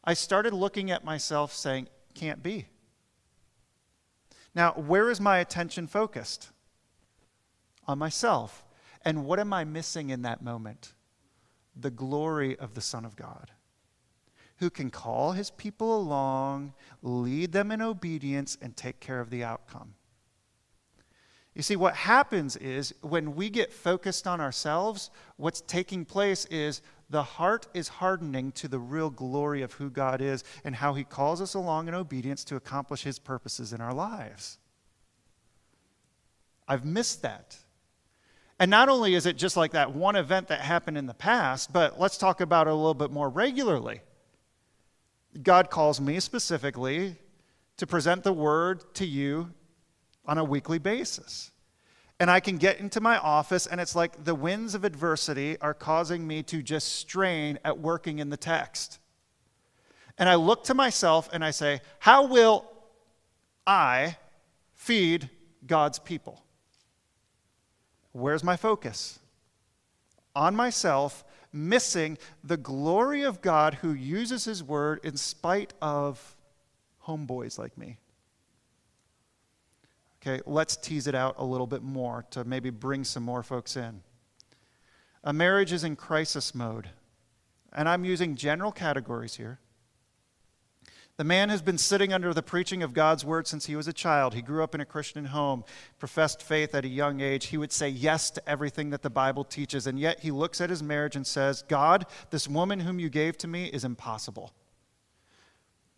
I 0.05 0.15
started 0.15 0.53
looking 0.53 0.93
at 0.93 1.05
myself 1.05 1.53
saying, 1.53 1.89
can't 2.15 2.45
be. 2.45 2.69
Now, 4.55 4.71
where 4.75 5.11
is 5.11 5.21
my 5.21 5.39
attention 5.39 5.89
focused? 5.89 6.51
On 7.89 7.99
myself. 7.99 8.65
And 9.05 9.25
what 9.25 9.41
am 9.41 9.53
I 9.53 9.65
missing 9.65 10.11
in 10.11 10.23
that 10.23 10.43
moment? 10.43 10.93
The 11.75 11.91
glory 11.91 12.57
of 12.57 12.75
the 12.75 12.81
Son 12.81 13.05
of 13.05 13.17
God, 13.17 13.51
who 14.59 14.71
can 14.71 14.91
call 14.91 15.33
his 15.33 15.51
people 15.51 15.97
along, 15.97 16.75
lead 17.03 17.51
them 17.51 17.73
in 17.73 17.83
obedience, 17.83 18.57
and 18.63 18.77
take 18.77 19.01
care 19.01 19.19
of 19.19 19.31
the 19.31 19.43
outcome. 19.43 19.95
You 21.55 21.63
see, 21.63 21.77
what 21.77 21.97
happens 21.97 22.57
is 22.57 22.95
when 23.01 23.35
we 23.35 23.51
get 23.51 23.73
focused 23.73 24.27
on 24.27 24.41
ourselves, 24.41 25.11
what's 25.37 25.61
taking 25.63 26.05
place 26.05 26.45
is 26.47 26.81
the 27.11 27.23
heart 27.25 27.67
is 27.75 27.89
hardening 27.89 28.53
to 28.53 28.69
the 28.69 28.79
real 28.79 29.11
glory 29.11 29.63
of 29.63 29.73
who 29.73 29.91
God 29.91 30.21
is 30.21 30.45
and 30.65 30.77
how 30.77 30.95
He 30.95 31.03
calls 31.03 31.41
us 31.41 31.55
along 31.55 31.89
in 31.89 31.95
obedience 31.95 32.45
to 32.45 32.57
accomplish 32.57 33.03
His 33.03 33.19
purposes 33.19 33.73
in 33.73 33.81
our 33.81 33.93
lives. 33.93 34.59
I've 36.69 36.85
missed 36.85 37.23
that. 37.23 37.57
And 38.61 38.71
not 38.71 38.89
only 38.89 39.15
is 39.17 39.27
it 39.27 39.37
just 39.37 39.57
like 39.57 39.73
that 39.73 39.93
one 39.93 40.15
event 40.15 40.49
that 40.49 40.61
happened 40.61 40.97
in 40.97 41.07
the 41.07 41.15
past, 41.15 41.73
but 41.73 41.99
let's 41.99 42.17
talk 42.17 42.41
about 42.41 42.69
it 42.69 42.71
a 42.71 42.77
little 42.77 42.95
bit 42.95 43.11
more 43.11 43.29
regularly. 43.29 44.03
God 45.43 45.69
calls 45.69 46.01
me 46.01 46.21
specifically 46.21 47.17
to 47.77 47.87
present 47.87 48.23
the 48.23 48.33
word 48.33 48.95
to 48.95 49.07
you 49.07 49.53
on 50.27 50.39
a 50.39 50.45
weekly 50.45 50.79
basis. 50.79 51.51
And 52.19 52.31
I 52.31 52.41
can 52.41 52.59
get 52.59 52.79
into 52.79 53.01
my 53.01 53.17
office, 53.17 53.67
and 53.67 53.81
it's 53.81 53.97
like 53.97 54.25
the 54.25 54.35
winds 54.35 54.75
of 54.75 54.85
adversity 54.85 55.59
are 55.61 55.73
causing 55.73 56.27
me 56.27 56.43
to 56.45 56.63
just 56.63 56.97
strain 56.97 57.59
at 57.65 57.79
working 57.79 58.19
in 58.19 58.29
the 58.29 58.37
text. 58.37 58.99
And 60.19 60.29
I 60.29 60.35
look 60.35 60.65
to 60.65 60.75
myself 60.75 61.31
and 61.33 61.43
I 61.43 61.51
say, 61.51 61.81
How 61.99 62.27
will 62.27 62.71
I 63.67 64.19
feed 64.75 65.31
God's 65.67 65.99
people? 65.99 66.45
Where's 68.13 68.45
my 68.45 68.57
focus? 68.57 69.19
On 70.37 70.55
myself, 70.55 71.25
missing 71.53 72.19
the 72.45 72.57
glory 72.57 73.23
of 73.23 73.41
God 73.41 73.75
who 73.75 73.93
uses 73.93 74.45
his 74.45 74.63
word 74.63 75.01
in 75.03 75.17
spite 75.17 75.73
of 75.81 76.37
homeboys 77.07 77.59
like 77.59 77.77
me. 77.79 77.97
Okay, 80.23 80.43
let's 80.45 80.77
tease 80.77 81.07
it 81.07 81.15
out 81.15 81.37
a 81.39 81.45
little 81.45 81.67
bit 81.67 81.83
more 81.83 82.27
to 82.31 82.45
maybe 82.45 82.69
bring 82.69 83.05
some 83.05 83.23
more 83.23 83.43
folks 83.43 83.77
in. 83.77 84.03
A 85.25 85.33
marriage 85.33 85.73
is 85.73 85.83
in 85.83 85.97
crisis 85.97 86.55
mode, 86.55 86.91
and 87.73 87.89
I'm 87.89 88.05
using 88.05 88.37
general 88.37 88.73
categories 88.73 89.37
here. 89.37 89.61
The 91.17 91.25
man 91.25 91.51
has 91.51 91.61
been 91.61 91.77
sitting 91.77 92.15
under 92.15 92.33
the 92.33 92.43
preaching 92.43 92.83
of 92.83 92.95
God's 92.95 93.27
word 93.27 93.47
since 93.47 93.67
he 93.67 93.77
was 93.77 93.87
a 93.87 93.93
child. 93.93 94.33
He 94.33 94.41
grew 94.41 94.63
up 94.63 94.75
in 94.75 94.81
a 94.81 94.87
Christian 94.87 95.27
home, 95.27 95.65
professed 95.99 96.43
faith 96.43 96.75
at 96.75 96.87
a 96.87 96.89
young 96.89 97.21
age. 97.21 97.47
He 97.47 97.59
would 97.59 97.73
say 97.73 97.91
yes 97.91 98.31
to 98.31 98.49
everything 98.49 98.89
that 98.91 99.03
the 99.03 99.11
Bible 99.11 99.45
teaches, 99.45 99.87
and 99.87 100.01
yet 100.01 100.21
he 100.21 100.31
looks 100.31 100.63
at 100.63 100.71
his 100.71 100.83
marriage 100.83 101.17
and 101.17 101.27
says, 101.27 101.63
God, 101.69 102.07
this 102.31 102.49
woman 102.49 102.81
whom 102.81 102.99
you 102.99 103.11
gave 103.11 103.37
to 103.39 103.49
me 103.49 103.67
is 103.67 103.85
impossible. 103.85 104.53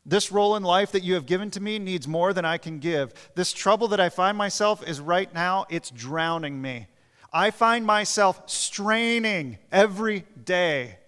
This 0.04 0.32
role 0.32 0.56
in 0.56 0.64
life 0.64 0.92
that 0.92 1.04
you 1.04 1.14
have 1.14 1.26
given 1.26 1.50
to 1.52 1.60
me 1.60 1.78
needs 1.78 2.08
more 2.08 2.32
than 2.32 2.44
I 2.44 2.58
can 2.58 2.80
give. 2.80 3.14
This 3.34 3.52
trouble 3.52 3.88
that 3.88 4.00
I 4.00 4.08
find 4.08 4.36
myself 4.36 4.86
is 4.86 5.00
right 5.00 5.32
now, 5.32 5.66
it's 5.70 5.90
drowning 5.90 6.60
me. 6.60 6.88
I 7.32 7.50
find 7.50 7.86
myself 7.86 8.42
straining 8.50 9.58
every 9.70 10.24
day. 10.44 10.98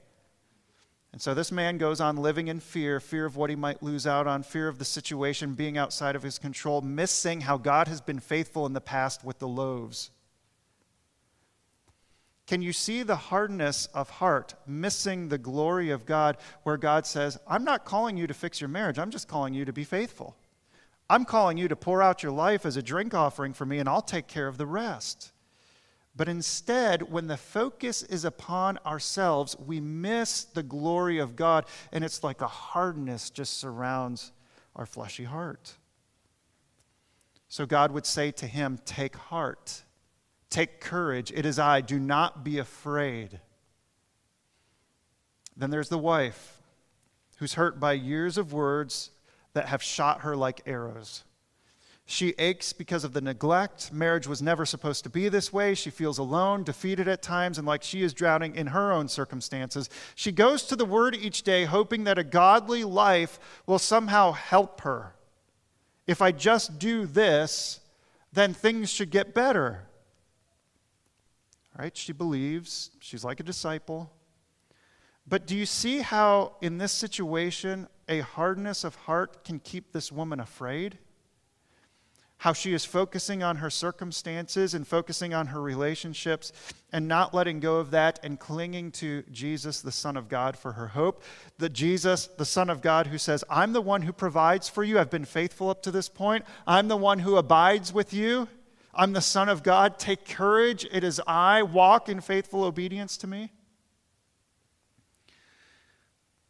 And 1.13 1.21
so 1.21 1.35
this 1.35 1.53
man 1.53 1.79
goes 1.79 2.01
on 2.01 2.17
living 2.17 2.49
in 2.49 2.59
fear 2.61 2.99
fear 2.99 3.25
of 3.25 3.37
what 3.37 3.51
he 3.51 3.57
might 3.57 3.83
lose 3.83 4.07
out 4.07 4.27
on, 4.27 4.43
fear 4.43 4.69
of 4.69 4.79
the 4.79 4.85
situation 4.85 5.55
being 5.55 5.77
outside 5.79 6.17
of 6.17 6.23
his 6.23 6.39
control, 6.39 6.81
missing 6.81 7.43
how 7.43 7.57
God 7.57 7.89
has 7.89 8.01
been 8.01 8.19
faithful 8.19 8.67
in 8.67 8.73
the 8.73 8.81
past 8.81 9.25
with 9.25 9.39
the 9.39 9.47
loaves. 9.47 10.11
Can 12.47 12.61
you 12.61 12.73
see 12.73 13.03
the 13.03 13.17
hardness 13.17 13.87
of 13.95 14.11
heart, 14.11 14.55
missing 14.67 15.29
the 15.29 15.39
glory 15.39 15.91
of 15.91 16.05
God, 16.05 16.37
where 16.63 16.77
God 16.77 17.07
says, 17.07 17.39
I'm 17.47 17.65
not 17.65 17.85
calling 17.85 18.17
you 18.17 18.27
to 18.27 18.35
fix 18.35 18.61
your 18.61 18.69
marriage, 18.69 18.99
I'm 18.99 19.11
just 19.11 19.29
calling 19.29 19.55
you 19.55 19.65
to 19.65 19.73
be 19.73 19.85
faithful. 19.85 20.37
I'm 21.09 21.25
calling 21.25 21.59
you 21.59 21.69
to 21.69 21.77
pour 21.77 22.03
out 22.03 22.23
your 22.23 22.33
life 22.33 22.65
as 22.65 22.77
a 22.77 22.83
drink 22.83 23.15
offering 23.15 23.53
for 23.53 23.67
me, 23.67 23.79
and 23.79 23.89
I'll 23.89 24.03
take 24.03 24.27
care 24.27 24.49
of 24.49 24.59
the 24.59 24.67
rest. 24.67 25.33
But 26.17 26.29
instead, 26.29 27.11
when 27.11 27.27
the 27.27 27.37
focus 27.37 28.03
is 28.03 28.25
upon 28.25 28.79
ourselves, 28.87 29.57
we 29.59 29.81
miss 29.81 30.45
the 30.45 30.63
glory 30.63 31.19
of 31.19 31.37
God, 31.37 31.67
and 31.93 32.05
it's 32.05 32.23
like 32.23 32.41
a 32.41 32.47
hardness 32.47 33.31
just 33.31 33.59
surrounds 33.59 34.33
our 34.77 34.87
fleshy 34.87 35.25
heart. 35.25 35.75
So 37.49 37.67
God 37.67 37.93
would 37.93 38.07
say 38.07 38.31
to 38.33 38.47
him, 38.47 38.79
Take 38.85 39.17
heart, 39.17 39.83
take 40.55 40.81
courage. 40.81 41.33
It 41.35 41.45
is 41.45 41.59
I. 41.59 41.81
Do 41.81 41.99
not 41.99 42.45
be 42.45 42.59
afraid. 42.59 43.41
Then 45.57 45.71
there's 45.71 45.89
the 45.89 45.99
wife 45.99 46.63
who's 47.39 47.55
hurt 47.55 47.81
by 47.81 47.95
years 47.95 48.39
of 48.39 48.53
words 48.53 49.11
that 49.53 49.67
have 49.67 49.83
shot 49.83 50.21
her 50.21 50.37
like 50.37 50.63
arrows. 50.67 51.25
She 52.07 52.35
aches 52.39 52.73
because 52.73 53.03
of 53.03 53.15
the 53.15 53.21
neglect. 53.21 53.93
Marriage 53.93 54.27
was 54.27 54.43
never 54.43 54.67
supposed 54.67 55.05
to 55.05 55.11
be 55.11 55.29
this 55.29 55.53
way. 55.53 55.75
She 55.75 55.91
feels 55.91 56.19
alone, 56.19 56.63
defeated 56.63 57.09
at 57.09 57.23
times, 57.23 57.57
and 57.57 57.67
like 57.67 57.83
she 57.83 58.03
is 58.03 58.13
drowning 58.13 58.55
in 58.55 58.69
her 58.69 58.93
own 58.93 59.09
circumstances. 59.09 59.89
She 60.15 60.31
goes 60.31 60.65
to 60.65 60.77
the 60.77 60.85
Word 60.85 61.17
each 61.17 61.43
day, 61.43 61.65
hoping 61.65 62.05
that 62.05 62.19
a 62.19 62.25
godly 62.25 62.85
life 62.85 63.39
will 63.67 63.79
somehow 63.79 64.33
help 64.33 64.83
her. 64.83 65.15
If 66.07 66.21
I 66.21 66.31
just 66.31 66.79
do 66.79 67.07
this, 67.07 67.81
then 68.33 68.53
things 68.53 68.91
should 68.91 69.11
get 69.11 69.35
better. 69.35 69.87
Right? 71.79 71.97
She 71.97 72.13
believes. 72.13 72.91
She's 73.01 73.25
like 73.25 73.41
a 73.41 73.43
disciple. 73.43 74.11
But 75.27 75.47
do 75.47 75.57
you 75.57 75.67
see 75.67 76.01
how, 76.01 76.57
in 76.61 76.79
this 76.79 76.93
situation, 76.93 77.89
a 78.09 78.21
hardness 78.21 78.85
of 78.85 78.95
heart 78.95 79.45
can 79.45 79.59
keep 79.59 79.93
this 79.93 80.13
woman 80.13 80.39
afraid? 80.39 80.99
How 82.39 82.53
she 82.53 82.75
is 82.75 82.85
focusing 82.85 83.43
on 83.43 83.57
her 83.57 83.71
circumstances 83.71 84.75
and 84.75 84.87
focusing 84.87 85.33
on 85.33 85.47
her 85.47 85.63
relationships 85.63 86.53
and 86.93 87.09
not 87.09 87.33
letting 87.33 87.59
go 87.59 87.77
of 87.79 87.91
that 87.93 88.21
and 88.23 88.39
clinging 88.39 88.91
to 88.93 89.23
Jesus, 89.33 89.81
the 89.81 89.91
Son 89.91 90.17
of 90.17 90.29
God, 90.29 90.57
for 90.57 90.73
her 90.73 90.89
hope. 90.89 91.23
That 91.57 91.73
Jesus, 91.73 92.27
the 92.27 92.45
Son 92.45 92.69
of 92.69 92.83
God, 92.83 93.07
who 93.07 93.17
says, 93.17 93.45
I'm 93.49 93.73
the 93.73 93.81
one 93.81 94.03
who 94.03 94.13
provides 94.13 94.69
for 94.69 94.85
you. 94.85 94.99
I've 94.99 95.11
been 95.11 95.25
faithful 95.25 95.71
up 95.71 95.83
to 95.85 95.91
this 95.91 96.11
point. 96.11 96.45
I'm 96.67 96.89
the 96.89 96.99
one 96.99 97.21
who 97.21 97.37
abides 97.37 97.95
with 97.95 98.13
you. 98.13 98.49
I'm 98.97 99.13
the 99.13 99.21
Son 99.21 99.49
of 99.49 99.63
God. 99.63 99.99
Take 99.99 100.25
courage. 100.27 100.87
It 100.91 101.05
is 101.05 101.21
I. 101.27 101.63
Walk 101.63 102.09
in 102.09 102.21
faithful 102.21 102.65
obedience 102.65 103.17
to 103.19 103.27
me. 103.27 103.53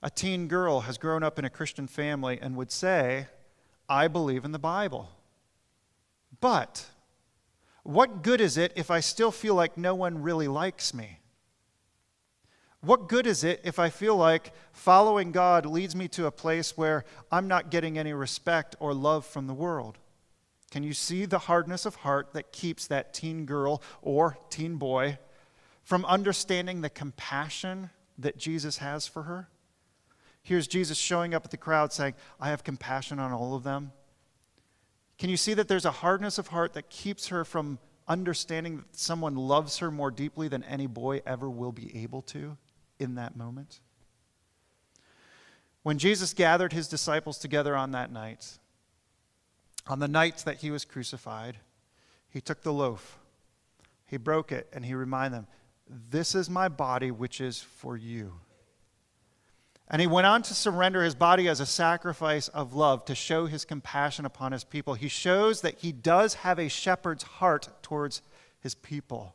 A 0.03 0.11
teen 0.11 0.49
girl 0.49 0.81
has 0.81 0.99
grown 0.99 1.23
up 1.23 1.39
in 1.39 1.47
a 1.47 1.51
Christian 1.51 1.87
family 1.87 2.39
and 2.41 2.57
would 2.57 2.71
say, 2.71 3.29
I 3.89 4.09
believe 4.09 4.45
in 4.45 4.53
the 4.53 4.59
Bible. 4.59 5.09
But 6.41 6.87
what 7.85 8.23
good 8.23 8.41
is 8.41 8.59
it 8.59 8.73
if 8.77 8.91
I 8.91 9.01
still 9.01 9.31
feel 9.31 9.55
like 9.55 9.79
no 9.79 9.95
one 9.95 10.23
really 10.23 10.49
likes 10.49 10.93
me? 10.93 11.21
What 12.83 13.09
good 13.09 13.27
is 13.27 13.45
it 13.45 13.63
if 13.65 13.79
I 13.79 13.89
feel 13.89 14.15
like 14.15 14.53
following 14.73 15.33
God 15.33 15.65
leads 15.65 15.97
me 15.97 16.07
to 16.09 16.27
a 16.27 16.31
place 16.31 16.77
where 16.77 17.07
I'm 17.33 17.49
not 17.49 17.71
getting 17.71 17.97
any 17.97 18.13
respect 18.13 18.77
or 18.79 18.93
love 18.93 19.25
from 19.25 19.47
the 19.47 19.55
world? 19.55 19.99
Can 20.75 20.83
you 20.83 20.93
see 20.93 21.25
the 21.25 21.39
hardness 21.39 21.87
of 21.87 21.95
heart 21.95 22.33
that 22.33 22.51
keeps 22.51 22.89
that 22.89 23.15
teen 23.15 23.47
girl 23.47 23.81
or 24.03 24.37
teen 24.51 24.75
boy 24.75 25.19
from 25.85 26.05
understanding 26.05 26.81
the 26.81 26.91
compassion 26.91 27.91
that 28.19 28.39
Jesus 28.39 28.79
has 28.79 29.07
for 29.07 29.23
her? 29.23 29.49
Here's 30.43 30.67
Jesus 30.67 30.99
showing 30.99 31.33
up 31.33 31.45
at 31.45 31.53
the 31.53 31.57
crowd 31.57 31.93
saying, 31.93 32.15
I 32.41 32.49
have 32.49 32.65
compassion 32.65 33.21
on 33.21 33.31
all 33.31 33.55
of 33.55 33.63
them. 33.63 33.93
Can 35.17 35.31
you 35.31 35.37
see 35.37 35.55
that 35.55 35.69
there's 35.69 35.85
a 35.85 35.93
hardness 35.93 36.39
of 36.39 36.49
heart 36.49 36.73
that 36.73 36.91
keeps 36.91 37.29
her 37.29 37.45
from 37.45 37.79
understanding 38.09 38.79
that 38.79 38.97
someone 38.97 39.37
loves 39.37 39.79
her 39.79 39.93
more 39.93 40.11
deeply 40.11 40.49
than 40.49 40.65
any 40.65 40.89
boy 40.89 41.23
ever 41.25 41.49
will 41.49 41.71
be 41.71 42.03
able 42.03 42.23
to 42.23 42.57
in 42.99 43.15
that 43.15 43.37
moment? 43.37 43.79
When 45.85 45.99
Jesus 45.99 46.35
gathered 46.35 46.73
his 46.73 46.89
disciples 46.89 47.39
together 47.39 47.77
on 47.77 47.93
that 47.93 48.11
night, 48.11 48.59
on 49.87 49.99
the 49.99 50.09
night 50.09 50.39
that 50.39 50.57
he 50.59 50.71
was 50.71 50.85
crucified, 50.85 51.59
he 52.29 52.41
took 52.41 52.63
the 52.63 52.73
loaf, 52.73 53.19
he 54.07 54.17
broke 54.17 54.51
it, 54.53 54.69
and 54.73 54.85
he 54.85 54.95
reminded 54.95 55.39
them, 55.39 55.47
This 55.89 56.35
is 56.35 56.49
my 56.49 56.69
body, 56.69 57.11
which 57.11 57.41
is 57.41 57.61
for 57.61 57.97
you. 57.97 58.35
And 59.89 60.01
he 60.01 60.07
went 60.07 60.27
on 60.27 60.43
to 60.43 60.55
surrender 60.55 61.03
his 61.03 61.15
body 61.15 61.47
as 61.47 61.61
a 61.61 61.67
sacrifice 61.67 62.49
of 62.49 62.75
love 62.75 63.05
to 63.05 63.15
show 63.15 63.47
his 63.47 63.65
compassion 63.65 64.25
upon 64.25 64.53
his 64.53 64.65
people. 64.65 64.95
He 64.95 65.09
shows 65.09 65.61
that 65.61 65.81
he 65.81 65.93
does 65.93 66.35
have 66.35 66.59
a 66.59 66.69
shepherd's 66.69 67.23
heart 67.23 67.69
towards 67.83 68.23
his 68.61 68.75
people. 68.75 69.35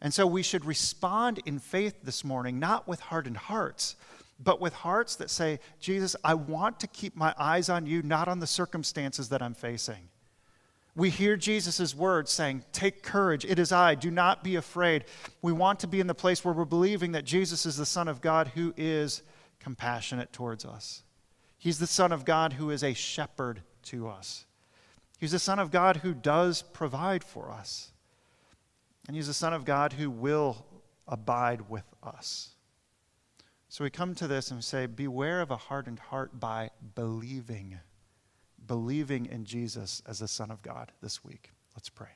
And 0.00 0.12
so 0.12 0.26
we 0.26 0.42
should 0.42 0.64
respond 0.64 1.40
in 1.44 1.58
faith 1.58 1.96
this 2.02 2.24
morning, 2.24 2.58
not 2.58 2.88
with 2.88 3.00
hardened 3.00 3.36
hearts, 3.36 3.96
but 4.42 4.60
with 4.60 4.72
hearts 4.72 5.16
that 5.16 5.30
say, 5.30 5.60
Jesus, 5.80 6.16
I 6.24 6.34
want 6.34 6.80
to 6.80 6.86
keep 6.86 7.16
my 7.16 7.34
eyes 7.38 7.68
on 7.68 7.86
you, 7.86 8.02
not 8.02 8.28
on 8.28 8.40
the 8.40 8.46
circumstances 8.46 9.28
that 9.28 9.42
I'm 9.42 9.54
facing. 9.54 10.08
We 10.94 11.08
hear 11.10 11.36
Jesus' 11.36 11.94
words 11.94 12.30
saying, 12.30 12.64
Take 12.72 13.02
courage, 13.02 13.44
it 13.44 13.58
is 13.58 13.72
I, 13.72 13.94
do 13.94 14.10
not 14.10 14.44
be 14.44 14.56
afraid. 14.56 15.04
We 15.40 15.52
want 15.52 15.80
to 15.80 15.86
be 15.86 16.00
in 16.00 16.06
the 16.06 16.14
place 16.14 16.44
where 16.44 16.52
we're 16.52 16.64
believing 16.64 17.12
that 17.12 17.24
Jesus 17.24 17.64
is 17.64 17.76
the 17.76 17.86
Son 17.86 18.08
of 18.08 18.20
God 18.20 18.48
who 18.54 18.74
is 18.76 19.22
compassionate 19.58 20.32
towards 20.32 20.64
us. 20.64 21.02
He's 21.56 21.78
the 21.78 21.86
Son 21.86 22.12
of 22.12 22.24
God 22.24 22.54
who 22.54 22.70
is 22.70 22.82
a 22.82 22.92
shepherd 22.92 23.62
to 23.84 24.08
us. 24.08 24.44
He's 25.18 25.32
the 25.32 25.38
Son 25.38 25.58
of 25.58 25.70
God 25.70 25.98
who 25.98 26.14
does 26.14 26.62
provide 26.62 27.22
for 27.22 27.50
us. 27.50 27.92
And 29.06 29.16
He's 29.16 29.28
the 29.28 29.34
Son 29.34 29.52
of 29.52 29.64
God 29.64 29.92
who 29.92 30.10
will 30.10 30.66
abide 31.06 31.68
with 31.70 31.84
us. 32.02 32.51
So 33.72 33.84
we 33.84 33.88
come 33.88 34.14
to 34.16 34.28
this 34.28 34.50
and 34.50 34.58
we 34.58 34.62
say, 34.62 34.84
Beware 34.84 35.40
of 35.40 35.50
a 35.50 35.56
hardened 35.56 35.98
heart 35.98 36.38
by 36.38 36.68
believing 36.94 37.80
believing 38.66 39.24
in 39.24 39.46
Jesus 39.46 40.02
as 40.06 40.18
the 40.18 40.28
Son 40.28 40.50
of 40.50 40.60
God 40.60 40.92
this 41.00 41.24
week. 41.24 41.52
Let's 41.74 41.88
pray. 41.88 42.10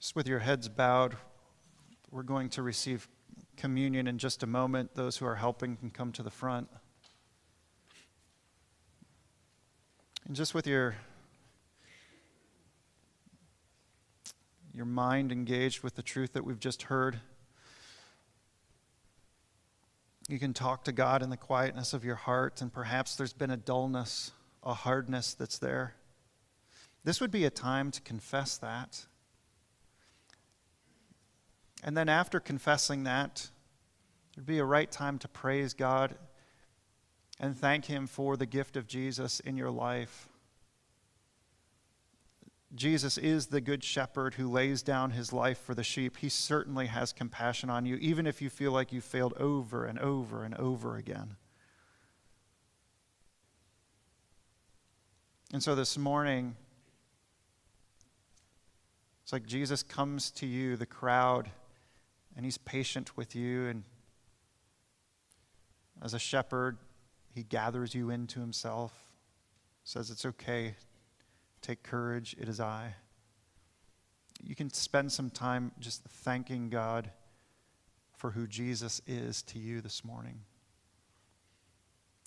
Just 0.00 0.16
with 0.16 0.26
your 0.26 0.40
heads 0.40 0.68
bowed, 0.68 1.16
we're 2.10 2.24
going 2.24 2.48
to 2.48 2.62
receive 2.62 3.06
communion 3.56 4.08
in 4.08 4.18
just 4.18 4.42
a 4.42 4.48
moment. 4.48 4.96
Those 4.96 5.16
who 5.16 5.26
are 5.26 5.36
helping 5.36 5.76
can 5.76 5.90
come 5.90 6.10
to 6.10 6.24
the 6.24 6.30
front. 6.32 6.66
And 10.30 10.36
just 10.36 10.54
with 10.54 10.64
your 10.64 10.94
your 14.72 14.84
mind 14.84 15.32
engaged 15.32 15.82
with 15.82 15.96
the 15.96 16.04
truth 16.04 16.34
that 16.34 16.44
we've 16.44 16.60
just 16.60 16.84
heard. 16.84 17.18
You 20.28 20.38
can 20.38 20.54
talk 20.54 20.84
to 20.84 20.92
God 20.92 21.24
in 21.24 21.30
the 21.30 21.36
quietness 21.36 21.92
of 21.92 22.04
your 22.04 22.14
heart, 22.14 22.62
and 22.62 22.72
perhaps 22.72 23.16
there's 23.16 23.32
been 23.32 23.50
a 23.50 23.56
dullness, 23.56 24.30
a 24.62 24.72
hardness 24.72 25.34
that's 25.34 25.58
there. 25.58 25.96
This 27.02 27.20
would 27.20 27.32
be 27.32 27.44
a 27.44 27.50
time 27.50 27.90
to 27.90 28.00
confess 28.00 28.56
that. 28.58 29.06
And 31.82 31.96
then, 31.96 32.08
after 32.08 32.38
confessing 32.38 33.02
that, 33.02 33.50
there'd 34.36 34.46
be 34.46 34.60
a 34.60 34.64
right 34.64 34.92
time 34.92 35.18
to 35.18 35.26
praise 35.26 35.74
God 35.74 36.14
and 37.40 37.58
thank 37.58 37.86
Him 37.86 38.06
for 38.06 38.36
the 38.36 38.46
gift 38.46 38.76
of 38.76 38.86
Jesus 38.86 39.40
in 39.40 39.56
your 39.56 39.70
life. 39.70 40.28
Jesus 42.74 43.18
is 43.18 43.46
the 43.46 43.60
good 43.60 43.82
shepherd 43.82 44.34
who 44.34 44.48
lays 44.48 44.82
down 44.82 45.10
his 45.10 45.32
life 45.32 45.58
for 45.58 45.74
the 45.74 45.82
sheep. 45.82 46.18
He 46.18 46.28
certainly 46.28 46.86
has 46.86 47.12
compassion 47.12 47.68
on 47.68 47.84
you, 47.84 47.96
even 47.96 48.28
if 48.28 48.40
you 48.40 48.48
feel 48.48 48.70
like 48.70 48.92
you 48.92 49.00
failed 49.00 49.34
over 49.38 49.86
and 49.86 49.98
over 49.98 50.44
and 50.44 50.54
over 50.54 50.96
again. 50.96 51.34
And 55.52 55.60
so 55.60 55.74
this 55.74 55.98
morning, 55.98 56.54
it's 59.24 59.32
like 59.32 59.46
Jesus 59.46 59.82
comes 59.82 60.30
to 60.32 60.46
you, 60.46 60.76
the 60.76 60.86
crowd, 60.86 61.50
and 62.36 62.44
he's 62.44 62.58
patient 62.58 63.16
with 63.16 63.34
you. 63.34 63.66
And 63.66 63.82
as 66.00 66.14
a 66.14 66.20
shepherd, 66.20 66.78
he 67.34 67.42
gathers 67.42 67.94
you 67.94 68.10
into 68.10 68.40
himself, 68.40 68.92
says 69.84 70.10
it's 70.10 70.24
okay 70.24 70.74
Take 71.62 71.82
courage, 71.82 72.34
it 72.40 72.48
is 72.48 72.60
I. 72.60 72.94
You 74.42 74.54
can 74.54 74.72
spend 74.72 75.12
some 75.12 75.30
time 75.30 75.72
just 75.78 76.02
thanking 76.04 76.70
God 76.70 77.10
for 78.16 78.30
who 78.30 78.46
Jesus 78.46 79.00
is 79.06 79.42
to 79.44 79.58
you 79.58 79.80
this 79.80 80.04
morning. 80.04 80.40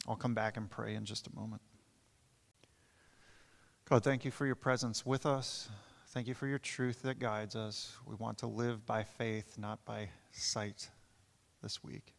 I'll 0.08 0.16
come 0.16 0.34
back 0.34 0.58
and 0.58 0.70
pray 0.70 0.96
in 0.96 1.06
just 1.06 1.28
a 1.28 1.36
moment. 1.36 1.62
God, 3.90 4.04
thank 4.04 4.26
you 4.26 4.32
for 4.32 4.46
your 4.46 4.56
presence 4.56 5.06
with 5.06 5.26
us. 5.26 5.70
Thank 6.10 6.28
you 6.28 6.36
for 6.36 6.46
your 6.46 6.60
truth 6.60 7.02
that 7.02 7.20
guides 7.20 7.56
us. 7.56 7.96
We 8.06 8.16
want 8.16 8.38
to 8.40 8.48
live 8.48 8.86
by 8.86 9.04
faith, 9.04 9.58
not 9.58 9.84
by 9.84 10.10
sight 10.32 10.90
this 11.64 11.84
week. 11.84 12.14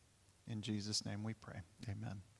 In 0.48 0.62
Jesus' 0.62 1.06
name 1.06 1.22
we 1.22 1.34
pray. 1.34 1.60
Amen. 1.88 2.33